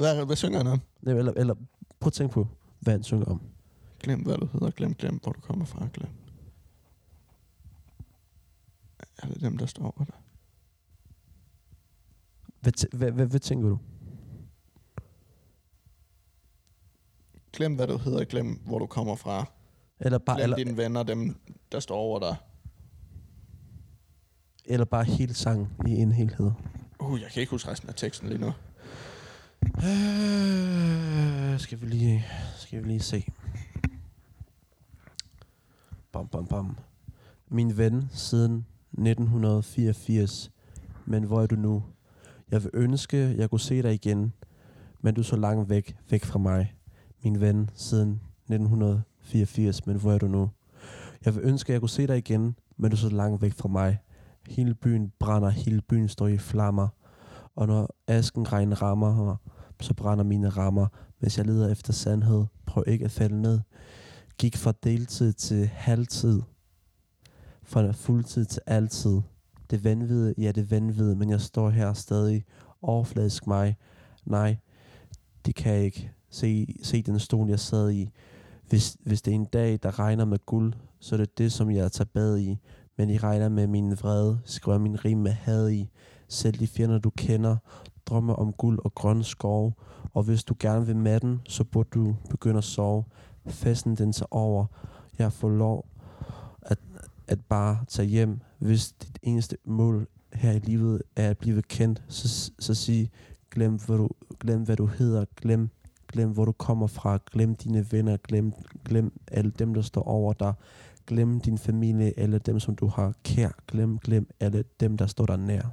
[0.00, 0.26] Hvad?
[0.26, 0.80] Hvad synger han om?
[1.02, 1.54] Nej, Eller, eller
[2.00, 2.48] prøv at tænke på,
[2.80, 3.42] hvad han synger om.
[3.98, 6.10] Glem hvad du hedder, glem, glem hvor du kommer fra, glem.
[9.22, 10.14] Alle dem, der står over dig.
[12.60, 13.78] Hvad, tæ- hvad, hvad, hvad tænker du?
[17.52, 19.44] Glem hvad du hedder, glem hvor du kommer fra.
[20.00, 21.40] Eller bare, Glem eller, dine venner, dem
[21.72, 22.36] der står over dig.
[24.64, 26.50] eller bare hele sangen i en helhed?
[27.00, 28.52] Uh, jeg kan ikke huske resten af teksten lige nu.
[29.84, 32.24] Øh, skal vi lige,
[32.56, 33.24] skal vi lige se.
[36.12, 36.78] Bam, bam, bam.
[37.48, 40.50] Min ven siden 1984.
[41.04, 41.82] Men hvor er du nu?
[42.50, 44.32] Jeg vil ønske, jeg kunne se dig igen.
[45.00, 46.74] Men du er så langt væk, væk fra mig.
[47.24, 49.86] Min ven siden 1984.
[49.86, 50.50] Men hvor er du nu?
[51.24, 52.56] Jeg vil ønske, jeg kunne se dig igen.
[52.76, 53.98] Men du er så langt væk fra mig.
[54.48, 56.88] Hele byen brænder, hele byen står i flammer.
[57.56, 59.36] Og når asken regn rammer mig,
[59.80, 60.86] så brænder mine rammer,
[61.20, 62.44] mens jeg leder efter sandhed.
[62.66, 63.60] Prøv ikke at falde ned.
[64.38, 66.42] Gik fra deltid til halvtid.
[67.62, 69.20] Fra fuldtid til altid.
[69.70, 72.44] Det vanvide, ja det vanvide, men jeg står her stadig.
[72.82, 73.76] Overfladisk mig.
[74.24, 74.56] Nej,
[75.46, 78.10] det kan ikke se, se den stol, jeg sad i.
[78.68, 81.70] Hvis, hvis det er en dag, der regner med guld, så er det det, som
[81.70, 82.58] jeg tager bad i.
[82.98, 85.90] Men I regner med min vrede, skriver min rim med had i.
[86.28, 87.56] Selv de fjender, du kender,
[88.10, 89.72] drømmer om guld og grønne skove.
[90.14, 93.04] Og hvis du gerne vil med den, så burde du begynde at sove.
[93.46, 94.66] Festen den tager over.
[95.18, 95.86] Jeg får lov
[96.62, 96.78] at,
[97.28, 98.40] at bare tage hjem.
[98.58, 103.10] Hvis dit eneste mål her i livet er at blive kendt, så, så sig,
[103.50, 104.08] glem hvad, du,
[104.40, 105.68] glem hvad du hedder, glem,
[106.08, 108.52] glem hvor du kommer fra, glem dine venner, glem,
[108.84, 110.54] glem alle dem, der står over dig,
[111.06, 115.26] glem din familie, alle dem, som du har kær, glem, glem alle dem, der står
[115.26, 115.70] der nær.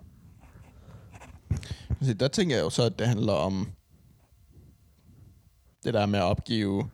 [2.02, 3.68] Så der tænker jeg jo så, at det handler om
[5.84, 6.89] det der med at opgive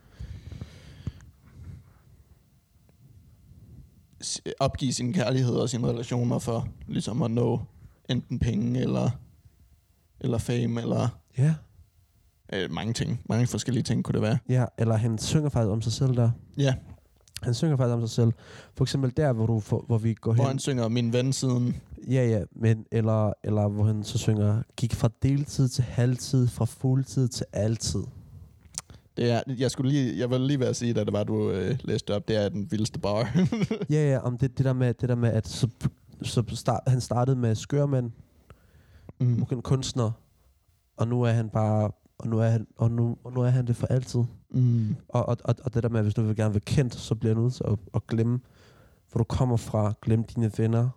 [4.60, 7.62] opgive sin kærlighed og sine relationer for ligesom at nå
[8.10, 9.10] enten penge eller
[10.20, 11.54] eller fame eller Ja.
[12.54, 13.22] øh, mange ting.
[13.30, 14.38] Mange forskellige ting kunne det være.
[14.49, 16.32] Ja, eller han synger faktisk om sig selv der.
[16.58, 16.76] Ja,
[17.41, 18.32] Han synger faktisk om sig selv.
[18.78, 20.47] For eksempel der, hvor, du, for, hvor vi går hvor hen.
[20.49, 21.82] han synger min ven siden.
[22.08, 26.66] Ja, ja, men, eller, eller hvor han så synger, gik fra deltid til halvtid, fra
[26.66, 28.04] fuldtid til altid.
[29.18, 31.51] Det er, jeg, skulle lige, jeg vil lige være at sige, da det var, du
[31.51, 33.38] øh, læste op, det er den vildeste bar.
[33.89, 35.68] ja, ja, om det, det, der med, det der med, at så,
[36.22, 38.12] så start, han startede med skørmænd,
[39.20, 39.45] mm.
[39.51, 40.12] en kunstner,
[40.97, 43.68] og nu er han bare, og nu er han, og nu, og nu er han
[43.68, 44.24] det for altid.
[44.49, 44.95] Mm.
[45.08, 47.16] Og, og, og, og det der med, at hvis du vil gerne være kendt, så
[47.16, 48.39] bliver du nødt til at, at glemme,
[49.12, 49.93] hvor du kommer fra.
[50.01, 50.89] Glem dine venner.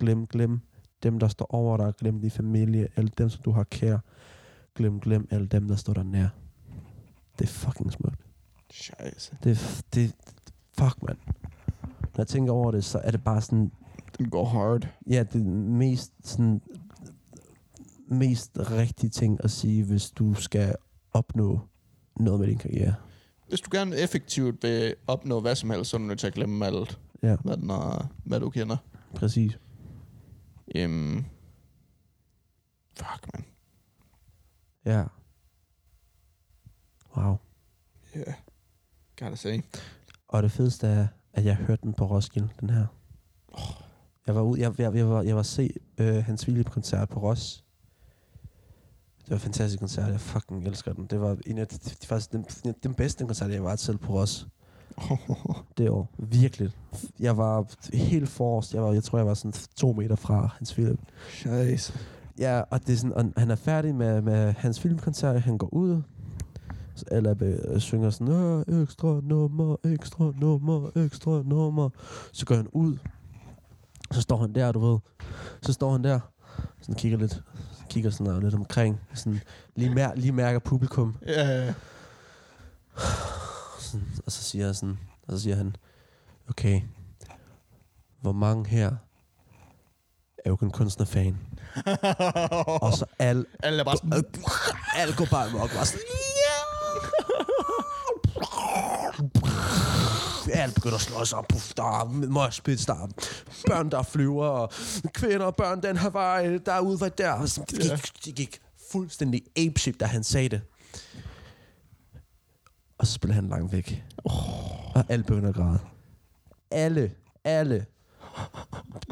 [0.00, 0.60] Glem, glem
[1.02, 1.92] dem, der står over dig.
[1.98, 2.88] Glem din familie.
[2.96, 3.98] Alle dem, som du har kær.
[4.74, 6.28] Glem, glem alle dem, der står der nær.
[7.38, 8.20] Det er fucking smukt.
[8.70, 9.36] Scheisse.
[9.44, 10.14] Det, det,
[10.78, 11.18] fuck, mand.
[12.00, 13.70] Når jeg tænker over det, så er det bare sådan,
[14.18, 14.88] Den går hard.
[15.10, 16.60] ja, det mest sådan,
[18.08, 20.74] mest rigtige ting at sige, hvis du skal
[21.12, 21.60] opnå
[22.16, 22.94] noget med din karriere.
[23.48, 26.34] Hvis du gerne effektivt vil opnå hvad som helst, så er du nødt til at
[26.34, 28.76] glemme alt, Ja, hvad, den er, hvad du kender.
[29.14, 29.58] præcis.
[30.78, 31.24] Um,
[32.96, 33.44] fuck, man.
[34.84, 35.04] Ja.
[37.16, 37.36] Wow.
[38.16, 38.34] Yeah.
[39.16, 39.60] Gotta say.
[40.28, 42.86] Og det fedeste er, at jeg hørte den på Roskilde, den her.
[44.26, 47.64] Jeg var ude, jeg, jeg, jeg, var, jeg var se øh, hans Philip-koncert på Ros.
[49.20, 51.06] Det var en fantastisk koncert, jeg fucking elsker den.
[51.06, 52.46] Det var en af de, de, faktisk den,
[52.82, 54.46] den bedste koncert, jeg var til på Ros
[55.78, 56.08] det år.
[56.18, 56.70] Virkelig.
[57.20, 57.64] Jeg var
[57.96, 58.74] helt forrest.
[58.74, 60.98] Jeg, var, jeg tror, jeg var sådan to meter fra hans Philip.
[61.28, 61.92] Scheisse.
[62.38, 65.40] Ja, og, det er sådan, og han er færdig med, med hans filmkoncert.
[65.42, 66.02] Han går ud.
[66.94, 71.90] Så alle øh, synger sådan, "Øh, ekstra nummer, ekstra nummer, ekstra nummer.
[72.32, 72.96] Så går han ud.
[74.10, 74.98] Så står han der, du ved.
[75.62, 76.20] Så står han der.
[76.80, 77.42] Sådan kigger lidt,
[77.90, 79.00] kigger sådan lidt omkring.
[79.14, 79.40] Sådan,
[79.76, 81.16] lige, mær, lige mærker publikum.
[81.26, 81.74] Ja, yeah.
[83.90, 85.76] Sådan, og så siger jeg sådan, og så siger han,
[86.48, 86.80] okay,
[88.20, 88.90] hvor mange her
[90.44, 91.38] er jo kun kunstnerfan.
[92.82, 94.24] Og så al, Alle er bare sådan...
[95.00, 95.70] al går bare amok.
[95.74, 96.00] Bare sådan,
[100.52, 101.38] alt begynder at slå sig.
[101.48, 103.08] Puff, der er moshpits, der er
[103.66, 104.72] børn, der flyver, og
[105.14, 107.40] kvinder og børn, den her vej, der er udvej der.
[107.70, 108.60] Det gik, det gik
[108.92, 110.60] fuldstændig apeshit, da han sagde det.
[113.00, 114.04] Og så spiller han langt væk.
[114.24, 114.96] Oh.
[114.96, 115.78] Og alle begynder at græde.
[116.70, 117.12] Alle,
[117.44, 117.86] alle.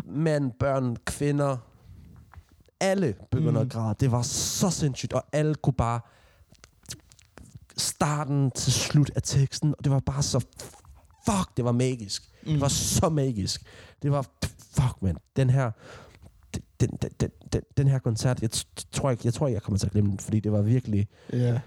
[0.04, 1.56] Mænd, børn, kvinder.
[2.80, 3.66] Alle begynder mm.
[3.66, 3.94] at græde.
[4.00, 6.00] Det var så sindssygt, og alle kunne bare
[7.76, 10.38] starten til slut af teksten, og det var bare så
[11.24, 12.30] fuck, det var magisk.
[12.42, 12.52] Mm.
[12.52, 13.62] Det var så magisk.
[14.02, 14.26] Det var
[14.72, 15.16] fuck, man.
[15.36, 15.70] Den her
[16.80, 18.50] den, den, den, den, den her koncert, jeg
[18.92, 21.08] tror ikke, jeg tror ikke, jeg kommer til at glemme den, fordi det var virkelig
[21.32, 21.60] Ja.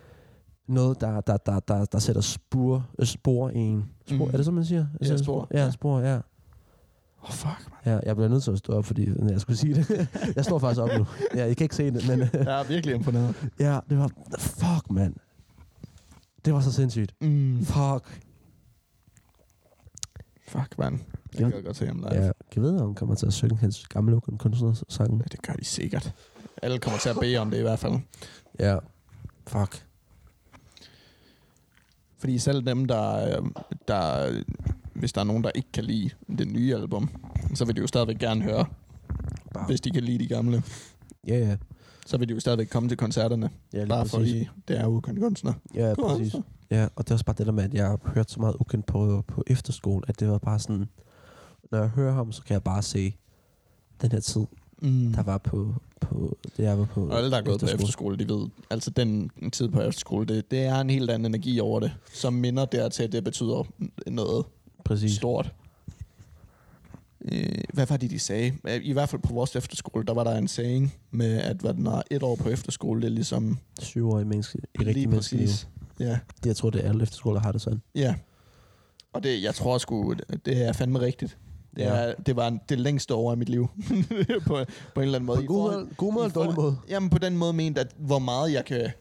[0.74, 3.90] Noget, der, der, der, der, der sætter spor, øh, spor i en.
[4.08, 4.32] Spor, Mm.
[4.34, 4.86] Er det så, man siger?
[5.02, 5.48] Ja, Sætter spor.
[5.54, 6.20] Ja, spor, ja.
[7.24, 7.94] Oh, fuck, man.
[7.94, 8.00] ja.
[8.06, 10.08] Jeg bliver nødt til at stå op, fordi jeg skulle sige det.
[10.36, 11.06] jeg står faktisk op nu.
[11.36, 13.36] Ja, jeg kan ikke se det, men Jeg er virkelig imponeret.
[13.60, 14.12] ja, det var...
[14.40, 15.16] Fuck, mand.
[16.46, 17.16] Det var så sindssygt.
[17.22, 17.66] Mm.
[17.66, 18.22] Fuck.
[20.48, 21.02] Fuck, man.
[21.40, 21.44] Ja.
[21.44, 22.10] Jeg kan godt se ham live.
[22.14, 25.18] Ja, kan jeg vide, om han kommer til at synge hans gamle kunstnersange?
[25.18, 26.14] Ja, det gør de sikkert.
[26.62, 27.94] Alle kommer til at bede om det i hvert fald.
[28.60, 28.78] Ja.
[29.48, 29.86] Fuck.
[32.22, 33.46] Fordi selv dem, der, øh,
[33.88, 34.32] der,
[34.94, 37.10] hvis der er nogen, der ikke kan lide det nye album,
[37.54, 38.66] så vil de jo stadigvæk gerne høre,
[39.54, 39.66] Bare.
[39.66, 40.64] hvis de kan lide de gamle.
[41.28, 41.58] Ja, ja.
[42.06, 44.34] Så vil de jo stadigvæk komme til koncerterne, Ja, lige bare præcis.
[44.34, 45.54] I, det er kun kunstner.
[45.76, 46.36] Ja, præcis.
[46.72, 48.56] Ja, og det er også bare det der med, at jeg har hørt så meget
[48.60, 50.90] ukendt på, på efterskole, at det var bare sådan,
[51.72, 53.16] når jeg hører ham, så kan jeg bare se
[54.02, 54.46] den her tid,
[54.82, 55.14] Mm.
[55.14, 58.18] der var på, på det, jeg var på Og alle, der er gået på efterskole,
[58.18, 61.80] de ved, altså den tid på efterskole, det, det er en helt anden energi over
[61.80, 63.64] det, som minder dertil, at det betyder
[64.08, 64.46] noget
[64.86, 65.16] Præcis.
[65.16, 65.54] stort.
[67.32, 68.54] Øh, hvad var det, de sagde?
[68.84, 71.86] I hvert fald på vores efterskole, der var der en saying med, at hvad den
[71.88, 75.48] er et år på efterskole, det er ligesom Syvårige menneske i lige rigtig menneskeliv.
[76.00, 77.82] Ja, Det, jeg tror, det er alle efterskoler, der har det sådan.
[77.96, 78.16] ja.
[79.14, 80.14] Og det, jeg tror sgu,
[80.46, 81.38] det er fandme rigtigt.
[81.76, 81.88] Det, Ja.
[81.88, 83.68] er, det var en, det længste år af mit liv.
[84.48, 84.58] på,
[84.96, 85.36] på en eller anden måde.
[85.38, 86.78] På en I god, måde, god måde i eller dårlig måde.
[86.90, 88.92] Jamen på den måde ment, at hvor meget jeg kan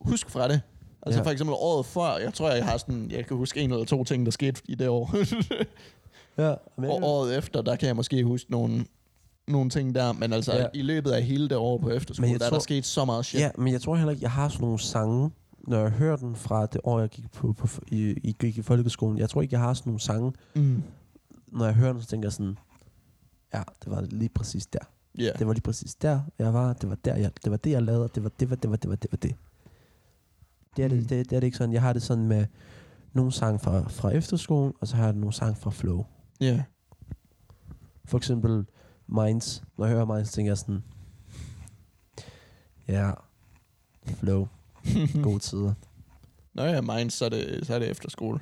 [0.00, 0.60] huske fra det.
[1.02, 1.26] Altså Ja.
[1.26, 4.04] for eksempel året før, jeg tror, jeg har sådan, jeg kan huske en eller to
[4.04, 5.14] ting, der skete i det år.
[6.38, 8.84] Ja, men, og året efter, der kan jeg måske huske nogle,
[9.48, 10.60] nogle ting der, men altså Ja.
[10.60, 10.66] ja.
[10.74, 13.24] i løbet af hele det år på efterskole, der er tror- der sket så meget
[13.26, 13.40] shit.
[13.40, 15.30] ja, men jeg tror heller ikke, jeg har sådan nogle sange,
[15.68, 18.62] når jeg hører den fra det år, jeg gik, på, på, i, i, gik i
[18.62, 19.18] folkeskolen.
[19.18, 20.82] Jeg tror ikke, jeg har sådan nogle sange, Mm.
[21.54, 22.58] Når jeg hører den, så tænker jeg sådan,
[23.54, 24.78] ja, det var lige præcis der.
[25.20, 25.38] Yeah.
[25.38, 26.72] Det var lige præcis der, jeg var.
[26.72, 28.08] Det var der, jeg, det var det, jeg lavede.
[28.14, 29.34] Det var det, var det, var det, var det, var det.
[30.76, 31.06] Det er det, Mm.
[31.06, 31.72] det, det er det ikke sådan.
[31.72, 32.46] Jeg har det sådan med
[33.12, 36.04] nogle sange fra, fra efterskolen, og så har jeg nogle sange fra Flow.
[36.42, 36.60] Yeah.
[38.04, 38.66] For eksempel
[39.06, 39.62] Minds.
[39.78, 40.84] Når jeg hører Minds, tænker jeg sådan,
[42.88, 43.12] ja,
[44.06, 44.48] Flow,
[45.22, 45.74] gode tider.
[46.54, 48.40] Nå ja, mine, så er det, så er det efterskole.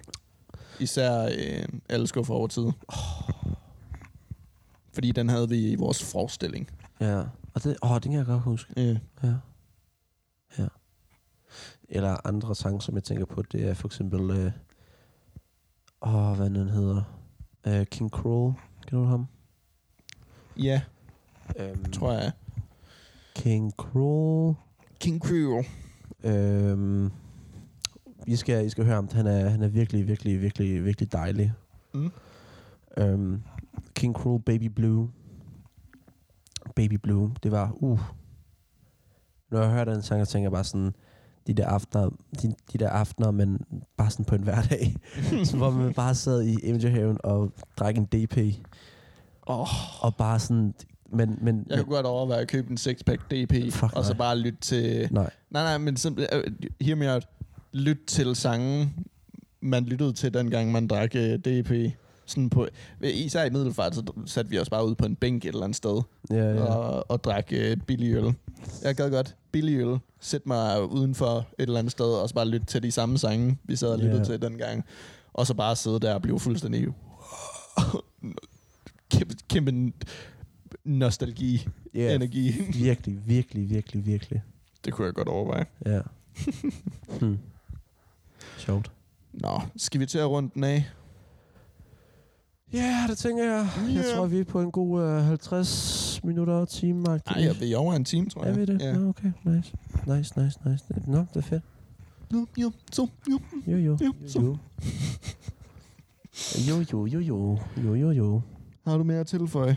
[0.82, 2.66] Især øh, alle skuffer over tid.
[4.92, 6.70] Fordi den havde vi i vores forestilling.
[7.00, 7.18] Ja,
[7.54, 8.74] og det, åh, det kan jeg godt huske.
[8.78, 8.96] Yeah.
[9.22, 9.34] Ja.
[10.58, 10.66] Ja.
[11.88, 14.52] Eller andre sange, som jeg tænker på, det er for eksempel, øh,
[16.02, 17.02] åh, hvad den hedder,
[17.66, 18.54] øh, King Cruel,
[18.86, 19.26] kender du ham?
[20.56, 20.80] Ja,
[21.58, 22.32] Øhm, tror jeg.
[23.34, 24.54] King Cruel.
[25.00, 25.66] King Cruel.
[26.24, 27.10] Øhm,
[28.26, 29.08] I skal, I skal høre ham.
[29.12, 31.52] Han er, han er virkelig, virkelig, virkelig, virkelig dejlig.
[31.94, 32.10] Mm.
[32.96, 33.42] Øhm,
[33.94, 35.10] King Cruel, Baby Blue.
[36.76, 38.00] Baby Blue, det var, uh.
[39.50, 40.94] Når jeg hører den sang, så tænker jeg bare sådan,
[41.46, 42.10] de der aftener,
[42.42, 43.60] de, de der aftener, men
[43.96, 44.96] bare sådan på en hverdag.
[45.44, 48.38] så hvor man bare sad i Eventyr og drak en DP.
[49.46, 50.74] Oh, Og bare sådan,
[51.12, 53.54] men, men, jeg men kunne godt overveje at købe en sixpack DP,
[53.96, 54.18] og så nej.
[54.18, 55.08] bare lytte til...
[55.10, 55.30] nej.
[55.50, 56.38] Nej, nej, men simpelthen...
[56.38, 57.28] Uh, hear me out.
[57.72, 58.92] Lyt til sange,
[59.60, 61.92] man lyttede til, dengang man drak uh, DP.
[62.26, 62.66] Sådan på,
[63.02, 65.76] især i Middelfart, så satte vi os bare ud på en bænk et eller andet
[65.76, 66.62] sted, Ja, ja.
[66.64, 68.34] og, og drak uh, billig øl.
[68.82, 69.98] Jeg gad godt billig øl.
[70.20, 73.58] Sæt mig udenfor et eller andet sted, og så bare lytte til de samme sange,
[73.64, 74.24] vi sad og lyttede Ja.
[74.24, 74.84] til dengang.
[75.32, 76.88] Og så bare sidde der og blive fuldstændig...
[79.10, 79.92] kæmpe, kæmpe
[80.84, 82.50] nostalgi, Ja, energi.
[82.82, 84.42] virkelig, virkelig, virkelig, virkelig.
[84.84, 85.66] Det kunne jeg godt overveje.
[85.86, 86.00] Ja.
[87.20, 87.38] hmm.
[88.58, 88.90] Sjovt.
[89.32, 90.84] Nå, skal vi til at runde den af?
[92.72, 93.68] Ja, det tænker jeg.
[93.88, 94.14] Jeg Ja.
[94.16, 97.02] tror, vi er på en god uh, 50 minutter og time.
[97.02, 98.56] Nej, jeg ved over en time, tror Er jeg.
[98.56, 98.80] vi det?
[98.80, 99.08] Ja.
[99.08, 99.32] Okay.
[99.44, 99.72] Nice.
[100.06, 100.84] Nice, nice, nice.
[101.06, 101.62] Nå, det er fedt.
[102.32, 103.38] Jo, jo, så, jo.
[103.66, 103.98] Jo, jo.
[104.00, 104.56] Jo, jo.
[106.68, 107.58] Jo, jo, jo, jo.
[107.84, 108.40] Jo, jo, jo.
[108.86, 109.76] Har du mere at tilføje?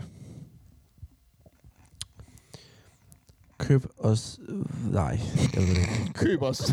[3.58, 4.38] Køb os...
[4.90, 5.20] Nej,
[5.54, 6.12] jeg ved det ikke.
[6.24, 6.72] Køb os.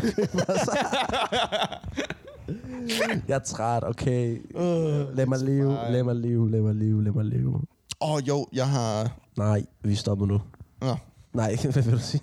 [3.28, 4.38] Jeg er træt, okay.
[4.56, 7.54] Øh, Lad mig leve, lad mig leve, lad mig leve, lad mig leve.
[8.00, 9.18] Åh, oh, jo, jeg har...
[9.36, 10.42] Nej, vi stopper nu.
[10.80, 10.96] Nå.
[11.32, 12.22] Nej, hvad vil du sige?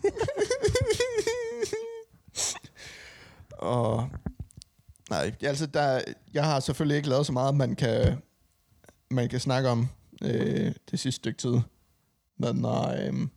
[3.51, 4.09] Og...
[5.09, 6.01] Nej, altså, der,
[6.33, 8.17] jeg har selvfølgelig ikke lavet så meget, man kan,
[9.11, 9.87] man kan snakke om
[10.23, 11.55] øh, det sidste stykke tid.
[12.37, 13.27] Men nej, øh,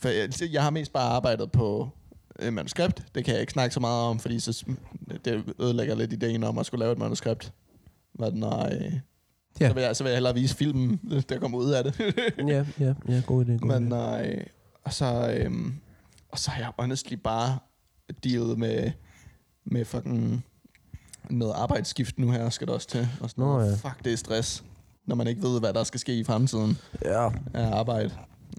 [0.00, 1.88] for jeg, jeg har mest bare arbejdet på
[2.38, 3.02] øh, manuskript.
[3.14, 4.64] Det kan jeg ikke snakke så meget om, fordi så,
[5.24, 7.52] det ødelægger lidt ideen om at skulle lave et manuskript.
[8.14, 8.92] Men nej,
[9.60, 9.68] Ja.
[9.68, 12.00] så, vil jeg, så vil jeg hellere vise filmen, der kommer ud af det.
[12.48, 13.56] ja, ja, ja, god idé.
[13.58, 13.88] God Men idé.
[13.88, 14.44] nej,
[14.84, 15.74] og så, øhm,
[16.28, 17.58] og så har jeg honestly bare
[18.24, 18.90] dealet med,
[19.64, 20.44] med fucking
[21.30, 23.08] noget arbejdsskift nu her, skal det også til.
[23.20, 23.70] Og sådan Nå, noget.
[23.84, 23.88] ja.
[23.88, 24.64] Fuck, det er stress,
[25.06, 28.10] når man ikke ved, hvad der skal ske i fremtiden Ja, af arbejde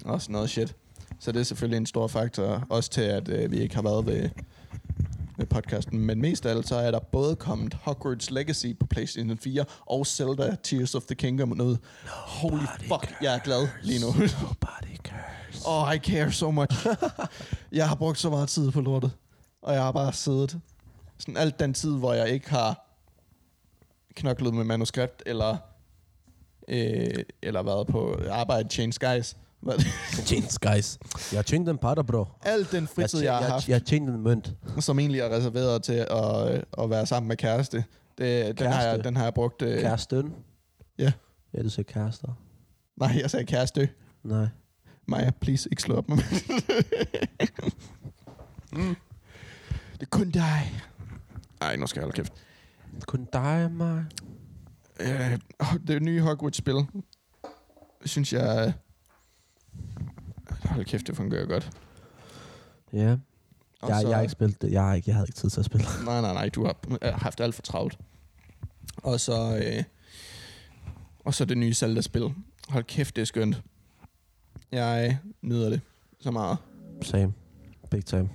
[0.05, 0.75] og sådan noget shit.
[1.21, 4.05] Så det er selvfølgelig en stor faktor, også til, at øh, vi ikke har været
[4.05, 4.29] ved,
[5.37, 5.99] ved podcasten.
[5.99, 10.07] Men mest af alt, så er der både kommet Hogwarts Legacy på PlayStation 4, og
[10.07, 11.77] Zelda Tears of the Kingdom ud.
[12.07, 14.07] Holy fuck, jeg er glad lige nu.
[14.07, 15.63] nobody cares.
[15.65, 16.87] Oh, I care so much.
[17.71, 19.11] jeg har brugt så meget tid på lortet.
[19.61, 20.59] Og jeg har bare siddet
[21.17, 22.87] sådan alt den tid, hvor jeg ikke har
[24.15, 25.57] knoklet med manuskript, eller,
[26.67, 29.35] øh, eller været på arbejde, change guys.
[30.25, 30.99] Tjent, guys.
[31.31, 32.25] Jeg har tjent en patter, bro.
[32.41, 34.53] Alt den fritid, jeg, jeg, har jeg, haft, jeg har tjent en mønt.
[34.79, 37.83] som egentlig er reserveret til at, øh, at være sammen med kæreste,
[38.17, 39.03] det, den, har jeg, Kæreste?
[39.03, 39.61] den har jeg brugt...
[39.61, 40.33] Øh, Kæresten?
[40.97, 41.11] Ja.
[41.53, 42.27] Ja, du siger kærester.
[42.99, 43.89] nej, jeg sagde kæreste.
[44.23, 44.47] Nej.
[45.07, 46.25] Maja, please, ikke slå op med mig.
[48.87, 48.95] mm.
[49.93, 50.81] Det er kun dig.
[51.59, 52.33] Nej, nu skal jeg holde kæft.
[53.07, 54.05] Kun dig og mig.
[54.99, 55.39] Øh,
[55.87, 56.75] det nye Hogwarts-spil,
[58.05, 58.73] synes jeg...
[60.51, 61.69] øh, Hold kæft, det fungerer godt.
[62.93, 63.17] Ja.
[63.81, 64.71] Og Jeg, så- jeg har ikke spillet det.
[64.71, 65.85] Jeg, har ikke, jeg havde ikke tid til at spille.
[66.05, 67.99] Nej, nej, nej, du har øh, haft alt for travlt.
[68.97, 69.61] Og så...
[69.65, 69.83] Øh,
[71.25, 72.33] og så det nye Zelda-spil.
[72.69, 73.61] Hold kæft, det er skønt.
[74.71, 75.81] Jeg nyder det
[76.19, 76.57] så meget.
[77.01, 77.33] Same.
[77.91, 78.29] Big time.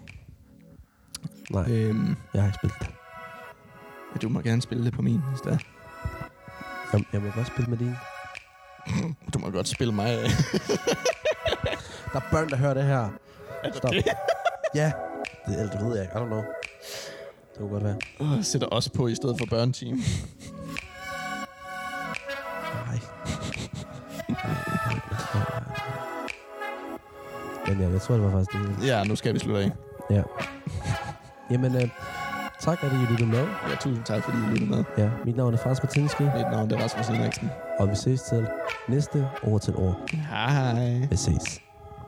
[1.50, 4.22] Nej, Øhm, jeg har ikke spillet det.
[4.22, 5.60] du må gerne spille det på min i stedet.
[6.92, 7.94] Jeg, jeg må godt spille med din.
[9.34, 10.28] Du må godt spille mig af.
[12.16, 13.08] Der er børn, der hører det her.
[13.64, 13.92] Er Stop.
[14.74, 14.92] Ja.
[15.46, 16.14] Det, eller, det ved jeg ikke.
[16.18, 16.38] I don't know.
[16.38, 17.96] Det kunne godt være.
[18.20, 19.96] Åh, sætter os på i stedet for børneteam.
[22.74, 22.98] Nej.
[27.66, 28.60] Men ja, jeg tror, det var faktisk det.
[28.76, 28.96] hele.
[28.96, 29.70] Ja, nu skal vi slutte af.
[30.10, 30.22] Ja.
[31.50, 31.88] Jamen, øh,
[32.60, 33.46] tak, at I lyttede med.
[33.70, 34.84] Ja, tusind tak, fordi I lyttede med.
[34.98, 37.50] Ja, mit navn er Frans Martinski, Mit navn det er Rasmus Henriksen.
[37.78, 38.46] og vi ses til
[38.88, 40.00] næste år til år.
[40.30, 41.06] Hej.
[41.10, 41.60] Vi ses.